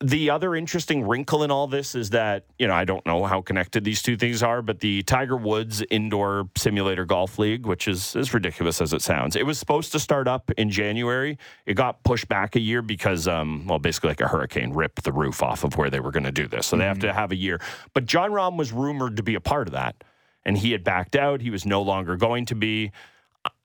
The 0.00 0.30
other 0.30 0.54
interesting 0.54 1.08
wrinkle 1.08 1.42
in 1.42 1.50
all 1.50 1.66
this 1.66 1.96
is 1.96 2.10
that, 2.10 2.44
you 2.56 2.68
know, 2.68 2.74
I 2.74 2.84
don't 2.84 3.04
know 3.04 3.24
how 3.24 3.42
connected 3.42 3.82
these 3.82 4.00
two 4.00 4.16
things 4.16 4.44
are, 4.44 4.62
but 4.62 4.78
the 4.78 5.02
Tiger 5.02 5.36
Woods 5.36 5.82
Indoor 5.90 6.48
Simulator 6.56 7.04
Golf 7.04 7.36
League, 7.36 7.66
which 7.66 7.88
is 7.88 8.14
as 8.14 8.32
ridiculous 8.32 8.80
as 8.80 8.92
it 8.92 9.02
sounds, 9.02 9.34
it 9.34 9.44
was 9.44 9.58
supposed 9.58 9.90
to 9.90 9.98
start 9.98 10.28
up 10.28 10.52
in 10.52 10.70
January. 10.70 11.36
It 11.66 11.74
got 11.74 12.04
pushed 12.04 12.28
back 12.28 12.54
a 12.54 12.60
year 12.60 12.80
because, 12.80 13.26
um, 13.26 13.66
well, 13.66 13.80
basically 13.80 14.10
like 14.10 14.20
a 14.20 14.28
hurricane 14.28 14.72
ripped 14.72 15.02
the 15.02 15.12
roof 15.12 15.42
off 15.42 15.64
of 15.64 15.76
where 15.76 15.90
they 15.90 15.98
were 15.98 16.12
going 16.12 16.22
to 16.22 16.30
do 16.32 16.46
this. 16.46 16.68
So 16.68 16.76
they 16.76 16.84
have 16.84 17.00
to 17.00 17.12
have 17.12 17.32
a 17.32 17.36
year. 17.36 17.60
But 17.92 18.06
Jon 18.06 18.30
Rahm 18.30 18.56
was 18.56 18.72
rumored 18.72 19.16
to 19.16 19.24
be 19.24 19.34
a 19.34 19.40
part 19.40 19.66
of 19.66 19.72
that, 19.72 20.04
and 20.44 20.56
he 20.56 20.70
had 20.70 20.84
backed 20.84 21.16
out. 21.16 21.40
He 21.40 21.50
was 21.50 21.66
no 21.66 21.82
longer 21.82 22.14
going 22.16 22.46
to 22.46 22.54
be 22.54 22.92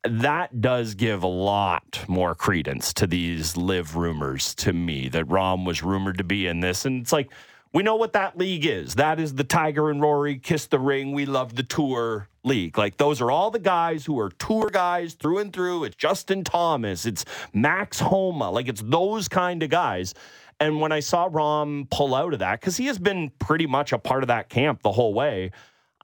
that 0.03 0.59
does 0.61 0.95
give 0.95 1.23
a 1.23 1.27
lot 1.27 2.03
more 2.07 2.35
credence 2.35 2.93
to 2.93 3.07
these 3.07 3.55
LIV 3.55 3.95
rumors 3.95 4.53
to 4.55 4.73
me 4.73 5.07
that 5.09 5.25
Rahm 5.25 5.65
was 5.65 5.81
rumored 5.81 6.17
to 6.17 6.23
be 6.23 6.47
in 6.47 6.59
this. 6.59 6.85
And 6.85 7.01
it's 7.01 7.13
like, 7.13 7.31
we 7.73 7.81
know 7.83 7.95
what 7.95 8.13
that 8.13 8.37
league 8.37 8.65
is. 8.65 8.95
That 8.95 9.19
is 9.19 9.33
the 9.33 9.43
Tiger 9.43 9.89
and 9.89 10.01
Rory 10.01 10.37
kiss 10.37 10.67
the 10.67 10.77
ring. 10.77 11.13
We 11.13 11.25
love 11.25 11.55
the 11.55 11.63
tour 11.63 12.27
league. 12.43 12.77
Like, 12.77 12.97
those 12.97 13.19
are 13.19 13.31
all 13.31 13.49
the 13.49 13.59
guys 13.59 14.05
who 14.05 14.19
are 14.19 14.29
tour 14.29 14.69
guys 14.69 15.15
through 15.15 15.39
and 15.39 15.51
through. 15.51 15.85
It's 15.85 15.95
Justin 15.95 16.43
Thomas, 16.43 17.05
it's 17.05 17.25
Max 17.53 17.99
Homa. 17.99 18.51
Like, 18.51 18.67
it's 18.67 18.81
those 18.81 19.27
kind 19.27 19.63
of 19.63 19.69
guys. 19.69 20.13
And 20.59 20.79
when 20.79 20.91
I 20.91 20.99
saw 20.99 21.27
Rahm 21.29 21.89
pull 21.89 22.13
out 22.13 22.33
of 22.33 22.39
that, 22.39 22.59
because 22.59 22.77
he 22.77 22.85
has 22.85 22.99
been 22.99 23.31
pretty 23.39 23.65
much 23.65 23.91
a 23.91 23.97
part 23.97 24.23
of 24.23 24.27
that 24.27 24.49
camp 24.49 24.83
the 24.83 24.91
whole 24.91 25.13
way, 25.13 25.51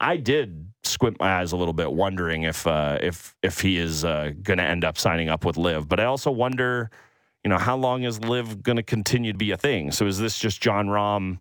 I 0.00 0.16
did 0.16 0.72
squint 0.82 1.18
my 1.20 1.40
eyes 1.40 1.52
a 1.52 1.56
little 1.56 1.74
bit, 1.74 1.92
wondering 1.92 2.44
if 2.44 2.66
uh, 2.66 2.98
if 3.00 3.34
if 3.42 3.60
he 3.60 3.76
is 3.76 4.04
uh, 4.04 4.32
going 4.42 4.58
to 4.58 4.64
end 4.64 4.84
up 4.84 4.96
signing 4.96 5.28
up 5.28 5.44
with 5.44 5.56
LIV. 5.56 5.88
But 5.88 6.00
I 6.00 6.04
also 6.04 6.30
wonder, 6.30 6.90
you 7.44 7.50
know, 7.50 7.58
how 7.58 7.76
long 7.76 8.04
is 8.04 8.22
LIV 8.22 8.62
going 8.62 8.76
to 8.76 8.82
continue 8.82 9.32
to 9.32 9.38
be 9.38 9.50
a 9.50 9.56
thing? 9.56 9.92
So 9.92 10.06
is 10.06 10.18
this 10.18 10.38
just 10.38 10.60
Jon 10.60 10.88
Rahm 10.88 11.38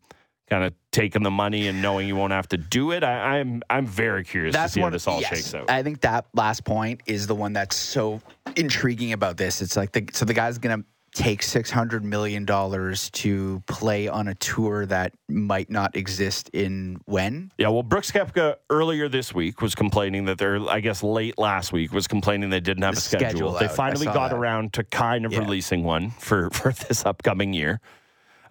kind 0.49 0.63
of 0.63 0.73
taking 0.91 1.23
the 1.23 1.31
money 1.31 1.67
and 1.67 1.81
knowing 1.81 2.07
you 2.07 2.15
won't 2.15 2.33
have 2.33 2.49
to 2.49 2.57
do 2.57 2.91
it? 2.91 3.03
I, 3.03 3.39
I'm 3.39 3.61
I'm 3.69 3.87
very 3.87 4.25
curious 4.25 4.55
to 4.55 4.69
see 4.69 4.81
how 4.81 4.89
this 4.89 5.07
all 5.07 5.21
yes. 5.21 5.29
shakes 5.29 5.55
out. 5.55 5.69
I 5.69 5.81
think 5.81 6.01
that 6.01 6.27
last 6.33 6.65
point 6.65 7.01
is 7.05 7.27
the 7.27 7.35
one 7.35 7.53
that's 7.53 7.77
so 7.77 8.21
intriguing 8.57 9.13
about 9.13 9.37
this. 9.37 9.61
It's 9.61 9.77
like 9.77 9.93
the 9.93 10.09
so 10.11 10.25
the 10.25 10.33
guy's 10.33 10.57
going 10.57 10.81
to 10.81 10.85
take 11.13 11.41
six 11.43 11.69
hundred 11.71 12.03
million 12.03 12.45
dollars 12.45 13.09
to 13.11 13.61
play 13.67 14.07
on 14.07 14.27
a 14.27 14.35
tour 14.35 14.85
that 14.85 15.13
might 15.27 15.69
not 15.69 15.95
exist 15.95 16.49
in 16.53 16.99
when 17.05 17.51
Yeah, 17.57 17.69
well, 17.69 17.83
Brooks 17.83 18.11
Koepka 18.11 18.55
earlier 18.69 19.07
this 19.09 19.33
week 19.33 19.61
was 19.61 19.75
complaining 19.75 20.25
that 20.25 20.37
they're, 20.37 20.59
I 20.69 20.79
guess, 20.79 21.03
late 21.03 21.37
last 21.37 21.71
week 21.73 21.91
was 21.91 22.07
complaining 22.07 22.49
they 22.49 22.59
didn't 22.59 22.83
have 22.83 22.95
The 22.95 22.99
a 22.99 23.01
schedule. 23.01 23.29
schedule 23.51 23.51
They 23.59 23.67
finally 23.67 24.05
got 24.05 24.29
that. 24.29 24.37
around 24.37 24.73
to 24.73 24.83
kind 24.83 25.25
of 25.25 25.33
Yeah. 25.33 25.39
releasing 25.39 25.83
one 25.83 26.11
for 26.11 26.49
for 26.51 26.71
this 26.71 27.05
upcoming 27.05 27.53
year. 27.53 27.79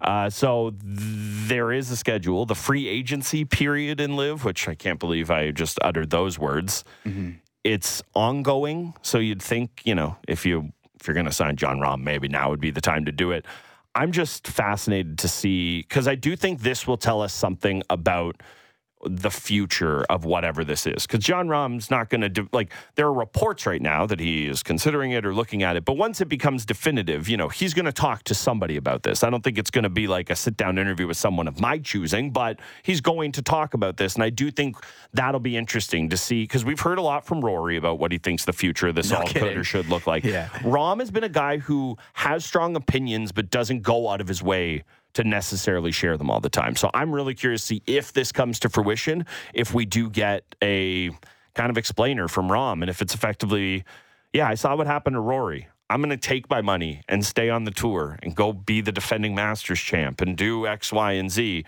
Uh, 0.01 0.29
so 0.29 0.69
th- 0.69 0.79
there 1.49 1.73
is 1.73 1.91
a 1.91 1.97
schedule, 1.97 2.45
the 2.45 2.55
free 2.55 2.87
agency 2.87 3.43
period 3.43 3.99
in 3.99 4.15
LIV, 4.15 4.45
which 4.45 4.67
I 4.69 4.73
can't 4.75 4.97
believe 4.97 5.29
I 5.29 5.51
just 5.51 5.77
uttered 5.81 6.09
those 6.09 6.39
words. 6.39 6.85
It's 7.65 8.01
ongoing, 8.15 8.93
so 9.01 9.17
you'd 9.17 9.41
think 9.41 9.81
you 9.83 9.93
know 9.93 10.15
if 10.27 10.45
you 10.45 10.71
if 10.99 11.07
you're 11.07 11.13
going 11.13 11.25
to 11.25 11.31
sign 11.31 11.55
Jon 11.55 11.79
Rahm, 11.79 12.03
maybe 12.03 12.27
now 12.27 12.49
would 12.49 12.59
be 12.59 12.71
the 12.71 12.81
time 12.81 13.05
to 13.05 13.11
do 13.11 13.31
it. 13.31 13.45
I'm 13.95 14.11
just 14.11 14.47
fascinated 14.47 15.17
to 15.19 15.27
see 15.27 15.79
because 15.81 16.07
I 16.07 16.15
do 16.15 16.35
think 16.35 16.61
this 16.61 16.85
will 16.85 16.97
tell 16.97 17.21
us 17.21 17.33
something 17.33 17.83
about 17.89 18.41
the 19.05 19.31
future 19.31 20.03
of 20.09 20.25
whatever 20.25 20.63
this 20.63 20.85
is. 20.85 21.07
Because 21.07 21.23
Jon 21.23 21.47
Rahm's 21.47 21.89
not 21.89 22.09
going 22.09 22.21
to 22.21 22.29
do 22.29 22.49
like 22.51 22.71
there 22.95 23.05
are 23.05 23.13
reports 23.13 23.65
right 23.65 23.81
now 23.81 24.05
that 24.05 24.19
he 24.19 24.47
is 24.47 24.63
considering 24.63 25.11
it 25.11 25.25
or 25.25 25.33
looking 25.33 25.63
at 25.63 25.75
it, 25.75 25.85
but 25.85 25.93
once 25.93 26.21
it 26.21 26.27
becomes 26.27 26.65
definitive, 26.65 27.29
you 27.29 27.37
know, 27.37 27.47
he's 27.47 27.73
going 27.73 27.85
to 27.85 27.91
talk 27.91 28.23
to 28.23 28.35
somebody 28.35 28.75
about 28.75 29.03
this. 29.03 29.23
I 29.23 29.29
don't 29.29 29.43
think 29.43 29.57
it's 29.57 29.71
going 29.71 29.83
to 29.83 29.89
be 29.89 30.07
like 30.07 30.29
a 30.29 30.35
sit 30.35 30.57
down 30.57 30.77
interview 30.77 31.07
with 31.07 31.17
someone 31.17 31.47
of 31.47 31.59
my 31.59 31.77
choosing, 31.77 32.31
but 32.31 32.59
he's 32.83 33.01
going 33.01 33.31
to 33.33 33.41
talk 33.41 33.73
about 33.73 33.97
this, 33.97 34.15
and 34.15 34.23
I 34.23 34.29
do 34.29 34.51
think 34.51 34.75
that'll 35.13 35.39
be 35.39 35.55
interesting 35.55 36.09
to 36.09 36.17
see 36.17 36.43
because 36.43 36.65
we've 36.65 36.79
heard 36.79 36.97
a 36.97 37.01
lot 37.01 37.25
from 37.25 37.41
Rory 37.41 37.77
about 37.77 37.99
what 37.99 38.11
he 38.11 38.17
thinks 38.17 38.45
the 38.45 38.53
future 38.53 38.87
of 38.87 38.95
this 38.95 39.11
No 39.11 39.17
all 39.17 39.27
could 39.27 39.55
or 39.55 39.63
should 39.63 39.87
look 39.87 40.07
like. 40.07 40.23
Yeah. 40.23 40.49
Rahm 40.59 40.99
has 40.99 41.11
been 41.11 41.23
a 41.23 41.29
guy 41.29 41.57
who 41.57 41.97
has 42.13 42.45
strong 42.45 42.75
opinions 42.75 43.31
but 43.31 43.49
doesn't 43.49 43.81
go 43.81 44.09
out 44.09 44.21
of 44.21 44.27
his 44.27 44.43
way 44.43 44.83
to 45.13 45.23
necessarily 45.23 45.91
share 45.91 46.17
them 46.17 46.29
all 46.29 46.39
the 46.39 46.49
time. 46.49 46.75
So 46.75 46.89
I'm 46.93 47.11
really 47.13 47.33
curious 47.33 47.61
to 47.63 47.67
see 47.67 47.83
if 47.87 48.13
this 48.13 48.31
comes 48.31 48.59
to 48.59 48.69
fruition, 48.69 49.25
if 49.53 49.73
we 49.73 49.85
do 49.85 50.09
get 50.09 50.43
a 50.63 51.09
kind 51.55 51.69
of 51.69 51.77
explainer 51.77 52.27
from 52.27 52.47
Rahm 52.47 52.81
and 52.81 52.89
if 52.89 53.01
it's 53.01 53.13
effectively, 53.13 53.83
yeah, 54.33 54.47
I 54.47 54.55
saw 54.55 54.75
what 54.75 54.87
happened 54.87 55.15
to 55.15 55.19
Rory. 55.19 55.67
I'm 55.89 56.01
going 56.01 56.11
to 56.11 56.17
take 56.17 56.49
my 56.49 56.61
money 56.61 57.01
and 57.09 57.25
stay 57.25 57.49
on 57.49 57.63
the 57.63 57.71
tour 57.71 58.19
and 58.21 58.35
go 58.35 58.53
be 58.53 58.81
the 58.81 58.91
defending 58.91 59.33
Masters 59.33 59.79
champ 59.79 60.21
and 60.21 60.37
do 60.37 60.67
X, 60.67 60.93
Y, 60.93 61.13
and 61.13 61.31
Z. 61.31 61.65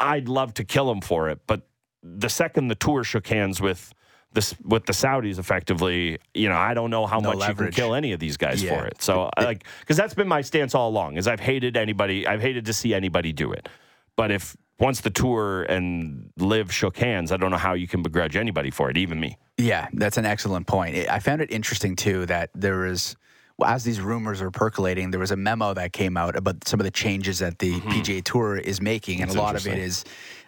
I'd 0.00 0.28
love 0.28 0.54
to 0.54 0.64
kill 0.64 0.90
him 0.90 1.02
for 1.02 1.28
it, 1.28 1.40
but 1.46 1.68
the 2.02 2.28
second 2.28 2.68
the 2.68 2.74
tour 2.74 3.04
shook 3.04 3.26
hands 3.28 3.60
with 3.60 3.92
this 4.32 4.54
with 4.64 4.86
the 4.86 4.92
Saudis, 4.92 5.38
effectively, 5.38 6.18
you 6.34 6.48
know, 6.48 6.56
I 6.56 6.74
don't 6.74 6.90
know 6.90 7.06
how 7.06 7.18
No 7.18 7.32
much 7.32 7.48
you 7.48 7.54
can 7.54 7.70
kill 7.70 7.94
any 7.94 8.12
of 8.12 8.20
these 8.20 8.36
guys 8.36 8.62
Yeah. 8.62 8.78
for 8.78 8.86
it. 8.86 9.02
So, 9.02 9.30
I 9.36 9.44
like, 9.44 9.64
because 9.80 9.96
that's 9.96 10.14
been 10.14 10.28
my 10.28 10.40
stance 10.40 10.74
all 10.74 10.88
along, 10.88 11.16
is 11.16 11.28
I've 11.28 11.40
hated 11.40 11.76
anybody, 11.76 12.26
I've 12.26 12.40
hated 12.40 12.66
to 12.66 12.72
see 12.72 12.94
anybody 12.94 13.32
do 13.32 13.52
it. 13.52 13.68
But 14.16 14.30
if 14.30 14.56
once 14.78 15.00
the 15.00 15.10
tour 15.10 15.62
and 15.62 16.30
LIV 16.38 16.72
shook 16.72 16.96
hands, 16.96 17.30
I 17.30 17.36
don't 17.36 17.50
know 17.50 17.56
how 17.56 17.74
you 17.74 17.86
can 17.86 18.02
begrudge 18.02 18.36
anybody 18.36 18.70
for 18.70 18.90
it, 18.90 18.96
even 18.96 19.20
me. 19.20 19.38
Yeah, 19.58 19.88
that's 19.92 20.16
an 20.16 20.26
excellent 20.26 20.66
point. 20.66 20.96
I 21.08 21.18
found 21.20 21.40
it 21.40 21.50
interesting 21.50 21.94
too 21.94 22.26
that 22.26 22.50
there 22.54 22.78
was, 22.78 23.16
as 23.64 23.84
these 23.84 24.00
rumors 24.00 24.42
are 24.42 24.50
percolating, 24.50 25.10
there 25.10 25.20
was 25.20 25.30
a 25.30 25.36
memo 25.36 25.72
that 25.74 25.92
came 25.92 26.16
out 26.16 26.36
about 26.36 26.66
some 26.66 26.80
of 26.80 26.84
the 26.84 26.90
changes 26.90 27.38
that 27.38 27.58
the 27.58 27.74
mm-hmm. 27.74 27.90
PGA 27.90 28.24
Tour 28.24 28.56
is 28.56 28.80
making, 28.80 29.20
and 29.20 29.30
That's 29.30 29.36
a 29.36 29.40
lot 29.40 29.56
of 29.56 29.66
it 29.66 29.78
is 29.78 30.04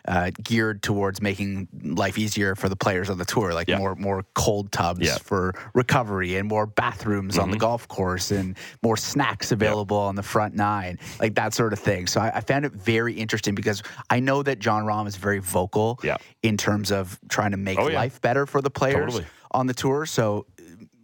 uh, 0.07 0.31
geared 0.43 0.83
towards 0.83 1.23
making 1.23 1.67
life 1.83 2.19
easier 2.19 2.55
for 2.55 2.69
the 2.69 2.77
players 2.77 3.09
on 3.09 3.17
the 3.17 3.25
tour, 3.25 3.55
like 3.55 3.69
Yeah. 3.69 3.79
more 3.79 3.95
more 3.95 4.25
cold 4.35 4.71
tubs 4.71 5.01
Yeah. 5.01 5.17
for 5.19 5.55
recovery 5.75 6.37
and 6.37 6.47
more 6.49 6.67
bathrooms 6.67 7.39
on 7.39 7.51
the 7.51 7.57
golf 7.57 7.89
course 7.89 8.31
and 8.31 8.57
more 8.83 8.97
snacks 8.99 9.51
available 9.51 9.97
on 9.97 10.15
the 10.15 10.23
front 10.23 10.55
nine, 10.55 10.99
like 11.21 11.35
that 11.37 11.55
sort 11.55 11.73
of 11.73 11.79
thing. 11.79 12.07
So 12.07 12.21
I, 12.21 12.33
I 12.37 12.41
found 12.41 12.67
it 12.67 12.73
very 12.73 13.15
interesting 13.15 13.55
because 13.55 13.83
I 14.11 14.21
know 14.21 14.43
that 14.43 14.59
Jon 14.59 14.85
Rahm 14.85 15.07
is 15.07 15.17
very 15.17 15.39
vocal 15.39 15.99
Yeah. 16.03 16.19
in 16.43 16.57
terms 16.59 16.93
of 16.93 17.19
trying 17.31 17.53
to 17.53 17.57
make 17.57 17.79
Oh, 17.79 17.89
yeah. 17.89 17.97
life 17.97 18.21
better 18.21 18.45
for 18.47 18.61
the 18.61 18.71
players 18.71 19.13
Totally. 19.15 19.27
on 19.53 19.67
the 19.67 19.75
tour. 19.75 20.05
So 20.05 20.47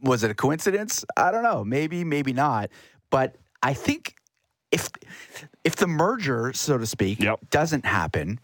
was 0.03 0.25
it 0.25 0.31
a 0.31 0.35
coincidence? 0.35 1.05
I 1.17 1.31
don't 1.31 1.43
know. 1.43 1.65
Maybe, 1.65 2.05
maybe 2.05 2.33
not. 2.35 2.69
But 3.11 3.37
I 3.63 3.73
think 3.73 4.15
if 4.71 4.91
if 5.65 5.77
the 5.77 5.87
merger, 5.87 6.53
so 6.53 6.77
to 6.79 6.87
speak, 6.87 7.21
Yep. 7.21 7.41
doesn't 7.51 7.85
happen, 7.87 8.39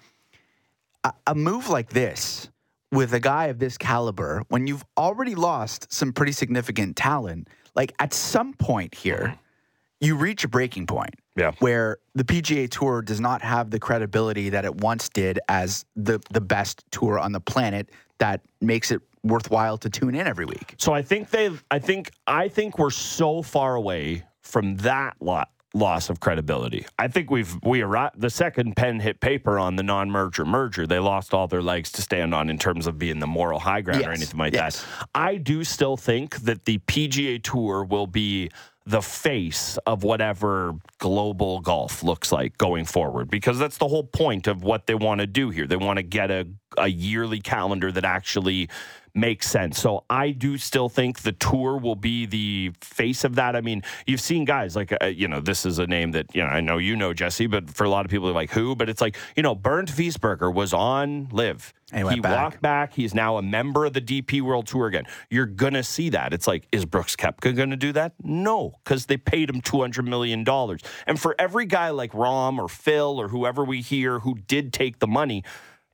a, 1.06 1.12
a 1.28 1.34
move 1.34 1.68
like 1.68 1.90
this 1.90 2.50
with 2.92 3.12
a 3.14 3.20
guy 3.20 3.46
of 3.46 3.58
this 3.58 3.76
caliber, 3.78 4.42
when 4.48 4.66
you've 4.66 4.84
already 4.96 5.34
lost 5.34 5.92
some 5.92 6.12
pretty 6.12 6.32
significant 6.32 6.96
talent, 6.96 7.48
like 7.74 7.92
at 7.98 8.12
some 8.12 8.54
point 8.54 8.94
here, 8.94 9.18
mm-hmm. 9.18 9.34
you 10.00 10.16
reach 10.16 10.44
a 10.44 10.48
breaking 10.48 10.86
point 10.86 11.14
Yeah. 11.36 11.52
where 11.58 11.98
the 12.14 12.24
PGA 12.24 12.68
Tour 12.70 13.02
does 13.02 13.20
not 13.20 13.42
have 13.42 13.70
the 13.70 13.78
credibility 13.78 14.50
that 14.50 14.64
it 14.64 14.76
once 14.76 15.08
did 15.08 15.38
as 15.48 15.84
the 15.94 16.20
the 16.30 16.40
best 16.40 16.84
tour 16.90 17.18
on 17.18 17.32
the 17.32 17.40
planet 17.40 17.90
that 18.18 18.40
makes 18.60 18.90
it 18.90 19.00
worthwhile 19.22 19.76
to 19.78 19.90
tune 19.90 20.14
in 20.14 20.26
every 20.26 20.46
week. 20.46 20.74
So 20.78 20.92
I 20.92 21.02
think 21.02 21.30
they, 21.30 21.50
I 21.70 21.80
think, 21.80 22.12
I 22.26 22.48
think 22.48 22.78
we're 22.78 22.90
so 22.90 23.42
far 23.42 23.74
away 23.74 24.24
from 24.40 24.76
that 24.76 25.16
lot 25.20 25.50
loss 25.76 26.10
of 26.10 26.20
credibility. 26.20 26.86
I 26.98 27.08
think 27.08 27.30
we've 27.30 27.56
we 27.62 27.82
arrived 27.82 28.20
the 28.20 28.30
second 28.30 28.76
pen 28.76 29.00
hit 29.00 29.20
paper 29.20 29.58
on 29.58 29.76
the 29.76 29.82
non-merger 29.82 30.44
merger. 30.44 30.86
They 30.86 30.98
lost 30.98 31.34
all 31.34 31.46
their 31.46 31.62
legs 31.62 31.92
to 31.92 32.02
stand 32.02 32.34
on 32.34 32.50
in 32.50 32.58
terms 32.58 32.86
of 32.86 32.98
being 32.98 33.18
the 33.18 33.26
moral 33.26 33.58
high 33.58 33.82
ground 33.82 34.04
or 34.04 34.12
anything 34.12 34.38
like 34.38 34.54
yes. 34.54 34.82
that. 34.82 35.08
I 35.14 35.36
do 35.36 35.64
still 35.64 35.96
think 35.96 36.38
that 36.40 36.64
the 36.64 36.78
PGA 36.78 37.42
Tour 37.42 37.84
will 37.84 38.06
be 38.06 38.50
the 38.86 39.02
face 39.02 39.78
of 39.84 40.04
whatever 40.04 40.74
global 40.98 41.60
golf 41.60 42.04
looks 42.04 42.30
like 42.30 42.56
going 42.56 42.84
forward 42.84 43.28
because 43.28 43.58
that's 43.58 43.78
the 43.78 43.88
whole 43.88 44.04
point 44.04 44.46
of 44.46 44.62
what 44.62 44.86
they 44.86 44.94
want 44.94 45.20
to 45.20 45.26
do 45.26 45.50
here. 45.50 45.66
They 45.66 45.76
want 45.76 45.96
to 45.96 46.04
get 46.04 46.30
a, 46.30 46.46
a 46.78 46.86
yearly 46.86 47.40
calendar 47.40 47.90
that 47.90 48.04
actually 48.04 48.68
makes 49.16 49.48
sense. 49.48 49.80
So 49.80 50.04
I 50.10 50.30
do 50.30 50.58
still 50.58 50.88
think 50.88 51.20
the 51.20 51.32
tour 51.32 51.78
will 51.78 51.96
be 51.96 52.26
the 52.26 52.72
face 52.80 53.24
of 53.24 53.34
that. 53.36 53.56
I 53.56 53.60
mean, 53.60 53.82
you've 54.06 54.20
seen 54.20 54.44
guys 54.44 54.76
like, 54.76 54.92
uh, 55.00 55.06
you 55.06 55.26
know, 55.28 55.40
this 55.40 55.64
is 55.64 55.78
a 55.78 55.86
name 55.86 56.12
that, 56.12 56.34
you 56.34 56.42
know, 56.42 56.48
I 56.48 56.60
know 56.60 56.78
you 56.78 56.96
know, 56.96 57.14
Jesse, 57.14 57.46
but 57.46 57.70
for 57.70 57.84
a 57.84 57.88
lot 57.88 58.04
of 58.04 58.10
people, 58.10 58.26
they're 58.26 58.34
like, 58.34 58.50
who? 58.50 58.76
But 58.76 58.88
it's 58.88 59.00
like, 59.00 59.16
you 59.36 59.42
know, 59.42 59.54
Bernd 59.54 59.88
Wiesberger 59.88 60.52
was 60.52 60.72
on 60.72 61.28
LIV. 61.32 61.72
And 61.92 62.10
he 62.10 62.18
back. 62.18 62.36
walked 62.36 62.62
back. 62.62 62.94
He's 62.94 63.14
now 63.14 63.36
a 63.36 63.42
member 63.42 63.84
of 63.84 63.92
the 63.92 64.00
DP 64.00 64.42
World 64.42 64.66
Tour 64.66 64.88
again. 64.88 65.04
You're 65.30 65.46
going 65.46 65.74
to 65.74 65.84
see 65.84 66.08
that. 66.10 66.32
It's 66.32 66.48
like, 66.48 66.66
is 66.72 66.84
Brooks 66.84 67.14
Koepka 67.14 67.54
going 67.54 67.70
to 67.70 67.76
do 67.76 67.92
that? 67.92 68.12
No, 68.22 68.74
because 68.82 69.06
they 69.06 69.16
paid 69.16 69.48
him 69.48 69.62
$200 69.62 70.04
million. 70.04 70.44
And 71.06 71.20
for 71.20 71.36
every 71.38 71.64
guy 71.64 71.90
like 71.90 72.10
Rahm 72.10 72.58
or 72.58 72.68
Phil 72.68 73.20
or 73.20 73.28
whoever 73.28 73.64
we 73.64 73.82
hear 73.82 74.18
who 74.18 74.34
did 74.34 74.72
take 74.72 74.98
the 74.98 75.06
money, 75.06 75.44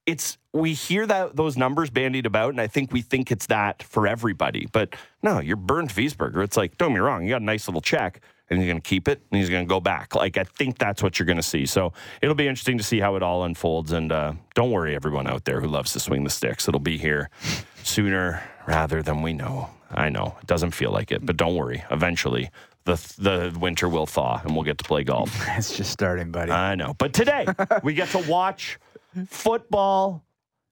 it's 0.07 0.39
we 0.53 0.75
hear 0.75 1.07
that 1.07 1.37
those 1.37 1.57
numbers 1.57 1.91
bandied 1.91 2.27
about, 2.27 2.51
and 2.51 2.61
I 2.61 2.67
think 2.67 2.93
we 2.93 3.03
think 3.03 3.31
it's 3.31 3.47
that 3.47 3.83
for 3.83 4.07
everybody. 4.07 4.67
But 4.71 4.95
no, 5.23 5.39
you're 5.41 5.57
Bernd 5.57 5.91
Wiesberger. 5.91 6.43
It's 6.43 6.57
like, 6.57 6.77
don't 6.79 6.91
get 6.91 6.95
me 6.95 7.01
wrong, 7.01 7.25
you 7.25 7.31
got 7.31 7.41
a 7.41 7.45
nice 7.45 7.69
little 7.69 7.81
check, 7.81 8.21
and 8.51 8.59
he's 8.59 8.69
going 8.69 8.81
to 8.81 8.89
keep 8.89 9.09
it, 9.09 9.23
and 9.31 9.41
he's 9.41 9.49
going 9.49 9.65
to 9.65 9.69
go 9.69 9.81
back. 9.81 10.15
Like 10.15 10.37
I 10.37 10.45
think 10.45 10.79
that's 10.79 11.03
what 11.03 11.19
you're 11.19 11.27
going 11.27 11.37
to 11.37 11.43
see. 11.43 11.67
So 11.67 11.93
it'll 12.21 12.35
be 12.35 12.49
interesting 12.49 12.79
to 12.79 12.85
see 12.85 13.01
how 13.01 13.17
it 13.17 13.23
all 13.23 13.45
unfolds. 13.45 13.93
And 13.93 14.11
uh, 14.11 14.35
don't 14.55 14.71
worry, 14.71 14.95
everyone 14.95 15.27
out 15.27 15.45
there 15.45 15.61
who 15.61 15.69
loves 15.69 15.93
to 15.93 16.01
swing 16.01 16.25
the 16.25 16.31
sticks, 16.31 16.69
it'll 16.69 16.81
be 16.81 16.99
here 16.99 17.31
sooner 17.85 18.43
rather 18.67 19.03
than 19.03 19.23
we 19.23 19.33
know. 19.33 19.71
I 19.95 20.09
know 20.09 20.37
it 20.41 20.47
doesn't 20.47 20.73
feel 20.73 20.91
like 20.91 21.13
it, 21.13 21.25
but 21.25 21.37
don't 21.37 21.55
worry. 21.55 21.85
Eventually, 21.91 22.51
the 22.85 22.95
the 23.19 23.57
winter 23.59 23.89
will 23.89 24.07
thaw, 24.07 24.41
and 24.43 24.55
we'll 24.55 24.65
get 24.65 24.79
to 24.79 24.85
play 24.85 25.05
golf. 25.05 25.31
It's 25.57 25.77
just 25.77 25.91
starting, 25.91 26.33
buddy. 26.33 26.51
I 26.51 26.75
know. 26.75 26.95
But 26.95 27.13
today, 27.13 27.47
we 27.83 27.95
get 27.95 28.09
to 28.09 28.19
watch 28.19 28.79
football. 29.29 30.25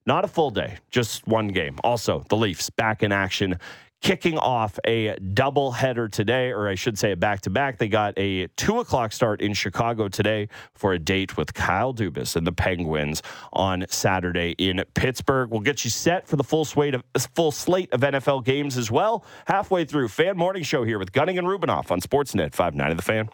Not 0.06 0.24
a 0.24 0.28
full 0.28 0.50
day, 0.50 0.78
just 0.90 1.26
one 1.26 1.48
game. 1.48 1.78
Also, 1.84 2.24
the 2.28 2.36
Leafs 2.36 2.70
back 2.70 3.02
in 3.02 3.12
action, 3.12 3.58
kicking 4.00 4.38
off 4.38 4.78
a 4.86 5.14
double 5.16 5.72
header 5.72 6.08
today, 6.08 6.50
or 6.50 6.68
I 6.68 6.74
should 6.74 6.98
say 6.98 7.12
a 7.12 7.16
back 7.16 7.42
to 7.42 7.50
back. 7.50 7.78
They 7.78 7.88
got 7.88 8.14
a 8.16 8.46
two 8.56 8.80
o'clock 8.80 9.12
start 9.12 9.40
in 9.40 9.52
Chicago 9.52 10.08
today 10.08 10.48
for 10.74 10.92
a 10.94 10.98
date 10.98 11.36
with 11.36 11.52
Kyle 11.52 11.92
Dubas 11.92 12.34
and 12.34 12.46
the 12.46 12.52
Penguins 12.52 13.22
on 13.52 13.84
Saturday 13.88 14.54
in 14.58 14.82
Pittsburgh. 14.94 15.50
We'll 15.50 15.60
get 15.60 15.84
you 15.84 15.90
set 15.90 16.26
for 16.26 16.36
the 16.36 16.44
full 16.44 16.64
slate 16.64 16.94
of 16.94 17.04
full 17.34 17.52
slate 17.52 17.92
of 17.92 18.00
NFL 18.00 18.44
games 18.44 18.76
as 18.76 18.90
well. 18.90 19.24
Halfway 19.46 19.84
through, 19.84 20.08
fan 20.08 20.36
morning 20.36 20.62
show 20.62 20.84
here 20.84 20.98
with 20.98 21.12
Gunning 21.12 21.38
and 21.38 21.46
Rubinoff 21.46 21.90
on 21.90 22.00
Sportsnet 22.00 22.54
59 22.54 22.90
of 22.90 22.96
the 22.96 23.02
fan. 23.02 23.28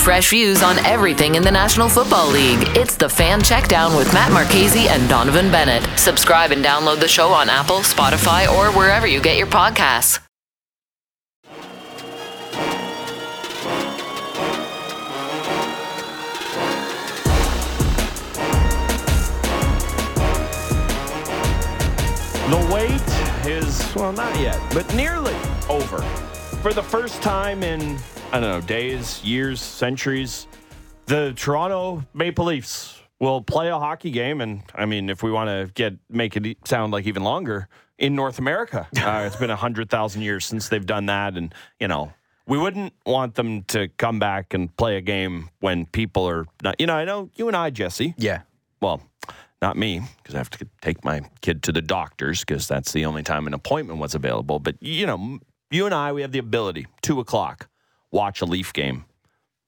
Fresh 0.00 0.30
views 0.30 0.62
on 0.62 0.78
everything 0.86 1.34
in 1.34 1.42
the 1.42 1.50
National 1.50 1.86
Football 1.86 2.30
League. 2.30 2.58
It's 2.74 2.96
the 2.96 3.08
Fan 3.08 3.42
Checkdown 3.42 3.94
with 3.98 4.10
Matt 4.14 4.32
Marchese 4.32 4.88
and 4.88 5.06
Donovan 5.10 5.52
Bennett. 5.52 5.86
Subscribe 5.98 6.52
and 6.52 6.64
download 6.64 7.00
the 7.00 7.06
show 7.06 7.28
on 7.28 7.50
Apple, 7.50 7.80
Spotify, 7.80 8.50
or 8.50 8.74
wherever 8.74 9.06
you 9.06 9.20
get 9.20 9.36
your 9.36 9.46
podcasts. 9.46 10.20
The 22.48 22.70
wait 22.72 23.46
is, 23.46 23.94
well, 23.94 24.12
not 24.12 24.34
yet, 24.40 24.58
but 24.72 24.92
nearly 24.94 25.36
over. 25.68 26.00
For 26.62 26.72
the 26.72 26.82
first 26.82 27.20
time 27.20 27.62
in, 27.62 27.98
I 28.32 28.38
don't 28.38 28.42
know, 28.42 28.60
days, 28.60 29.22
years, 29.24 29.60
centuries, 29.60 30.46
the 31.06 31.32
Toronto 31.34 32.04
Maple 32.14 32.44
Leafs 32.44 33.00
will 33.18 33.42
play 33.42 33.68
a 33.68 33.78
hockey 33.78 34.10
game. 34.10 34.40
And 34.40 34.62
I 34.74 34.86
mean, 34.86 35.10
if 35.10 35.22
we 35.22 35.32
want 35.32 35.48
to 35.48 35.72
get 35.74 35.94
make 36.08 36.36
it 36.36 36.56
sound 36.64 36.92
like 36.92 37.06
even 37.06 37.24
longer, 37.24 37.68
in 38.00 38.14
North 38.14 38.38
America. 38.38 38.88
Uh, 39.00 39.24
it's 39.26 39.36
been 39.36 39.48
100,000 39.48 40.22
years 40.22 40.44
since 40.44 40.68
they've 40.68 40.84
done 40.84 41.06
that. 41.06 41.36
And, 41.36 41.54
you 41.80 41.88
know, 41.88 42.12
we 42.46 42.58
wouldn't 42.58 42.92
want 43.06 43.34
them 43.34 43.62
to 43.64 43.88
come 43.96 44.18
back 44.18 44.52
and 44.52 44.74
play 44.76 44.96
a 44.96 45.00
game 45.00 45.48
when 45.60 45.86
people 45.86 46.28
are 46.28 46.46
not. 46.62 46.78
You 46.78 46.86
know, 46.86 46.94
I 46.94 47.04
know 47.04 47.30
you 47.34 47.48
and 47.48 47.56
I, 47.56 47.70
Jesse. 47.70 48.14
Yeah. 48.18 48.42
Well, 48.82 49.00
not 49.62 49.76
me 49.76 50.02
because 50.18 50.34
I 50.34 50.38
have 50.38 50.50
to 50.50 50.68
take 50.82 51.02
my 51.02 51.22
kid 51.40 51.62
to 51.64 51.72
the 51.72 51.80
doctors 51.80 52.40
because 52.40 52.68
that's 52.68 52.92
the 52.92 53.06
only 53.06 53.22
time 53.22 53.46
an 53.46 53.54
appointment 53.54 53.98
was 53.98 54.14
available. 54.14 54.58
But 54.58 54.76
you 54.80 55.06
know, 55.06 55.38
you 55.70 55.86
and 55.86 55.94
I, 55.94 56.12
we 56.12 56.20
have 56.20 56.32
the 56.32 56.38
ability 56.38 56.86
two 57.00 57.20
o'clock 57.20 57.69
watch 58.10 58.40
a 58.40 58.44
Leaf 58.44 58.72
game. 58.72 59.04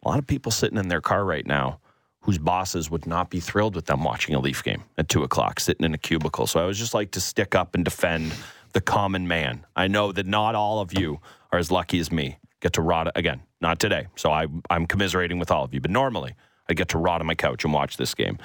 A 0.05 0.09
lot 0.09 0.19
of 0.19 0.27
people 0.27 0.51
sitting 0.51 0.79
in 0.79 0.89
their 0.89 1.01
car 1.01 1.25
right 1.25 1.47
now 1.47 1.79
whose 2.23 2.39
bosses 2.39 2.91
would 2.91 3.07
not 3.07 3.31
be 3.31 3.41
thrilled 3.41 3.75
with 3.75 3.87
them 3.87 4.05
watching 4.05 4.35
a 4.35 4.39
Leaf 4.39 4.63
game 4.63 4.85
at 4.97 5.09
two 5.09 5.23
o'clock, 5.23 5.59
sitting 5.61 5.85
in 5.85 5.93
a 5.93 5.99
cubicle. 5.99 6.47
So 6.47 6.61
I 6.61 6.67
was 6.67 6.79
just 6.79 6.95
like 6.95 7.11
to 7.13 7.21
stick 7.21 7.55
up 7.55 7.75
and 7.75 7.85
defend 7.85 8.33
the 8.73 8.81
common 8.81 9.27
man. 9.27 9.67
I 9.77 9.89
know 9.89 10.13
that 10.13 10.27
not 10.27 10.55
all 10.55 10.81
of 10.81 10.97
you 10.97 11.21
are 11.51 11.59
as 11.59 11.71
lucky 11.71 11.99
as 11.99 12.11
me. 12.13 12.39
Get 12.61 12.75
to 12.75 12.83
rot 12.83 13.11
again, 13.17 13.43
not 13.61 13.81
today. 13.81 14.07
So 14.15 14.31
I, 14.31 14.47
I'm 14.71 14.87
commiserating 14.87 15.41
with 15.41 15.51
all 15.51 15.65
of 15.65 15.75
you, 15.75 15.81
but 15.81 15.91
normally 15.91 16.35
I 16.69 16.75
get 16.75 16.89
to 16.91 16.99
rot 16.99 17.21
on 17.21 17.27
my 17.27 17.35
couch 17.35 17.65
and 17.65 17.73
watch 17.73 17.97
this 17.97 18.15
game. 18.15 18.39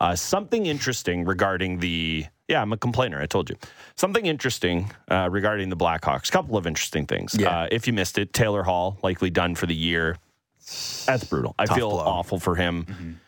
Uh, 0.00 0.14
something 0.14 0.64
interesting 0.64 1.24
regarding 1.24 1.80
the 1.80 2.26
yeah, 2.48 2.62
I'm 2.62 2.72
a 2.72 2.76
complainer. 2.76 3.20
I 3.20 3.26
told 3.26 3.50
you 3.50 3.56
something 3.96 4.24
interesting 4.26 4.90
uh, 5.10 5.28
regarding 5.30 5.68
the 5.68 5.76
Blackhawks. 5.76 6.28
A 6.28 6.32
couple 6.32 6.56
of 6.56 6.66
interesting 6.66 7.06
things. 7.06 7.36
Yeah. 7.38 7.60
Uh, 7.62 7.68
if 7.70 7.86
you 7.86 7.92
missed 7.92 8.18
it, 8.18 8.32
Taylor 8.32 8.62
Hall 8.62 8.98
likely 9.02 9.30
done 9.30 9.54
for 9.54 9.66
the 9.66 9.74
year. 9.74 10.16
That's 11.06 11.24
brutal. 11.24 11.54
I 11.58 11.66
Tough 11.66 11.76
feel 11.76 11.90
blow. 11.90 12.00
awful 12.00 12.38
for 12.38 12.54
him. 12.54 13.20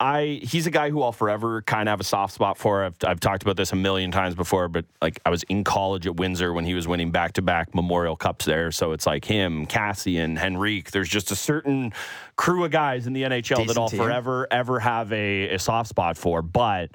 I 0.00 0.38
he's 0.44 0.66
a 0.68 0.70
guy 0.70 0.90
who 0.90 1.02
I'll 1.02 1.10
forever 1.10 1.60
kind 1.62 1.88
of 1.88 1.92
have 1.92 2.00
a 2.00 2.04
soft 2.04 2.32
spot 2.32 2.56
for. 2.56 2.84
I've, 2.84 2.94
I've 3.04 3.18
talked 3.18 3.42
about 3.42 3.56
this 3.56 3.72
a 3.72 3.76
million 3.76 4.12
times 4.12 4.36
before, 4.36 4.68
but 4.68 4.84
like 5.02 5.20
I 5.26 5.30
was 5.30 5.42
in 5.44 5.64
college 5.64 6.06
at 6.06 6.16
Windsor 6.16 6.52
when 6.52 6.64
he 6.64 6.74
was 6.74 6.86
winning 6.86 7.10
back 7.10 7.32
to 7.32 7.42
back 7.42 7.74
Memorial 7.74 8.14
Cups 8.14 8.44
there. 8.44 8.70
So 8.70 8.92
it's 8.92 9.06
like 9.06 9.24
him, 9.24 9.66
Kassian, 9.66 10.38
Henrique. 10.38 10.92
There's 10.92 11.08
just 11.08 11.32
a 11.32 11.36
certain 11.36 11.92
crew 12.36 12.64
of 12.64 12.70
guys 12.70 13.08
in 13.08 13.12
the 13.12 13.22
NHL 13.22 13.56
that 13.56 13.62
Decent 13.62 13.78
I'll 13.78 13.88
team. 13.88 13.98
forever 13.98 14.46
ever 14.52 14.78
have 14.78 15.12
a, 15.12 15.54
a 15.54 15.58
soft 15.58 15.88
spot 15.88 16.16
for. 16.16 16.42
But 16.42 16.92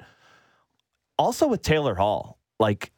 also 1.18 1.46
with 1.46 1.62
Taylor 1.62 1.94
Hall, 1.94 2.38
like 2.58 2.92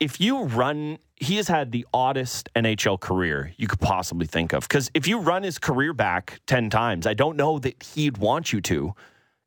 if 0.00 0.20
you 0.20 0.44
run, 0.44 0.98
he 1.16 1.36
has 1.36 1.48
had 1.48 1.72
the 1.72 1.86
oddest 1.92 2.48
NHL 2.54 3.00
career 3.00 3.52
you 3.56 3.66
could 3.66 3.80
possibly 3.80 4.26
think 4.26 4.52
of. 4.52 4.62
Because 4.62 4.90
if 4.94 5.08
you 5.08 5.18
run 5.18 5.42
his 5.42 5.58
career 5.58 5.92
back 5.92 6.40
10 6.46 6.70
times, 6.70 7.06
I 7.06 7.14
don't 7.14 7.36
know 7.36 7.58
that 7.58 7.82
he'd 7.82 8.18
want 8.18 8.52
you 8.52 8.60
to, 8.62 8.94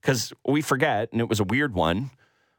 because 0.01 0.33
we 0.45 0.61
forget, 0.61 1.11
and 1.11 1.21
it 1.21 1.29
was 1.29 1.39
a 1.39 1.45
weird 1.45 1.73
one, 1.73 2.11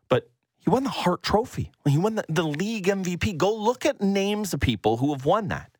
but 0.08 0.30
he 0.58 0.70
won 0.70 0.84
the 0.84 0.90
Hart 0.90 1.22
Trophy. 1.22 1.70
He 1.86 1.98
won 1.98 2.14
the, 2.14 2.24
the 2.28 2.44
league 2.44 2.86
MVP. 2.86 3.36
Go 3.36 3.54
look 3.54 3.84
at 3.84 4.00
names 4.00 4.54
of 4.54 4.60
people 4.60 4.96
who 4.96 5.12
have 5.12 5.24
won 5.24 5.48
that. 5.48 5.70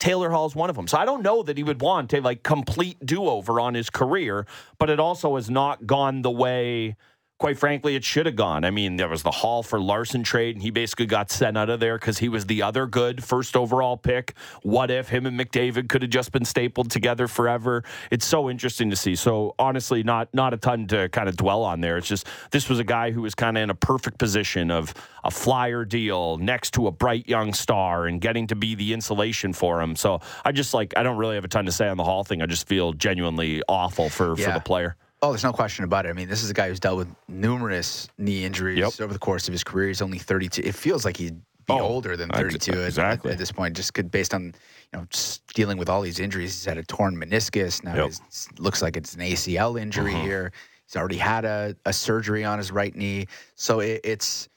Taylor 0.00 0.30
Hall's 0.30 0.56
one 0.56 0.68
of 0.68 0.74
them. 0.74 0.88
So 0.88 0.98
I 0.98 1.04
don't 1.04 1.22
know 1.22 1.44
that 1.44 1.56
he 1.56 1.62
would 1.62 1.80
want 1.80 2.12
a 2.12 2.20
like 2.20 2.42
complete 2.42 3.06
do 3.06 3.26
over 3.26 3.60
on 3.60 3.74
his 3.74 3.88
career, 3.88 4.46
but 4.76 4.90
it 4.90 4.98
also 4.98 5.36
has 5.36 5.48
not 5.48 5.86
gone 5.86 6.22
the 6.22 6.30
way, 6.30 6.96
quite 7.42 7.58
frankly, 7.58 7.96
it 7.96 8.04
should 8.04 8.24
have 8.26 8.36
gone. 8.36 8.64
I 8.64 8.70
mean, 8.70 8.94
there 8.94 9.08
was 9.08 9.24
the 9.24 9.32
Hall 9.32 9.64
for 9.64 9.80
Larsson 9.80 10.22
trade, 10.22 10.54
and 10.54 10.62
he 10.62 10.70
basically 10.70 11.06
got 11.06 11.28
sent 11.28 11.58
out 11.58 11.70
of 11.70 11.80
there 11.80 11.98
because 11.98 12.18
he 12.18 12.28
was 12.28 12.46
the 12.46 12.62
other 12.62 12.86
good 12.86 13.24
first 13.24 13.56
overall 13.56 13.96
pick. 13.96 14.34
What 14.62 14.92
if 14.92 15.08
him 15.08 15.26
and 15.26 15.36
McDavid 15.36 15.88
could 15.88 16.02
have 16.02 16.10
just 16.12 16.30
been 16.30 16.44
stapled 16.44 16.92
together 16.92 17.26
forever? 17.26 17.82
It's 18.12 18.24
so 18.24 18.48
interesting 18.48 18.90
to 18.90 18.96
see. 18.96 19.16
So 19.16 19.56
honestly, 19.58 20.04
not 20.04 20.32
not 20.32 20.54
a 20.54 20.56
ton 20.56 20.86
to 20.86 21.08
kind 21.08 21.28
of 21.28 21.36
dwell 21.36 21.64
on 21.64 21.80
there. 21.80 21.96
It's 21.96 22.06
just 22.06 22.28
this 22.52 22.68
was 22.68 22.78
a 22.78 22.84
guy 22.84 23.10
who 23.10 23.22
was 23.22 23.34
kind 23.34 23.58
of 23.58 23.64
in 23.64 23.70
a 23.70 23.74
perfect 23.74 24.18
position 24.18 24.70
of 24.70 24.94
a 25.24 25.30
flyer 25.32 25.84
deal 25.84 26.36
next 26.36 26.74
to 26.74 26.86
a 26.86 26.92
bright 26.92 27.28
young 27.28 27.54
star 27.54 28.06
and 28.06 28.20
getting 28.20 28.46
to 28.46 28.54
be 28.54 28.76
the 28.76 28.92
insulation 28.92 29.52
for 29.52 29.82
him. 29.82 29.96
So 29.96 30.20
I 30.44 30.52
just 30.52 30.74
like 30.74 30.94
I 30.96 31.02
don't 31.02 31.16
really 31.16 31.34
have 31.34 31.44
a 31.44 31.48
ton 31.48 31.64
to 31.64 31.72
say 31.72 31.88
on 31.88 31.96
the 31.96 32.04
Hall 32.04 32.22
thing. 32.22 32.40
I 32.40 32.46
just 32.46 32.68
feel 32.68 32.92
genuinely 32.92 33.62
awful 33.68 34.08
for 34.08 34.36
for 34.36 34.52
the 34.52 34.60
player. 34.60 34.94
Oh, 35.24 35.30
there's 35.30 35.44
no 35.44 35.52
question 35.52 35.84
about 35.84 36.04
it. 36.04 36.08
I 36.08 36.12
mean, 36.14 36.28
this 36.28 36.42
is 36.42 36.50
a 36.50 36.54
guy 36.54 36.68
who's 36.68 36.80
dealt 36.80 36.96
with 36.98 37.08
numerous 37.28 38.08
knee 38.18 38.44
injuries 38.44 38.78
Yep. 38.78 39.00
over 39.00 39.12
the 39.12 39.20
course 39.20 39.46
of 39.46 39.52
his 39.52 39.62
career. 39.62 39.86
He's 39.88 40.02
only 40.02 40.18
32. 40.18 40.62
It 40.64 40.74
feels 40.74 41.04
like 41.04 41.16
he'd 41.16 41.36
be 41.66 41.74
Oh, 41.74 41.78
older 41.80 42.16
than 42.16 42.28
32 42.28 42.72
at- 42.72 42.78
exactly. 42.88 43.30
at, 43.30 43.38
this 43.38 43.52
point, 43.52 43.76
just 43.76 43.94
could, 43.94 44.10
based 44.10 44.34
on 44.34 44.46
you 44.46 44.98
know 44.98 45.06
just 45.10 45.46
dealing 45.54 45.78
with 45.78 45.88
all 45.88 46.02
these 46.02 46.18
injuries. 46.18 46.52
He's 46.54 46.64
had 46.64 46.76
a 46.76 46.82
torn 46.82 47.16
meniscus. 47.16 47.84
Now 47.84 47.94
Yep. 47.94 48.06
it 48.10 48.60
looks 48.60 48.82
like 48.82 48.96
it's 48.96 49.14
an 49.14 49.20
ACL 49.22 49.76
injury 49.76 50.12
Mhm. 50.12 50.22
here. 50.22 50.52
He's 50.86 50.96
already 50.96 51.18
had 51.18 51.44
a, 51.44 51.76
a 51.86 51.92
surgery 51.92 52.44
on 52.44 52.58
his 52.58 52.72
right 52.72 52.94
knee, 52.94 53.26
so 53.54 53.78
it, 53.80 54.00
it's 54.04 54.48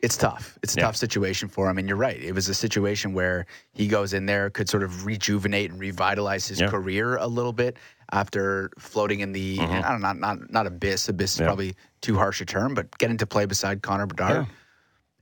it's 0.00 0.16
tough. 0.16 0.58
It's 0.64 0.74
a 0.74 0.78
Yeah. 0.80 0.86
tough 0.86 0.96
situation 0.96 1.48
for 1.48 1.70
him. 1.70 1.78
And 1.78 1.86
you're 1.86 1.96
right. 1.96 2.20
It 2.20 2.34
was 2.34 2.48
a 2.48 2.54
situation 2.54 3.12
where 3.12 3.46
he 3.72 3.86
goes 3.86 4.14
in 4.14 4.26
there, 4.26 4.50
could 4.50 4.68
sort 4.68 4.82
of 4.82 5.06
rejuvenate 5.06 5.70
and 5.70 5.78
revitalize 5.78 6.48
his 6.48 6.58
Yeah. 6.60 6.70
career 6.70 7.18
a 7.18 7.26
little 7.28 7.52
bit 7.52 7.76
after 8.12 8.70
floating 8.78 9.20
in 9.20 9.32
the 9.32 9.56
Mhm. 9.58 9.82
I 9.84 9.90
don't 9.90 10.00
know, 10.00 10.12
not 10.12 10.18
not 10.18 10.52
not 10.52 10.66
abyss. 10.66 11.08
Abyss 11.08 11.34
is 11.34 11.40
Yeah. 11.40 11.46
probably 11.46 11.74
too 12.00 12.16
harsh 12.16 12.40
a 12.40 12.44
term, 12.44 12.74
but 12.74 12.96
getting 12.98 13.16
to 13.18 13.26
play 13.26 13.46
beside 13.46 13.82
Connor 13.82 14.06
Bedard. 14.06 14.46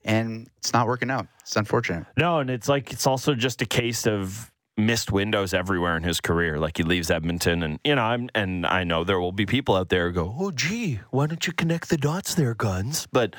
And 0.05 0.49
it's 0.59 0.73
not 0.73 0.87
working 0.87 1.11
out. 1.11 1.27
It's 1.41 1.57
unfortunate. 1.57 2.07
No, 2.17 2.39
and 2.41 2.49
it's 2.51 2.69
like 2.69 2.93
it's 2.93 3.07
also 3.07 3.35
just 3.35 3.61
a 3.63 3.67
case 3.67 4.07
of 4.07 4.51
missed 4.79 5.13
windows 5.13 5.53
everywhere 5.53 5.95
in 5.97 6.03
his 6.05 6.21
career. 6.23 6.59
Like 6.59 6.79
he 6.79 6.83
leaves 6.83 7.11
Edmonton, 7.11 7.63
and 7.63 7.79
you 7.85 7.95
know, 7.95 8.03
I'm 8.03 8.31
and 8.35 8.65
I 8.67 8.83
know 8.85 9.05
there 9.05 9.21
will 9.21 9.33
be 9.33 9.45
people 9.47 9.77
out 9.77 9.91
there 9.91 10.09
who 10.09 10.15
go, 10.15 10.35
"Oh, 10.39 10.51
gee, 10.53 11.01
why 11.11 11.27
don't 11.27 11.47
you 11.47 11.53
connect 11.53 11.91
the 11.91 11.99
dots 11.99 12.35
there, 12.35 12.55
Guns?" 12.55 13.07
But 13.13 13.37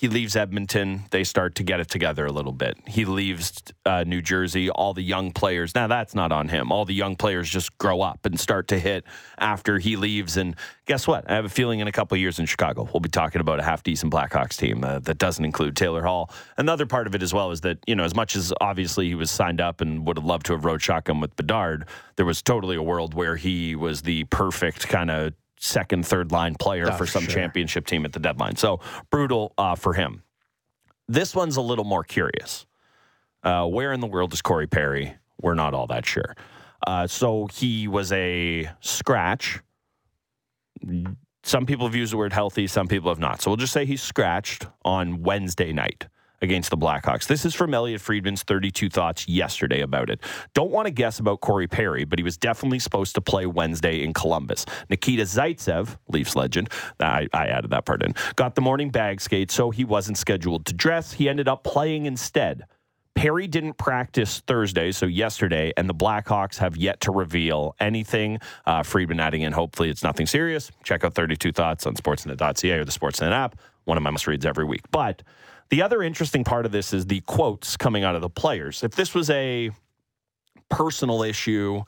he 0.00 0.08
leaves 0.08 0.34
Edmonton. 0.34 1.02
They 1.10 1.24
start 1.24 1.56
to 1.56 1.62
get 1.62 1.78
it 1.78 1.90
together 1.90 2.24
a 2.24 2.32
little 2.32 2.52
bit. 2.52 2.78
He 2.86 3.04
leaves 3.04 3.62
uh, 3.84 4.02
New 4.04 4.22
Jersey. 4.22 4.70
All 4.70 4.94
the 4.94 5.02
young 5.02 5.30
players. 5.30 5.74
Now 5.74 5.88
that's 5.88 6.14
not 6.14 6.32
on 6.32 6.48
him. 6.48 6.72
All 6.72 6.86
the 6.86 6.94
young 6.94 7.16
players 7.16 7.50
just 7.50 7.76
grow 7.76 8.00
up 8.00 8.24
and 8.24 8.40
start 8.40 8.68
to 8.68 8.78
hit 8.78 9.04
after 9.36 9.78
he 9.78 9.96
leaves. 9.96 10.38
And 10.38 10.56
guess 10.86 11.06
what? 11.06 11.30
I 11.30 11.34
have 11.34 11.44
a 11.44 11.50
feeling 11.50 11.80
in 11.80 11.86
a 11.86 11.92
couple 11.92 12.16
years 12.16 12.38
in 12.38 12.46
Chicago, 12.46 12.88
we'll 12.90 13.00
be 13.00 13.10
talking 13.10 13.42
about 13.42 13.60
a 13.60 13.62
half 13.62 13.82
decent 13.82 14.10
Blackhawks 14.10 14.56
team 14.56 14.82
uh, 14.84 15.00
that 15.00 15.18
doesn't 15.18 15.44
include 15.44 15.76
Taylor 15.76 16.02
Hall. 16.02 16.32
Another 16.56 16.86
part 16.86 17.06
of 17.06 17.14
it 17.14 17.22
as 17.22 17.34
well 17.34 17.50
is 17.50 17.60
that 17.60 17.76
you 17.86 17.94
know, 17.94 18.04
as 18.04 18.14
much 18.14 18.36
as 18.36 18.54
obviously 18.58 19.06
he 19.06 19.14
was 19.14 19.30
signed 19.30 19.60
up 19.60 19.82
and 19.82 20.06
would 20.06 20.16
have 20.16 20.24
loved 20.24 20.46
to 20.46 20.54
have 20.54 20.64
rode 20.64 20.80
shotgun 20.80 21.20
with 21.20 21.36
Bedard, 21.36 21.86
there 22.16 22.24
was 22.24 22.40
totally 22.40 22.76
a 22.76 22.82
world 22.82 23.12
where 23.12 23.36
he 23.36 23.76
was 23.76 24.00
the 24.00 24.24
perfect 24.24 24.88
kind 24.88 25.10
of 25.10 25.34
second, 25.60 26.04
third 26.06 26.32
line 26.32 26.56
player 26.56 26.88
Oh, 26.90 26.96
for 26.96 27.06
some 27.06 27.22
sure. 27.24 27.32
championship 27.34 27.86
team 27.86 28.04
at 28.04 28.12
the 28.12 28.18
deadline. 28.18 28.56
So 28.56 28.80
brutal 29.10 29.52
uh, 29.56 29.76
for 29.76 29.92
him. 29.94 30.22
This 31.06 31.34
one's 31.34 31.56
a 31.56 31.60
little 31.60 31.84
more 31.84 32.02
curious. 32.02 32.66
Uh, 33.42 33.66
where 33.66 33.92
in 33.92 34.00
the 34.00 34.06
world 34.06 34.32
is 34.32 34.42
Corey 34.42 34.66
Perry? 34.66 35.14
We're 35.40 35.54
not 35.54 35.74
all 35.74 35.86
that 35.88 36.04
sure. 36.06 36.34
Uh, 36.86 37.06
so 37.06 37.46
he 37.52 37.88
was 37.88 38.10
a 38.12 38.68
scratch. 38.80 39.60
Some 41.42 41.66
people 41.66 41.86
have 41.86 41.94
used 41.94 42.12
the 42.12 42.16
word 42.16 42.32
healthy, 42.32 42.66
some 42.66 42.88
people 42.88 43.10
have 43.10 43.18
not. 43.18 43.40
So 43.42 43.50
we'll 43.50 43.56
just 43.56 43.72
say 43.72 43.84
he's 43.84 44.02
scratched 44.02 44.66
on 44.84 45.22
Wednesday 45.22 45.72
night 45.72 46.06
against 46.42 46.70
the 46.70 46.76
Blackhawks. 46.76 47.26
This 47.26 47.44
is 47.44 47.54
from 47.54 47.74
Elliotte 47.74 48.00
Friedman's 48.00 48.42
32 48.42 48.90
thoughts 48.90 49.28
yesterday 49.28 49.80
about 49.80 50.10
it. 50.10 50.20
Don't 50.54 50.70
want 50.70 50.86
to 50.86 50.90
guess 50.90 51.18
about 51.18 51.40
Corey 51.40 51.68
Perry, 51.68 52.04
but 52.04 52.18
he 52.18 52.22
was 52.22 52.36
definitely 52.36 52.78
supposed 52.78 53.14
to 53.14 53.20
play 53.20 53.46
Wednesday 53.46 54.02
in 54.02 54.12
Columbus. 54.12 54.64
Nikita 54.88 55.24
Zaitsev, 55.24 55.98
Leafs 56.08 56.36
legend, 56.36 56.70
I, 56.98 57.28
I 57.32 57.46
added 57.46 57.70
that 57.70 57.84
part 57.84 58.02
in, 58.02 58.14
got 58.36 58.54
the 58.54 58.60
morning 58.60 58.90
bag 58.90 59.20
skate, 59.20 59.50
so 59.50 59.70
he 59.70 59.84
wasn't 59.84 60.18
scheduled 60.18 60.66
to 60.66 60.72
dress. 60.72 61.12
He 61.12 61.28
ended 61.28 61.48
up 61.48 61.64
playing 61.64 62.06
instead. 62.06 62.64
Perry 63.14 63.46
didn't 63.46 63.74
practice 63.74 64.40
Thursday, 64.46 64.92
so 64.92 65.04
yesterday, 65.04 65.74
and 65.76 65.88
the 65.88 65.94
Blackhawks 65.94 66.56
have 66.56 66.76
yet 66.76 67.00
to 67.00 67.10
reveal 67.10 67.74
anything. 67.78 68.38
Uh, 68.64 68.82
Friedman 68.82 69.20
adding 69.20 69.42
in, 69.42 69.52
hopefully 69.52 69.90
it's 69.90 70.02
nothing 70.02 70.26
serious. 70.26 70.70
Check 70.84 71.04
out 71.04 71.14
32 71.14 71.52
Thoughts 71.52 71.86
on 71.86 71.94
sportsnet.ca 71.96 72.78
or 72.78 72.84
the 72.86 72.92
Sportsnet 72.92 73.30
app, 73.30 73.56
one 73.84 73.98
of 73.98 74.02
my 74.02 74.08
must 74.08 74.26
reads 74.26 74.46
every 74.46 74.64
week. 74.64 74.82
But 74.90 75.22
the 75.70 75.82
other 75.82 76.02
interesting 76.02 76.44
part 76.44 76.66
of 76.66 76.72
this 76.72 76.92
is 76.92 77.06
the 77.06 77.20
quotes 77.22 77.76
coming 77.76 78.04
out 78.04 78.14
of 78.14 78.20
the 78.22 78.28
players. 78.30 78.82
If 78.82 78.94
this 78.94 79.14
was 79.14 79.30
a 79.30 79.70
personal 80.68 81.22
issue, 81.22 81.82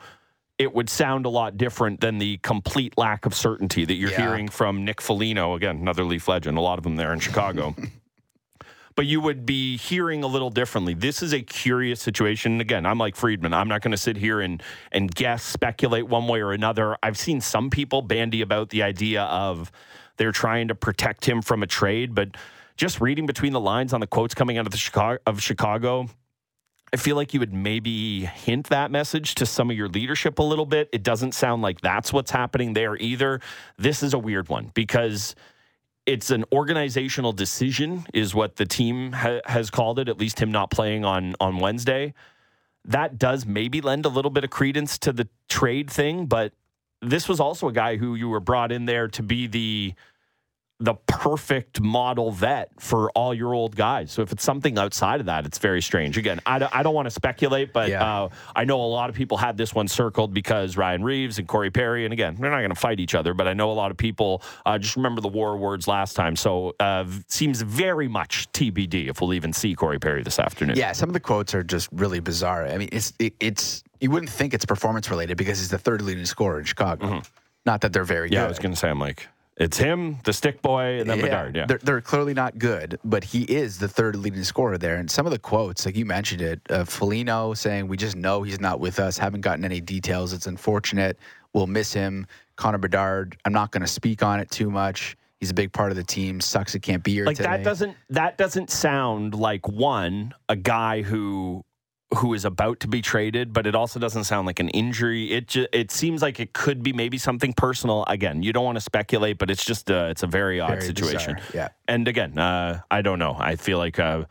it 0.59 0.73
would 0.73 0.89
sound 0.89 1.27
a 1.27 1.29
lot 1.29 1.57
different 1.57 2.01
than 2.01 2.19
the 2.19 2.39
complete 2.39 2.97
lack 2.97 3.27
of 3.27 3.35
certainty 3.35 3.85
that 3.85 3.95
you're 3.95 4.11
Yeah. 4.11 4.23
hearing 4.29 4.49
from 4.49 4.85
Nick 4.85 5.01
Foligno, 5.01 5.55
again, 5.55 5.77
another 5.79 6.05
Leaf 6.05 6.29
legend, 6.29 6.57
a 6.59 6.61
lot 6.61 6.79
of 6.79 6.85
them 6.85 6.97
there 6.97 7.13
in 7.13 7.19
Chicago. 7.21 7.75
but 8.95 9.07
you 9.07 9.21
would 9.21 9.47
be 9.47 9.77
hearing 9.77 10.23
a 10.23 10.27
little 10.27 10.51
differently. 10.51 10.95
This 10.95 11.23
is 11.23 11.33
a 11.33 11.41
curious 11.41 12.01
situation. 12.01 12.53
And 12.53 12.61
again, 12.61 12.85
I'm 12.87 12.99
like 12.99 13.17
Friedman. 13.17 13.55
I'm 13.55 13.69
not 13.69 13.81
going 13.81 13.93
to 13.93 13.97
sit 13.97 14.17
here 14.17 14.41
and 14.41 14.63
and 14.93 15.13
guess, 15.13 15.43
speculate 15.43 16.07
one 16.07 16.29
way 16.29 16.41
or 16.41 16.53
another. 16.53 16.97
I've 17.03 17.19
seen 17.19 17.41
some 17.41 17.71
people 17.71 18.03
bandy 18.03 18.43
about 18.43 18.69
the 18.69 18.83
idea 18.83 19.23
of 19.25 19.73
they're 20.19 20.33
trying 20.33 20.69
to 20.69 20.75
protect 20.75 21.25
him 21.25 21.41
from 21.43 21.63
a 21.63 21.67
trade, 21.67 22.15
but 22.15 22.37
just 22.77 23.01
reading 23.01 23.27
between 23.27 23.53
the 23.53 23.61
lines 23.61 23.93
on 23.93 24.01
the 24.01 24.07
quotes 24.07 24.35
coming 24.35 24.59
out 24.59 24.67
of 24.67 24.73
the 24.73 24.79
Chicago 24.79 25.19
of 25.27 25.43
Chicago, 25.43 26.09
I 26.93 26.97
feel 26.99 27.17
like 27.17 27.33
you 27.33 27.41
would 27.41 27.55
maybe 27.55 28.27
hint 28.27 28.69
that 28.69 28.91
message 28.91 29.35
to 29.37 29.47
some 29.47 29.71
of 29.71 29.77
your 29.77 29.89
leadership 29.89 30.39
a 30.39 30.43
little 30.43 30.67
bit. 30.67 30.89
It 30.93 31.03
doesn't 31.03 31.33
sound 31.33 31.63
like 31.63 31.81
that's 31.81 32.13
what's 32.13 32.31
happening 32.31 32.75
there 32.75 32.97
either. 32.97 33.41
This 33.79 34.03
is 34.03 34.13
a 34.15 34.19
weird 34.19 34.49
one 34.49 34.71
because 34.75 35.35
it's 36.05 36.31
an 36.31 36.45
organizational 36.53 37.33
decision, 37.33 38.05
is 38.13 38.35
what 38.35 38.57
the 38.57 38.67
team 38.67 39.13
ha- 39.13 39.41
has 39.47 39.71
called 39.71 39.99
it. 39.99 40.09
At 40.09 40.19
least 40.19 40.41
him 40.41 40.53
not 40.53 40.71
playing 40.71 41.05
on 41.05 41.35
on 41.41 41.59
Wednesday. 41.59 42.15
that 42.85 43.19
does 43.19 43.47
maybe 43.47 43.81
lend 43.81 44.05
a 44.05 44.09
little 44.09 44.31
bit 44.31 44.45
of 44.45 44.51
credence 44.51 44.99
to 44.99 45.13
the 45.13 45.29
trade 45.49 45.89
thing. 45.91 46.27
But 46.27 46.53
this 47.01 47.29
was 47.29 47.41
also 47.41 47.69
a 47.69 47.73
guy 47.73 47.97
who 47.97 48.15
you 48.15 48.29
were 48.29 48.41
brought 48.41 48.73
in 48.73 48.87
there 48.87 49.09
to 49.09 49.23
be 49.23 49.47
the 49.47 49.95
the 50.83 50.95
perfect 51.07 51.81
model 51.81 52.33
vet 52.33 52.71
for 52.81 53.11
all 53.13 53.33
your 53.33 53.55
old 53.55 53.77
guys. 53.77 54.11
So 54.11 54.23
if 54.23 54.33
it's 54.33 54.43
something 54.43 54.77
outside 54.79 55.21
of 55.21 55.27
that, 55.27 55.47
it's 55.47 55.59
very 55.59 55.81
strange. 55.81 56.19
Again, 56.19 56.41
I 56.45 56.59
don't, 56.59 56.75
I 56.75 56.83
don't 56.83 56.95
want 56.95 57.07
to 57.07 57.11
speculate, 57.11 57.73
but 57.73 57.89
Yeah. 57.89 58.05
uh, 58.25 58.29
I 58.57 58.65
know 58.65 58.81
a 58.83 58.87
lot 58.91 59.09
of 59.09 59.15
people 59.15 59.37
had 59.37 59.57
this 59.57 59.73
one 59.75 59.87
circled 59.87 60.35
because 60.35 60.77
Ryan 60.77 61.05
Reaves 61.05 61.39
and 61.39 61.47
Corey 61.47 61.71
Perry, 61.71 62.05
and 62.05 62.13
again, 62.13 62.37
they're 62.39 62.51
not 62.51 62.59
going 62.59 62.71
to 62.71 62.75
fight 62.75 62.99
each 62.99 63.15
other, 63.15 63.33
but 63.33 63.47
I 63.47 63.53
know 63.55 63.71
a 63.71 63.75
lot 63.75 63.93
of 63.93 63.97
people 63.97 64.43
uh, 64.67 64.77
just 64.79 64.97
remember 64.97 65.21
the 65.21 65.29
war 65.29 65.57
words 65.57 65.87
last 65.87 66.15
time. 66.17 66.35
So 66.35 66.75
uh, 66.81 67.05
seems 67.29 67.63
very 67.63 68.09
much 68.09 68.51
TBD 68.53 69.09
if 69.09 69.21
we'll 69.21 69.35
even 69.35 69.53
see 69.53 69.75
Corey 69.77 70.01
Perry 70.01 70.25
this 70.25 70.41
afternoon. 70.41 70.77
Yeah, 70.77 70.91
some 70.93 71.09
of 71.09 71.13
the 71.15 71.21
quotes 71.21 71.55
are 71.55 71.63
just 71.63 71.89
really 71.93 72.19
bizarre. 72.19 72.67
I 72.67 72.77
mean, 72.79 72.89
it's 72.91 73.13
it, 73.21 73.35
it's 73.39 73.85
you 74.01 74.11
wouldn't 74.11 74.31
think 74.31 74.53
it's 74.53 74.65
performance 74.65 75.09
related 75.11 75.37
because 75.37 75.61
he's 75.61 75.71
the 75.71 75.79
third 75.79 76.03
leading 76.03 76.25
scorer 76.27 76.59
in 76.59 76.65
Chicago. 76.65 77.23
Not 77.65 77.83
that 77.83 77.93
they're 77.93 78.03
very 78.03 78.29
Yeah, 78.29 78.41
good. 78.41 78.45
I 78.47 78.49
was 78.49 78.59
going 78.59 78.73
to 78.73 78.77
say, 78.77 78.89
I'm 78.91 78.99
like, 78.99 79.29
it's 79.57 79.77
him, 79.77 80.19
the 80.25 80.33
stick 80.33 80.63
boy, 80.63 81.01
and 81.01 81.11
then 81.11 81.21
Bedard. 81.21 81.55
Yeah. 81.55 81.67
They're, 81.67 81.79
they're 81.79 82.01
clearly 82.01 82.35
not 82.35 82.59
good, 82.59 82.99
but 83.05 83.23
he 83.23 83.43
is 83.43 83.79
the 83.79 83.89
third 83.89 84.17
leading 84.17 84.45
scorer 84.45 84.79
there. 84.79 84.97
And 84.97 85.11
some 85.11 85.27
of 85.27 85.33
the 85.33 85.39
quotes, 85.39 85.85
like 85.85 85.97
you 85.97 86.07
mentioned 86.07 86.41
it, 86.41 86.61
uh, 86.71 86.85
Foligno 86.85 87.55
saying, 87.55 87.89
"We 87.89 87.97
just 87.97 88.17
know 88.17 88.43
he's 88.43 88.61
not 88.61 88.81
with 88.81 88.99
us. 88.99 89.19
Haven't 89.19 89.43
gotten 89.43 89.65
any 89.65 89.81
details. 89.81 90.33
It's 90.33 90.47
unfortunate. 90.47 91.19
We'll 91.53 91.67
miss 91.67 91.93
him." 91.93 92.27
Connor 92.57 92.79
Bedard. 92.79 93.37
I'm 93.45 93.53
not 93.53 93.73
going 93.73 93.81
to 93.81 93.89
speak 93.89 94.23
on 94.23 94.41
it 94.41 94.51
too 94.51 94.71
much. 94.71 95.17
He's 95.41 95.51
a 95.51 95.55
big 95.55 95.73
part 95.73 95.91
of 95.91 95.97
the 95.97 96.05
team. 96.05 96.41
Sucks 96.41 96.75
it 96.75 96.81
can't 96.81 97.03
be 97.03 97.13
here 97.13 97.27
like 97.27 97.37
today. 97.37 97.49
that 97.49 97.65
doesn't 97.65 97.97
that 98.11 98.39
doesn't 98.39 98.71
sound 98.71 99.35
like 99.35 99.67
one 99.67 100.33
a 100.49 100.55
guy 100.55 101.03
who 101.03 101.65
who 102.17 102.35
is 102.35 102.45
about 102.45 102.81
to 102.81 102.89
be 102.89 103.01
traded 103.01 103.53
but 103.53 103.67
it 103.67 103.75
also 103.75 103.99
doesn't 103.99 104.25
sound 104.25 104.47
like 104.47 104.61
an 104.61 104.69
injury 104.71 105.33
it 105.33 105.49
ju- 105.49 105.67
it 105.73 105.91
seems 105.91 106.23
like 106.23 106.39
it 106.41 106.53
could 106.53 106.83
be 106.83 106.93
maybe 106.93 107.19
something 107.19 107.53
personal 107.53 108.05
again 108.07 108.43
you 108.43 108.53
don't 108.53 108.65
want 108.65 108.77
to 108.77 108.81
speculate 108.81 109.39
but 109.39 109.51
it's 109.51 109.65
just 109.65 109.91
uh, 109.91 110.09
it's 110.11 110.23
a 110.23 110.27
very 110.27 110.61
odd 110.61 110.71
Very 110.71 110.83
situation 110.83 111.35
bizarre, 111.35 111.51
yeah. 111.55 111.69
and 111.89 112.09
again 112.09 112.39
uh, 112.39 112.81
i 112.91 113.03
don't 113.03 113.19
know 113.19 113.37
i 113.39 113.57
feel 113.57 113.79
like 113.79 113.99
uh, 113.99 114.25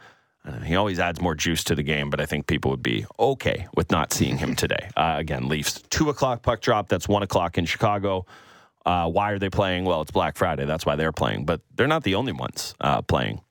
he 0.64 0.76
always 0.76 1.00
adds 1.00 1.22
more 1.22 1.36
juice 1.36 1.64
to 1.66 1.76
the 1.76 1.84
game, 1.84 2.10
but 2.10 2.20
I 2.20 2.26
think 2.26 2.48
people 2.48 2.72
would 2.72 2.82
be 2.82 3.06
okay 3.20 3.68
with 3.76 3.92
not 3.92 4.12
seeing 4.12 4.38
him 4.38 4.56
today. 4.56 4.90
Uh, 4.98 5.16
again, 5.18 5.48
Leafs 5.48 5.82
two 5.90 6.10
o'clock 6.10 6.44
puck 6.44 6.62
drop. 6.62 6.88
That's 6.90 7.08
one 7.08 7.24
o'clock 7.24 7.58
in 7.58 7.66
Chicago. 7.66 8.26
Uh, 8.86 9.10
why 9.10 9.32
are 9.32 9.40
they 9.40 9.50
playing? 9.50 9.86
Well, 9.86 10.02
it's 10.02 10.12
Black 10.12 10.36
Friday. 10.36 10.66
That's 10.66 10.86
why 10.86 10.96
they're 10.96 11.12
playing. 11.12 11.46
But 11.46 11.62
they're 11.76 11.88
not 11.88 12.04
the 12.04 12.16
only 12.16 12.32
ones 12.32 12.76
uh, 12.82 13.02
playing. 13.02 13.42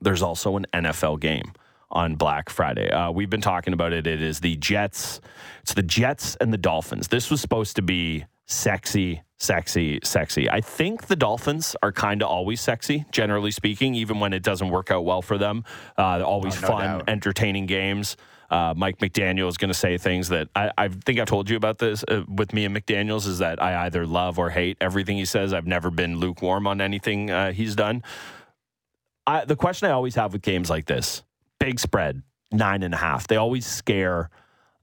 There's 0.00 0.22
also 0.22 0.56
an 0.56 0.66
NFL 0.72 1.20
game 1.20 1.52
on 1.96 2.14
Black 2.14 2.50
Friday. 2.50 2.90
Uh, 2.90 3.10
we've 3.10 3.30
been 3.30 3.40
talking 3.40 3.72
about 3.72 3.92
it. 3.94 4.06
It 4.06 4.20
is 4.22 4.40
the 4.40 4.54
Jets. 4.56 5.20
It's 5.62 5.72
the 5.74 5.82
Jets 5.82 6.36
and 6.40 6.52
the 6.52 6.58
Dolphins. 6.58 7.08
This 7.08 7.30
was 7.30 7.40
supposed 7.40 7.76
to 7.76 7.82
be 7.82 8.26
sexy, 8.44 9.22
sexy, 9.38 9.98
sexy. 10.04 10.48
I 10.50 10.60
think 10.60 11.06
the 11.06 11.16
Dolphins 11.16 11.74
are 11.82 11.92
kind 11.92 12.22
of 12.22 12.28
always 12.28 12.60
sexy, 12.60 13.06
generally 13.10 13.50
speaking, 13.50 13.94
even 13.94 14.20
when 14.20 14.32
it 14.34 14.42
doesn't 14.42 14.68
work 14.68 14.90
out 14.90 15.04
well 15.04 15.22
for 15.22 15.38
them. 15.38 15.64
Uh, 15.96 16.18
they're 16.18 16.26
always 16.26 16.56
Oh, 16.58 16.60
no 16.60 16.66
fun, 16.68 16.84
doubt. 16.84 17.04
entertaining 17.08 17.64
games. 17.66 18.16
Uh, 18.50 18.72
Mike 18.76 18.98
McDaniel 18.98 19.48
is 19.48 19.56
going 19.56 19.70
to 19.70 19.74
say 19.74 19.98
things 19.98 20.28
that 20.28 20.48
I, 20.54 20.70
I 20.78 20.88
think 20.88 21.18
I've 21.18 21.26
told 21.26 21.50
you 21.50 21.56
about 21.56 21.78
this 21.78 22.04
uh, 22.06 22.22
with 22.28 22.52
me 22.52 22.64
and 22.64 22.76
McDaniels 22.76 23.26
is 23.26 23.38
that 23.38 23.60
I 23.60 23.86
either 23.86 24.06
love 24.06 24.38
or 24.38 24.50
hate 24.50 24.76
everything 24.80 25.16
he 25.16 25.24
says. 25.24 25.52
I've 25.52 25.66
never 25.66 25.90
been 25.90 26.18
lukewarm 26.18 26.68
on 26.68 26.80
anything 26.80 27.30
uh, 27.30 27.50
he's 27.52 27.74
done. 27.74 28.04
I, 29.26 29.44
the 29.44 29.56
question 29.56 29.88
I 29.88 29.92
always 29.92 30.14
have 30.14 30.32
with 30.32 30.42
games 30.42 30.70
like 30.70 30.84
this 30.86 31.24
big 31.66 31.80
spread, 31.80 32.22
nine 32.52 32.84
and 32.84 32.94
a 32.94 32.96
half. 32.96 33.26
They 33.26 33.34
always 33.34 33.66
scare 33.66 34.30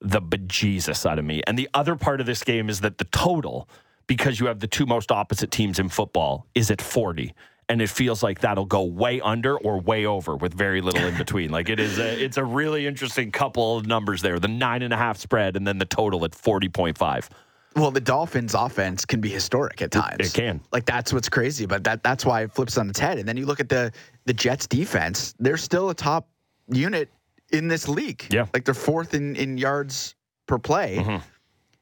the 0.01 0.21
bejesus 0.21 1.09
out 1.09 1.17
of 1.17 1.23
me. 1.23 1.41
And 1.47 1.57
the 1.57 1.69
other 1.73 1.95
part 1.95 2.19
of 2.19 2.25
this 2.25 2.43
game 2.43 2.69
is 2.69 2.81
that 2.81 2.97
the 2.97 3.05
total, 3.05 3.69
because 4.05 4.37
you 4.37 4.47
have 4.47 4.59
the 4.59 4.67
two 4.67 4.85
most 4.85 5.09
opposite 5.09 5.49
teams 5.49 5.79
in 5.79 5.87
football, 5.87 6.45
is 6.55 6.69
at 6.69 6.81
40. 6.81 7.33
And 7.69 7.81
it 7.81 7.89
feels 7.89 8.21
like 8.21 8.41
that'll 8.41 8.65
go 8.65 8.83
way 8.83 9.21
under 9.21 9.57
or 9.57 9.79
way 9.79 10.05
over 10.05 10.35
with 10.35 10.53
very 10.53 10.81
little 10.81 11.05
in 11.05 11.17
between. 11.17 11.51
like 11.51 11.69
it 11.69 11.79
is, 11.79 11.97
a, 11.99 12.21
it's 12.21 12.35
a 12.35 12.43
really 12.43 12.85
interesting 12.85 13.31
couple 13.31 13.77
of 13.77 13.87
numbers 13.87 14.21
there. 14.21 14.37
The 14.37 14.49
nine 14.49 14.81
and 14.81 14.93
a 14.93 14.97
half 14.97 15.17
spread, 15.17 15.55
and 15.55 15.65
then 15.65 15.77
the 15.77 15.85
total 15.85 16.25
at 16.25 16.35
forty 16.35 16.67
point 16.67 16.97
five. 16.97 17.29
Well, 17.77 17.89
the 17.91 18.01
Dolphins' 18.01 18.53
offense 18.53 19.05
can 19.05 19.21
be 19.21 19.29
historic 19.29 19.81
at 19.81 19.91
times. 19.91 20.27
it 20.27 20.33
can. 20.33 20.61
Like 20.71 20.85
that's 20.85 21.13
what's 21.13 21.29
crazy, 21.29 21.65
but 21.65 21.85
that 21.85 22.03
that's 22.03 22.25
why 22.25 22.41
it 22.43 22.51
flips 22.51 22.77
on 22.77 22.89
its 22.89 22.99
head. 22.99 23.17
And 23.17 23.27
then 23.27 23.37
you 23.37 23.45
look 23.45 23.61
at 23.61 23.69
the 23.69 23.93
the 24.25 24.33
Jets' 24.33 24.67
defense; 24.67 25.33
they're 25.39 25.57
still 25.57 25.89
a 25.89 25.95
top 25.95 26.27
unit 26.69 27.09
in 27.51 27.67
this 27.67 27.87
league. 27.87 28.25
Yeah. 28.31 28.47
like 28.53 28.65
they're 28.65 28.73
fourth 28.73 29.13
in 29.13 29.35
in 29.35 29.57
yards 29.57 30.15
per 30.47 30.57
play. 30.57 30.97
Mm-hmm. 30.97 31.17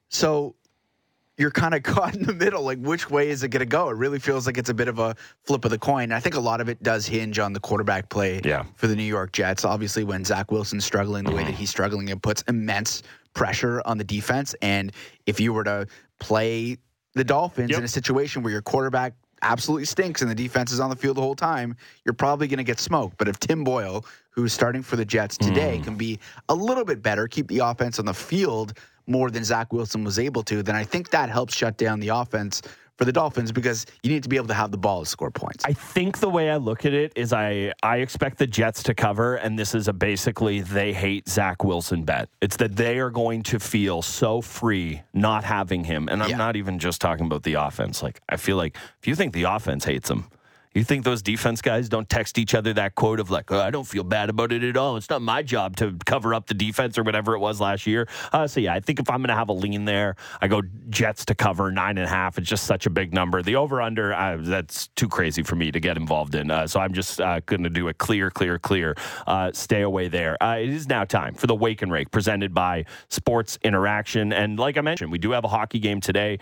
So 0.10 0.56
you're 1.38 1.52
kind 1.52 1.74
of 1.74 1.82
caught 1.96 2.16
in 2.16 2.24
the 2.24 2.34
middle. 2.34 2.62
Like, 2.64 2.80
which 2.80 3.10
way 3.10 3.30
is 3.30 3.44
it 3.44 3.50
going 3.50 3.62
to 3.62 3.66
go? 3.66 3.90
It 3.90 3.96
really 3.98 4.20
feels 4.20 4.46
like 4.46 4.58
it's 4.58 4.70
a 4.70 4.74
bit 4.74 4.88
of 4.88 5.00
a 5.00 5.16
flip 5.44 5.66
of 5.66 5.72
the 5.72 5.78
coin. 5.80 6.12
I 6.12 6.20
think 6.20 6.36
a 6.36 6.40
lot 6.40 6.62
of 6.62 6.70
it 6.70 6.84
does 6.84 7.06
hinge 7.08 7.40
on 7.40 7.54
the 7.54 7.60
quarterback 7.60 8.10
play 8.10 8.42
Yeah. 8.44 8.66
for 8.76 8.88
the 8.88 8.96
New 8.96 9.04
York 9.04 9.32
Jets. 9.32 9.66
Obviously, 9.66 10.04
when 10.04 10.24
Zach 10.26 10.52
Wilson's 10.52 10.86
struggling 10.86 11.24
the 11.24 11.32
way 11.32 11.44
that 11.44 11.54
he's 11.54 11.70
struggling, 11.70 12.10
it 12.10 12.22
puts 12.22 12.44
immense 12.48 13.02
pressure 13.34 13.82
on 13.86 13.98
the 13.98 14.04
defense. 14.04 14.54
And 14.62 14.92
if 15.26 15.40
you 15.40 15.54
were 15.54 15.64
to 15.64 15.88
play 16.20 16.78
the 17.16 17.24
Dolphins 17.24 17.72
Yep. 17.72 17.80
in 17.80 17.86
a 17.86 17.88
situation 17.88 18.44
where 18.44 18.52
your 18.52 18.62
quarterback 18.62 19.14
absolutely 19.42 19.86
stinks 19.86 20.22
and 20.22 20.30
the 20.30 20.36
defense 20.36 20.72
is 20.72 20.80
on 20.80 20.90
the 20.92 20.96
field 20.96 21.18
the 21.18 21.22
whole 21.22 21.34
time, 21.36 21.76
you're 22.06 22.14
probably 22.14 22.48
going 22.48 22.58
to 22.60 22.64
get 22.64 22.80
smoked. 22.80 23.18
But 23.18 23.28
if 23.28 23.40
Tim 23.40 23.64
Boyle, 23.64 24.06
who's 24.32 24.54
starting 24.54 24.82
for 24.82 24.96
the 24.96 25.06
Jets 25.06 25.38
today, 25.38 25.78
Mm. 25.80 25.84
can 25.84 25.96
be 25.96 26.20
a 26.50 26.56
little 26.56 26.86
bit 26.86 27.02
better, 27.02 27.28
keep 27.28 27.48
the 27.48 27.60
offense 27.60 28.00
on 28.00 28.06
the 28.06 28.14
field 28.14 28.74
more 29.08 29.30
than 29.30 29.44
Zach 29.44 29.72
Wilson 29.74 30.04
was 30.04 30.18
able 30.20 30.44
to, 30.44 30.64
then 30.64 30.76
I 30.76 30.84
think 30.84 31.10
that 31.12 31.30
helps 31.30 31.56
shut 31.56 31.78
down 31.78 32.00
the 32.00 32.10
offense 32.10 32.62
for 32.98 33.06
the 33.06 33.12
Dolphins 33.12 33.52
because 33.52 33.86
you 34.04 34.12
need 34.12 34.22
to 34.24 34.30
be 34.30 34.36
able 34.36 34.48
to 34.48 34.54
have 34.54 34.70
the 34.70 34.78
ball 34.78 35.00
to 35.04 35.10
score 35.10 35.32
points. 35.32 35.66
I 35.66 35.74
think 35.74 36.20
the 36.20 36.30
way 36.30 36.52
I 36.52 36.58
look 36.58 36.86
at 36.86 36.94
it 36.94 37.12
is 37.16 37.34
I 37.34 37.74
I 37.82 37.98
expect 37.98 38.38
the 38.38 38.46
Jets 38.46 38.84
to 38.84 38.94
cover, 38.94 39.36
and 39.38 39.58
this 39.58 39.74
is 39.74 39.88
a 39.88 39.94
basically 39.94 40.62
they 40.62 40.94
hate 40.94 41.28
Zach 41.28 41.64
Wilson 41.64 42.04
bet. 42.04 42.30
It's 42.42 42.58
that 42.58 42.76
they 42.76 43.00
are 43.00 43.10
going 43.10 43.42
to 43.44 43.60
feel 43.60 44.02
so 44.04 44.40
free 44.40 45.02
not 45.14 45.44
having 45.44 45.84
him, 45.86 46.08
and 46.10 46.22
I'm 46.22 46.30
Yeah. 46.30 46.38
not 46.38 46.56
even 46.56 46.78
just 46.78 47.02
talking 47.02 47.26
about 47.26 47.42
the 47.44 47.56
offense. 47.56 48.04
Like 48.04 48.22
I 48.30 48.38
feel 48.38 48.56
like 48.56 48.78
if 49.00 49.08
you 49.08 49.16
think 49.16 49.34
the 49.34 49.44
offense 49.44 49.84
hates 49.86 50.10
him. 50.10 50.26
You 50.74 50.86
think 50.86 51.04
those 51.04 51.22
defense 51.22 51.62
guys 51.62 51.90
don't 51.90 52.10
text 52.10 52.38
each 52.38 52.56
other 52.56 52.72
that 52.74 52.96
quote 52.96 53.20
of 53.20 53.30
like, 53.30 53.52
oh, 53.52 53.60
I 53.60 53.72
don't 53.72 53.86
feel 53.86 54.06
bad 54.06 54.30
about 54.30 54.54
it 54.54 54.64
at 54.64 54.78
all. 54.78 54.96
It's 54.96 55.10
not 55.10 55.22
my 55.22 55.44
job 55.44 55.76
to 55.78 55.98
cover 56.06 56.34
up 56.34 56.48
the 56.48 56.54
defense 56.54 56.98
or 56.98 57.04
whatever 57.04 57.36
it 57.36 57.40
was 57.40 57.60
last 57.60 57.86
year. 57.86 58.08
Uh, 58.32 58.48
so 58.48 58.62
yeah, 58.62 58.74
I 58.74 58.80
think 58.80 59.02
if 59.02 59.10
I'm 59.10 59.18
going 59.18 59.28
to 59.28 59.36
have 59.36 59.50
a 59.50 59.54
lean 59.54 59.84
there, 59.84 60.16
I 60.40 60.48
go 60.48 60.62
Jets 60.90 61.26
to 61.26 61.36
cover 61.36 61.72
nine 61.72 61.98
and 61.98 62.06
a 62.06 62.10
half. 62.10 62.38
It's 62.38 62.48
just 62.48 62.64
such 62.64 62.86
a 62.86 62.90
big 62.90 63.14
number. 63.14 63.42
The 63.42 63.58
over 63.58 63.82
under 63.82 64.14
uh, 64.14 64.38
that's 64.40 64.88
too 64.90 65.10
crazy 65.10 65.44
for 65.44 65.56
me 65.56 65.72
to 65.72 65.80
get 65.82 65.98
involved 65.98 66.36
in. 66.36 66.50
Uh, 66.50 66.68
so 66.68 66.80
I'm 66.80 66.94
just 66.94 67.20
uh, 67.20 67.42
going 67.46 67.64
to 67.64 67.70
do 67.70 67.90
a 67.90 67.94
clear, 67.94 68.32
clear, 68.32 68.58
clear. 68.58 68.96
Uh, 69.28 69.52
stay 69.54 69.82
away 69.82 70.08
there. 70.08 70.42
Uh, 70.42 70.56
it 70.56 70.70
is 70.70 70.88
now 70.88 71.04
time 71.04 71.34
for 71.34 71.48
the 71.48 71.56
Wake 71.56 71.82
and 71.82 71.92
Rake 71.92 72.12
presented 72.12 72.54
by 72.54 72.86
Sports 73.10 73.60
Interaction. 73.64 74.32
And 74.32 74.58
like 74.58 74.78
I 74.78 74.82
mentioned, 74.82 75.12
we 75.12 75.18
do 75.18 75.32
have 75.32 75.44
a 75.44 75.50
hockey 75.50 75.80
game 75.80 76.00
today. 76.00 76.40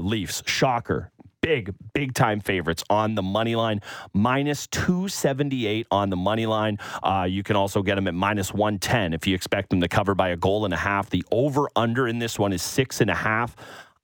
Leafs, 0.00 0.42
shocker, 0.46 1.12
big, 1.48 1.74
big 1.94 2.12
time 2.12 2.40
favorites 2.40 2.84
on 2.90 3.14
the 3.14 3.22
money 3.22 3.56
line, 3.56 3.80
minus 4.12 4.66
278 4.66 5.86
on 5.90 6.10
the 6.10 6.16
money 6.16 6.44
line. 6.44 6.76
Uh, 7.02 7.26
you 7.26 7.42
can 7.42 7.56
also 7.56 7.82
get 7.82 7.94
them 7.94 8.06
at 8.06 8.12
minus 8.12 8.52
110 8.52 9.14
if 9.14 9.26
you 9.26 9.34
expect 9.34 9.70
them 9.70 9.80
to 9.80 9.88
cover 9.88 10.14
by 10.14 10.28
a 10.28 10.36
goal 10.36 10.66
and 10.66 10.74
a 10.74 10.76
half. 10.76 11.08
The 11.08 11.24
over 11.32 11.70
under 11.74 12.06
in 12.06 12.18
this 12.18 12.38
one 12.38 12.52
is 12.52 12.60
six 12.60 13.00
and 13.00 13.08
a 13.08 13.14
half. 13.14 13.56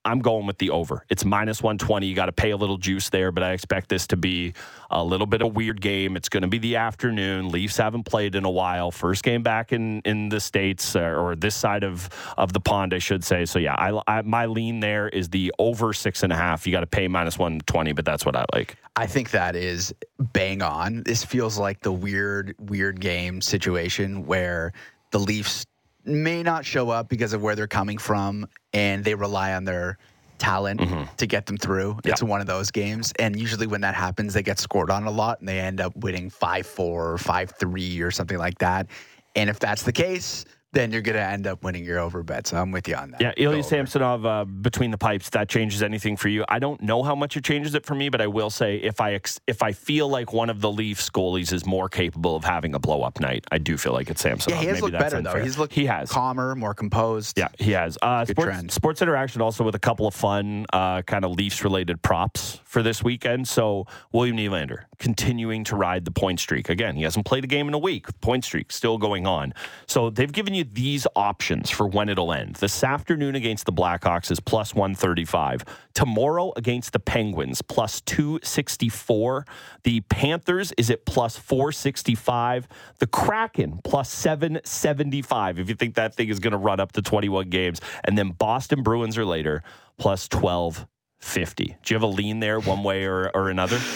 I'm 0.05 0.19
going 0.19 0.47
with 0.47 0.59
the 0.59 0.71
over. 0.71 1.05
It's 1.09 1.25
minus 1.25 1.63
120. 1.63 2.07
You 2.07 2.15
got 2.15 2.27
to 2.27 2.33
pay 2.33 2.51
a 2.51 2.57
little 2.57 2.77
juice 2.77 3.09
there, 3.09 3.33
but 3.33 3.43
I 3.43 3.53
expect 3.53 3.89
this 3.89 4.07
to 4.09 4.17
be 4.17 4.55
a 4.91 5.03
little 5.03 5.27
bit 5.27 5.41
of 5.41 5.47
a 5.47 5.49
weird 5.49 5.81
game. 5.81 6.17
It's 6.17 6.29
going 6.29 6.43
to 6.43 6.49
be 6.49 6.59
the 6.59 6.77
afternoon. 6.77 7.49
Leafs 7.49 7.77
haven't 7.77 8.05
played 8.05 8.35
in 8.35 8.45
a 8.45 8.51
while. 8.51 8.91
First 8.91 9.23
game 9.23 9.43
back 9.43 9.73
in, 9.73 10.01
in 10.05 10.29
the 10.29 10.41
States 10.41 10.95
uh, 10.95 11.01
or 11.01 11.35
this 11.35 11.55
side 11.55 11.85
of, 11.85 12.09
of 12.37 12.53
the 12.53 12.61
pond, 12.61 12.93
I 12.93 12.99
should 12.99 13.25
say. 13.25 13.47
So, 13.47 13.59
yeah, 13.59 13.75
I, 13.75 14.01
I, 14.07 14.23
my 14.23 14.47
lean 14.47 14.81
there 14.81 15.09
is 15.09 15.31
the 15.31 15.53
over 15.59 15.93
six 15.93 16.23
and 16.23 16.33
a 16.33 16.37
half. 16.37 16.67
You 16.67 16.73
got 16.73 16.81
to 16.81 16.87
pay 16.87 17.09
minus 17.09 17.39
120, 17.39 17.93
but 17.93 18.05
that's 18.05 18.27
what 18.27 18.37
I 18.37 18.45
like. 18.53 18.77
I 18.97 19.07
think 19.07 19.31
that 19.31 19.57
is 19.57 19.95
bang 20.19 20.63
on. 20.63 21.03
This 21.05 21.25
feels 21.25 21.59
like 21.59 21.81
the 21.81 21.93
weird, 21.93 22.55
weird 22.59 23.01
game 23.01 23.41
situation 23.41 24.27
where 24.27 24.73
the 25.11 25.19
Leafs 25.19 25.67
may 26.05 26.43
not 26.43 26.65
show 26.65 26.91
up 26.91 27.09
because 27.09 27.33
of 27.33 27.43
where 27.43 27.55
they're 27.55 27.67
coming 27.67 27.99
from 27.99 28.47
and 28.73 29.05
they 29.05 29.15
rely 29.15 29.55
on 29.55 29.65
their 29.65 29.99
talent 30.39 30.81
mm-hmm. 30.81 31.05
to 31.17 31.27
get 31.27 31.47
them 31.47 31.57
through. 31.57 31.99
It's 32.05 32.23
one 32.23 32.41
of 32.41 32.47
those 32.47 32.71
games. 32.71 33.13
And 33.19 33.39
usually 33.39 33.67
when 33.67 33.81
that 33.83 33.95
happens, 33.95 34.35
they 34.35 34.43
get 34.43 34.59
scored 34.59 34.91
on 34.91 35.05
a 35.05 35.11
lot 35.11 35.41
and 35.41 35.49
they 35.49 35.61
end 35.61 35.81
up 35.81 35.97
winning 35.97 36.31
5 36.31 36.67
4 36.67 37.13
or 37.13 37.19
5 37.19 37.53
3 37.59 38.01
or 38.01 38.11
something 38.11 38.39
like 38.39 38.59
that. 38.59 38.87
And 39.37 39.49
if 39.51 39.59
that's 39.59 39.83
the 39.83 39.93
case, 39.93 40.45
then 40.75 40.93
you're 40.93 41.03
going 41.03 41.17
to 41.17 41.23
end 41.23 41.47
up 41.47 41.65
winning 41.65 41.85
your 41.85 41.99
over 41.99 42.23
bet. 42.23 42.47
So 42.47 42.57
I'm 42.57 42.71
with 42.71 42.87
you 42.89 42.97
on 42.97 43.13
that. 43.13 43.21
Yeah, 43.21 43.33
Ilya 43.37 43.63
Samsonov 43.63 44.27
uh, 44.27 44.45
between 44.45 44.91
the 44.91 44.99
pipes. 44.99 45.31
That 45.31 45.49
changes 45.49 45.83
anything 45.83 46.17
for 46.17 46.29
you? 46.29 46.45
I 46.49 46.59
don't 46.59 46.81
know 46.83 47.03
how 47.03 47.15
much 47.15 47.37
it 47.37 47.45
changes 47.45 47.75
it 47.75 47.87
for 47.87 47.95
me, 47.95 48.09
but 48.09 48.21
I 48.21 48.27
will 48.27 48.51
say 48.51 48.77
if 48.77 49.01
I 49.01 49.15
ex- 49.15 49.41
if 49.47 49.63
I 49.63 49.73
feel 49.73 50.09
like 50.09 50.33
one 50.33 50.51
of 50.51 50.61
the 50.61 50.71
Leafs 50.71 51.09
goalies 51.11 51.53
is 51.53 51.65
more 51.65 51.89
capable 51.89 52.37
of 52.37 52.45
having 52.45 52.75
a 52.75 52.79
blow 52.79 53.03
up 53.03 53.21
night, 53.21 53.45
I 53.51 53.59
do 53.59 53.77
feel 53.77 53.93
like 53.93 54.11
it's 54.11 54.21
Samsonov. 54.21 54.57
Yeah, 54.57 54.63
he 54.63 54.69
has 54.69 54.77
Maybe 54.83 54.93
looked 54.93 54.99
better 54.99 55.23
though. 55.23 55.43
He's 55.43 55.59
looked 55.59 55.73
he 55.73 55.87
has 55.87 56.11
calmer, 56.11 56.55
more 56.55 56.75
composed. 56.75 57.39
Yeah, 57.39 57.49
he 57.59 57.71
has. 57.73 57.97
Uh, 58.03 58.25
Good 58.25 58.37
sports, 58.37 58.51
trend. 58.51 58.71
sports 58.73 59.03
Interaction 59.03 59.41
also 59.41 59.65
with 59.65 59.75
a 59.75 59.79
couple 59.81 60.07
of 60.07 60.15
fun 60.15 60.67
uh, 60.73 61.03
kind 61.03 61.25
of 61.25 61.33
Leafs 61.33 61.63
related 61.63 62.03
props 62.03 62.61
for 62.65 62.83
this 62.83 63.03
weekend. 63.03 63.47
So 63.47 63.87
William 64.13 64.37
Nylander 64.37 64.85
continuing 64.99 65.65
to 65.65 65.77
ride 65.77 66.05
the 66.05 66.11
point 66.11 66.41
streak. 66.41 66.69
Again, 66.69 66.97
he 66.97 67.03
hasn't 67.03 67.27
played 67.27 67.45
a 67.45 67.47
game 67.47 67.69
in 67.69 67.75
a 67.75 67.79
week. 67.79 68.07
Point 68.21 68.45
streak 68.45 68.73
still 68.73 68.99
going 68.99 69.27
on. 69.27 69.55
So 69.87 70.11
they've 70.11 70.33
given 70.33 70.55
you 70.55 70.64
these 70.65 71.07
options 71.15 71.71
for 71.71 71.87
when 71.87 72.09
it'll 72.09 72.33
end. 72.33 72.57
This 72.57 72.83
afternoon 72.83 73.35
against 73.35 73.67
the 73.67 73.73
Blackhawks 73.73 74.31
is 74.31 74.41
plus 74.41 74.75
135. 74.75 75.65
Tomorrow 75.95 76.53
against 76.57 76.93
the 76.93 76.99
Penguins, 76.99 77.63
plus 77.63 78.01
264. 78.03 79.45
The 79.85 80.01
Panthers 80.03 80.73
is 80.79 80.91
at 80.91 81.05
plus 81.05 81.37
465. 81.37 82.67
The 82.99 83.07
Kraken, 83.07 83.81
plus 83.85 84.11
775. 84.11 85.59
If 85.59 85.69
you 85.69 85.75
think 85.75 85.95
that 85.95 86.15
thing 86.15 86.29
is 86.29 86.41
going 86.41 86.53
to 86.53 86.59
run 86.59 86.81
up 86.81 86.93
to 86.93 87.03
21 87.03 87.51
games. 87.51 87.81
And 88.05 88.17
then 88.17 88.31
Boston 88.31 88.83
Bruins 88.83 89.19
are 89.19 89.25
later, 89.25 89.63
plus 89.99 90.29
1250. 90.33 91.65
Do 91.65 91.73
you 91.87 91.95
have 91.95 92.03
a 92.03 92.07
lean 92.07 92.41
there 92.41 92.61
one 92.61 92.83
way 92.83 93.05
or, 93.05 93.31
or 93.35 93.51
another? 93.51 93.79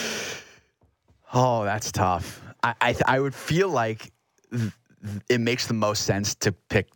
Oh, 1.31 1.63
that's 1.63 1.91
tough. 1.91 2.41
I 2.63 2.73
I, 2.81 2.95
I 3.05 3.19
would 3.19 3.35
feel 3.35 3.69
like 3.69 4.11
it 5.29 5.39
makes 5.39 5.67
the 5.67 5.73
most 5.73 6.03
sense 6.03 6.35
to 6.35 6.51
pick 6.51 6.87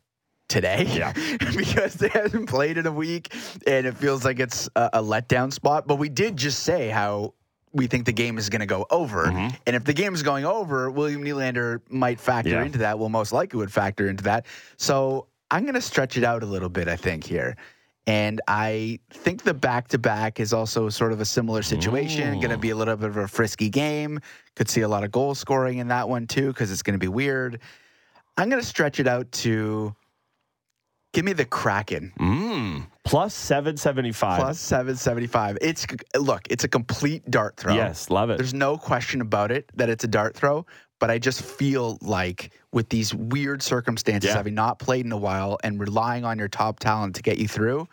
today. 0.50 0.86
Yeah. 0.88 1.14
because 1.56 1.96
they 1.96 2.10
haven't 2.10 2.48
played 2.48 2.78
in 2.78 2.86
a 2.86 2.92
week, 2.92 3.34
and 3.66 3.86
it 3.88 3.96
feels 3.98 4.24
like 4.26 4.40
it's 4.40 4.70
a, 4.76 4.90
a 4.94 5.02
letdown 5.02 5.52
spot. 5.52 5.88
But 5.88 5.96
we 5.96 6.10
did 6.10 6.38
just 6.38 6.64
say 6.64 6.90
how. 6.90 7.34
We 7.76 7.88
think 7.88 8.06
the 8.06 8.14
game 8.14 8.38
is 8.38 8.50
going 8.50 8.60
to 8.60 8.68
go 8.68 8.86
over. 8.92 9.26
Mm-hmm. 9.26 9.56
And 9.66 9.76
if 9.76 9.84
the 9.84 9.94
game 9.94 10.14
is 10.14 10.22
going 10.22 10.46
over, 10.46 10.92
William 10.92 11.24
Nylander 11.24 11.82
might 11.90 12.20
factor 12.20 12.52
Yeah. 12.52 12.64
into 12.66 12.78
that. 12.78 13.00
Well, 13.00 13.10
most 13.10 13.32
likely 13.34 13.58
would 13.58 13.74
factor 13.74 14.08
into 14.10 14.24
that. 14.26 14.46
So 14.78 15.26
I'm 15.50 15.64
going 15.64 15.74
to 15.74 15.82
stretch 15.82 16.16
it 16.16 16.24
out 16.24 16.44
a 16.44 16.46
little 16.46 16.70
bit, 16.70 16.88
I 16.88 16.96
think, 16.96 17.24
here. 17.24 17.56
And 18.06 18.42
I 18.48 19.00
think 19.10 19.42
the 19.42 19.56
back 19.56 19.88
to 19.88 19.98
back 19.98 20.40
is 20.40 20.54
also 20.54 20.88
sort 20.90 21.14
of 21.14 21.20
a 21.20 21.26
similar 21.26 21.64
situation. 21.64 22.34
Going 22.36 22.52
to 22.52 22.60
be 22.60 22.70
a 22.70 22.76
little 22.76 22.96
bit 22.96 23.10
of 23.10 23.18
a 23.18 23.28
frisky 23.28 23.70
game. 23.70 24.20
Could 24.56 24.70
see 24.70 24.82
a 24.82 24.88
lot 24.88 25.04
of 25.04 25.12
goal 25.12 25.34
scoring 25.34 25.80
in 25.80 25.88
that 25.88 26.08
one 26.08 26.28
too, 26.28 26.50
because 26.50 26.72
it's 26.72 26.84
going 26.84 26.94
to 26.94 27.04
be 27.04 27.08
weird. 27.08 27.60
I'm 28.38 28.50
going 28.50 28.62
to 28.62 28.68
stretch 28.68 29.00
it 29.00 29.08
out 29.08 29.32
to 29.34 29.96
give 31.14 31.24
me 31.26 31.34
the 31.34 31.46
Kraken 31.46 32.12
Mm, 32.20 32.88
plus 33.06 33.34
775. 33.36 34.40
plus 34.40 34.60
775. 34.60 35.58
It's 35.62 35.86
look, 36.18 36.42
it's 36.50 36.64
a 36.64 36.68
complete 36.68 37.30
dart 37.30 37.58
throw. 37.58 37.76
Yes, 37.76 38.10
love 38.10 38.30
it. 38.32 38.38
There's 38.38 38.54
no 38.54 38.78
question 38.78 39.22
about 39.22 39.52
it 39.52 39.70
that 39.76 39.90
it's 39.90 40.04
a 40.04 40.08
dart 40.08 40.36
throw. 40.36 40.66
But 41.00 41.12
I 41.12 41.20
just 41.20 41.42
feel 41.42 41.98
like 42.02 42.54
with 42.72 42.88
these 42.90 43.14
weird 43.14 43.62
circumstances, 43.62 44.30
Yeah. 44.30 44.38
having 44.38 44.56
not 44.56 44.80
played 44.80 45.06
in 45.06 45.12
a 45.12 45.18
while 45.18 45.58
and 45.64 45.80
relying 45.80 46.24
on 46.24 46.40
your 46.40 46.48
top 46.48 46.80
talent 46.80 47.16
to 47.16 47.22
get 47.22 47.38
you 47.38 47.48
through, 47.48 47.88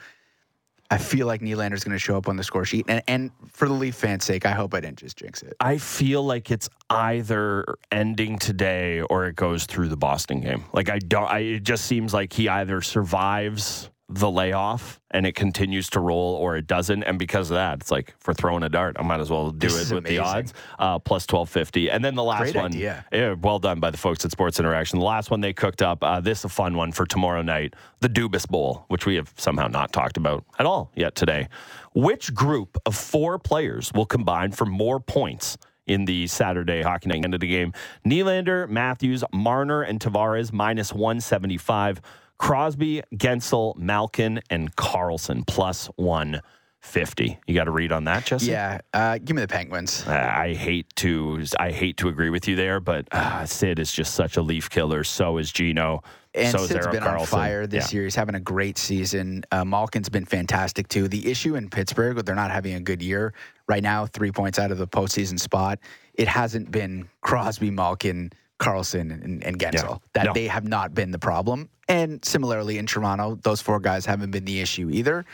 I 0.91 0.99
feel 0.99 1.27
like 1.27 1.41
Nylander's 1.41 1.85
going 1.85 1.93
to 1.93 1.99
show 1.99 2.17
up 2.17 2.29
on 2.29 2.37
the 2.37 2.43
score 2.43 2.65
sheet. 2.65 2.87
And, 2.89 3.03
and 3.07 3.31
for 3.53 3.69
the 3.69 3.75
Leaf 3.75 3.95
fans' 3.95 4.25
sake, 4.25 4.45
I 4.45 4.51
hope 4.51 4.75
I 4.75 4.81
didn't 4.81 4.99
just 4.99 5.17
jinx 5.17 5.43
it. 5.43 5.55
I 5.61 5.79
feel 5.79 6.25
like 6.25 6.51
it's 6.51 6.69
either 6.91 7.65
ending 7.93 8.39
today 8.39 9.01
or 9.03 9.27
it 9.27 9.37
goes 9.37 9.67
through 9.67 9.89
the 9.89 9.97
Boston 9.97 10.41
game. 10.41 10.65
Like 10.73 10.91
I 10.91 10.99
don't. 10.99 11.31
I, 11.31 11.39
it 11.39 11.63
just 11.63 11.85
seems 11.85 12.13
like 12.13 12.33
he 12.33 12.49
either 12.49 12.81
survives 12.83 13.89
the 14.13 14.31
layoff 14.31 15.01
and 15.13 15.25
it 15.25 15.35
continues 15.35 15.89
to 15.91 16.01
roll, 16.01 16.35
or 16.35 16.57
it 16.57 16.67
doesn't. 16.67 17.05
And 17.05 17.19
because 17.19 17.51
of 17.51 17.55
that, 17.55 17.81
it's 17.81 17.91
like 17.91 18.15
for 18.19 18.35
throwing 18.35 18.63
a 18.63 18.69
dart, 18.69 18.97
I 18.99 19.03
might 19.03 19.21
as 19.21 19.31
well 19.31 19.51
do 19.51 19.69
This 19.69 19.91
it 19.91 19.95
with 19.95 20.05
the 20.05 20.19
odds. 20.19 20.53
Uh, 20.79 20.99
plus 20.99 21.27
twelve 21.27 21.49
fifty, 21.49 21.91
and 21.91 22.05
then 22.05 22.15
the 22.17 22.23
last 22.23 22.41
Great 22.43 22.57
one. 22.57 22.65
idea. 22.67 23.05
Yeah, 23.13 23.35
well 23.41 23.59
done 23.59 23.81
by 23.81 23.91
the 23.91 23.97
folks 23.99 24.25
at 24.25 24.31
Sports 24.33 24.59
Interaction. 24.59 24.99
The 24.99 25.05
last 25.05 25.31
one 25.31 25.41
they 25.41 25.53
cooked 25.53 25.81
up. 25.81 26.03
Uh, 26.03 26.21
this 26.21 26.41
is 26.41 26.45
a 26.47 26.49
fun 26.49 26.77
one 26.77 26.93
for 26.93 27.07
tomorrow 27.07 27.43
night, 27.43 27.75
the 28.01 28.09
Dubas 28.09 28.49
Bowl, 28.49 28.85
which 28.89 29.07
we 29.07 29.15
have 29.15 29.33
somehow 29.37 29.69
not 29.69 29.93
talked 29.93 30.17
about 30.17 30.45
at 30.59 30.67
all 30.67 30.91
yet 30.97 31.15
today. 31.15 31.49
Which 31.95 32.35
group 32.35 32.77
of 32.87 32.95
four 32.97 33.39
players 33.39 33.93
will 33.95 34.07
combine 34.07 34.53
for 34.53 34.67
more 34.67 35.01
points? 35.01 35.57
In 35.87 36.05
the 36.05 36.29
Saturday 36.29 36.83
hockey 36.83 37.09
night 37.09 37.25
end 37.25 37.35
of 37.35 37.41
the 37.41 37.49
game, 37.49 37.73
Nylander, 38.07 38.69
Matthews, 38.69 39.25
Marner, 39.33 39.83
and 39.83 39.99
Tavares 39.99 40.53
minus 40.53 40.93
175. 40.93 42.01
Crosby, 42.41 43.03
Guentzel, 43.15 43.77
Malkin, 43.77 44.41
and 44.49 44.75
Karlsson 44.75 45.47
plus 45.47 45.89
150. 45.97 47.39
You 47.47 47.55
got 47.55 47.65
to 47.65 47.71
read 47.71 47.93
on 47.93 48.05
that, 48.05 48.25
Jesse? 48.25 48.47
Yeah, 48.51 48.79
uh, 48.95 49.19
give 49.19 49.37
me 49.37 49.43
the 49.43 49.47
Penguins. 49.49 50.07
Uh, 50.09 50.13
I 50.13 50.55
hate 50.55 50.87
to 50.97 51.45
I 51.59 51.71
hate 51.71 51.99
to 51.99 52.09
agree 52.09 52.31
with 52.31 52.49
you 52.49 52.57
there, 52.57 52.81
but 52.81 53.07
uh, 53.13 53.45
Sid 53.45 53.79
is 53.79 53.93
just 53.93 54.15
such 54.15 54.39
a 54.39 54.43
leaf 54.43 54.71
killer. 54.71 55.05
So 55.05 55.37
is 55.37 55.53
Geno. 55.53 56.03
And 56.35 56.51
so 56.57 56.65
is 56.65 56.71
Sid's 56.71 56.87
been 56.87 57.03
on 57.03 57.27
fire 57.27 57.67
this 57.67 57.93
Yeah. 57.93 57.97
year. 57.99 58.05
He's 58.05 58.15
having 58.15 58.37
a 58.37 58.41
great 58.41 58.79
season. 58.79 59.45
Uh, 59.53 59.65
Malkin's 59.67 60.09
been 60.09 60.25
fantastic 60.25 60.89
too. 60.89 61.09
The 61.09 61.31
issue 61.31 61.57
in 61.57 61.69
Pittsburgh, 61.69 62.25
they're 62.25 62.35
not 62.35 62.51
having 62.51 62.73
a 62.75 62.81
good 62.81 63.03
year 63.03 63.35
right 63.69 63.83
now. 63.83 64.07
Three 64.07 64.33
points 64.33 64.59
out 64.59 64.71
of 64.71 64.79
the 64.79 64.87
postseason 64.89 65.39
spot. 65.39 65.79
It 66.15 66.27
hasn't 66.29 66.71
been 66.71 67.09
Crosby, 67.21 67.71
Malkin, 67.71 68.33
Karlsson, 68.61 69.11
and, 69.25 69.43
and 69.43 69.59
Guentzel. 69.59 69.89
Yeah. 69.91 69.97
That 70.13 70.25
No. 70.27 70.33
they 70.35 70.47
have 70.47 70.69
not 70.69 70.95
been 70.95 71.11
the 71.11 71.19
problem. 71.19 71.69
And 71.89 72.25
similarly 72.25 72.79
in 72.79 72.87
Toronto, 72.87 73.37
those 73.43 73.61
four 73.61 73.81
guys 73.81 74.07
haven't 74.07 74.31
been 74.31 74.45
the 74.45 74.61
issue 74.61 74.91
either. 74.91 75.25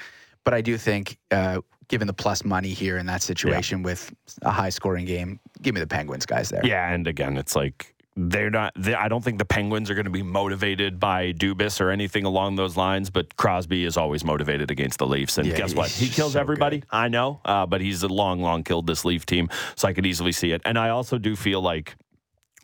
But 0.44 0.54
I 0.54 0.60
do 0.62 0.78
think, 0.78 1.18
uh, 1.30 1.60
given 1.88 2.06
the 2.06 2.14
plus 2.14 2.44
money 2.44 2.70
here 2.70 2.98
in 2.98 3.06
that 3.06 3.20
situation 3.22 3.82
with 3.82 4.12
a 4.42 4.50
high 4.50 4.70
scoring 4.70 5.04
game, 5.04 5.40
give 5.60 5.74
me 5.74 5.80
the 5.80 5.86
Penguins 5.86 6.24
guys 6.24 6.48
there. 6.48 6.64
Yeah, 6.64 6.90
and 6.92 7.06
again, 7.06 7.36
it's 7.36 7.54
like 7.56 7.92
they're 8.16 8.48
not. 8.48 8.72
They, 8.76 8.94
I 8.94 9.08
don't 9.08 9.22
think 9.22 9.38
the 9.38 9.44
Penguins 9.44 9.90
are 9.90 9.94
going 9.94 10.06
to 10.06 10.10
be 10.10 10.22
motivated 10.22 10.98
by 10.98 11.32
Dubas 11.32 11.80
or 11.82 11.90
anything 11.90 12.24
along 12.24 12.56
those 12.56 12.76
lines. 12.76 13.10
But 13.10 13.36
Crosby 13.36 13.84
is 13.84 13.96
always 13.98 14.24
motivated 14.24 14.70
against 14.70 14.98
the 14.98 15.06
Leafs, 15.06 15.36
and 15.36 15.46
Yeah, 15.48 15.56
guess 15.56 15.74
what? 15.74 15.90
He 15.90 16.08
kills 16.08 16.32
so 16.34 16.40
everybody. 16.40 16.78
good. 16.78 16.88
I 16.90 17.08
know, 17.08 17.40
uh, 17.44 17.66
but 17.66 17.80
he's 17.82 18.02
a 18.04 18.08
long, 18.08 18.40
long 18.40 18.62
killed 18.62 18.86
this 18.86 19.04
Leaf 19.04 19.26
team, 19.26 19.50
so 19.74 19.86
I 19.88 19.92
could 19.92 20.06
easily 20.06 20.32
see 20.32 20.52
it. 20.52 20.62
And 20.64 20.78
I 20.78 20.88
also 20.90 21.18
do 21.18 21.36
feel 21.36 21.60
like 21.60 21.94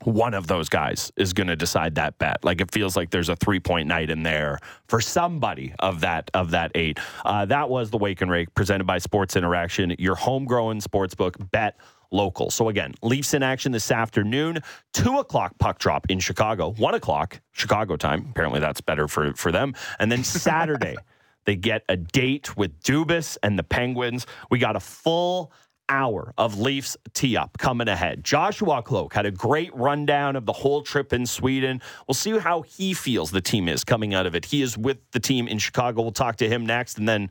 one 0.05 0.35
of 0.35 0.47
those 0.47 0.69
guys 0.69 1.13
is 1.17 1.33
going 1.33 1.47
to 1.47 1.57
decide 1.57 1.95
that 1.97 2.19
bet. 2.19 2.45
Like 2.45 2.61
it 2.61 2.71
feels 2.71 2.97
like 2.97 3.11
there's 3.11 3.29
a 3.29 3.37
three 3.37 3.61
point 3.61 3.89
night 3.89 4.11
in 4.11 4.23
there 4.23 4.59
for 4.89 5.01
somebody 5.01 5.75
of 5.79 6.01
that 6.01 6.31
of 6.35 6.51
that 6.53 6.73
eight. 6.75 6.99
Uh, 7.25 7.45
that 7.47 7.69
was 7.69 7.91
the 7.91 7.99
Wake 7.99 8.21
and 8.21 8.31
Rake 8.31 8.55
presented 8.55 8.85
by 8.85 8.99
Sports 8.99 9.37
Interaction, 9.37 9.95
your 9.99 10.15
homegrown 10.15 10.81
sportsbook 10.81 11.51
bet 11.51 11.77
local. 12.11 12.51
So 12.51 12.69
again, 12.69 12.95
Leafs 13.03 13.35
in 13.35 13.43
action 13.43 13.73
this 13.73 13.91
afternoon, 13.91 14.61
two 14.93 15.19
o'clock 15.19 15.59
puck 15.59 15.79
drop 15.79 16.07
in 16.11 16.19
Chicago, 16.21 16.73
one 16.73 16.95
o'clock 16.95 17.41
Chicago 17.53 17.97
time. 17.97 18.27
Apparently 18.31 18.61
that's 18.61 18.81
better 18.81 19.09
for 19.09 19.33
for 19.35 19.53
them. 19.53 19.75
And 19.99 20.11
then 20.11 20.25
Saturday. 20.25 20.97
They 21.45 21.57
get 21.57 21.83
a 21.89 21.97
date 21.97 22.57
with 22.57 22.81
Dubas 22.83 23.37
and 23.43 23.59
the 23.59 23.65
Penguins. 23.65 24.27
We 24.51 24.61
got 24.61 24.77
a 24.77 24.81
full 24.81 25.53
hour 25.93 26.33
of 26.39 26.59
Leafs 26.59 26.97
tee 27.13 27.37
up 27.37 27.59
coming 27.59 27.87
ahead. 27.87 28.25
Joshua 28.25 28.83
Kloke 28.83 29.13
had 29.13 29.27
a 29.27 29.31
great 29.31 29.75
rundown 29.77 30.35
of 30.35 30.47
the 30.47 30.53
whole 30.53 30.81
trip 30.83 31.13
in 31.13 31.27
Sweden. 31.27 31.83
We'll 32.09 32.15
see 32.15 32.39
how 32.39 32.63
he 32.63 32.95
feels 32.95 33.31
the 33.31 33.43
team 33.43 33.69
is 33.69 33.85
coming 33.85 34.15
out 34.15 34.25
of 34.25 34.35
it. 34.35 34.47
He 34.47 34.63
is 34.63 34.79
with 34.79 34.99
the 35.13 35.21
team 35.21 35.47
in 35.47 35.59
Chicago. 35.59 36.01
We'll 36.01 36.13
talk 36.13 36.37
to 36.37 36.49
him 36.49 36.65
next. 36.65 36.97
And 36.97 37.07
then, 37.07 37.23
you 37.23 37.29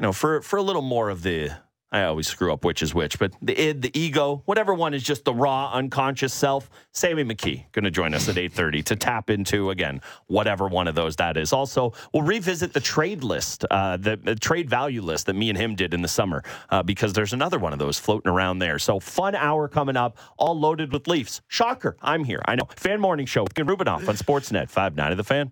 know, 0.00 0.12
for, 0.12 0.40
for 0.40 0.56
a 0.56 0.62
little 0.62 0.82
more 0.82 1.10
of 1.10 1.22
the. 1.22 1.52
I 1.92 2.04
always 2.04 2.28
screw 2.28 2.52
up 2.52 2.64
which 2.64 2.82
is 2.82 2.94
which, 2.94 3.18
but 3.18 3.32
the 3.42 3.60
id, 3.60 3.82
the 3.82 3.98
ego, 3.98 4.42
whatever 4.44 4.74
one 4.74 4.94
is 4.94 5.02
just 5.02 5.24
the 5.24 5.34
raw, 5.34 5.72
unconscious 5.72 6.32
self. 6.32 6.70
Sammy 6.92 7.24
McKee 7.24 7.64
going 7.72 7.84
to 7.84 7.90
join 7.90 8.14
us 8.14 8.28
at 8.28 8.38
eight 8.38 8.52
thirty 8.52 8.82
to 8.84 8.96
tap 8.96 9.30
into 9.30 9.70
again 9.70 10.00
whatever 10.26 10.68
one 10.68 10.86
of 10.86 10.94
those 10.94 11.16
that 11.16 11.36
is. 11.36 11.52
Also, 11.52 11.92
we'll 12.12 12.22
revisit 12.22 12.72
the 12.72 12.80
trade 12.80 13.24
list, 13.24 13.64
uh, 13.70 13.96
the, 13.96 14.16
the 14.16 14.34
trade 14.34 14.68
value 14.68 15.02
list 15.02 15.26
that 15.26 15.34
me 15.34 15.48
and 15.48 15.58
him 15.58 15.74
did 15.74 15.94
in 15.94 16.02
the 16.02 16.08
summer, 16.08 16.42
uh, 16.70 16.82
because 16.82 17.12
there's 17.12 17.32
another 17.32 17.58
one 17.58 17.72
of 17.72 17.78
those 17.78 17.98
floating 17.98 18.30
around 18.30 18.58
there. 18.58 18.78
So 18.78 19.00
fun 19.00 19.34
hour 19.34 19.66
coming 19.66 19.96
up, 19.96 20.18
all 20.36 20.58
loaded 20.58 20.92
with 20.92 21.08
Leafs. 21.08 21.40
Shocker, 21.48 21.96
I'm 22.02 22.24
here. 22.24 22.42
I 22.44 22.56
know. 22.56 22.68
Fan 22.76 23.00
morning 23.00 23.26
show. 23.26 23.46
Rubinoff 23.46 24.08
on 24.08 24.16
Sportsnet 24.16 24.68
five 24.68 24.96
nine 24.96 25.12
of 25.12 25.16
the 25.16 25.24
fan. 25.24 25.48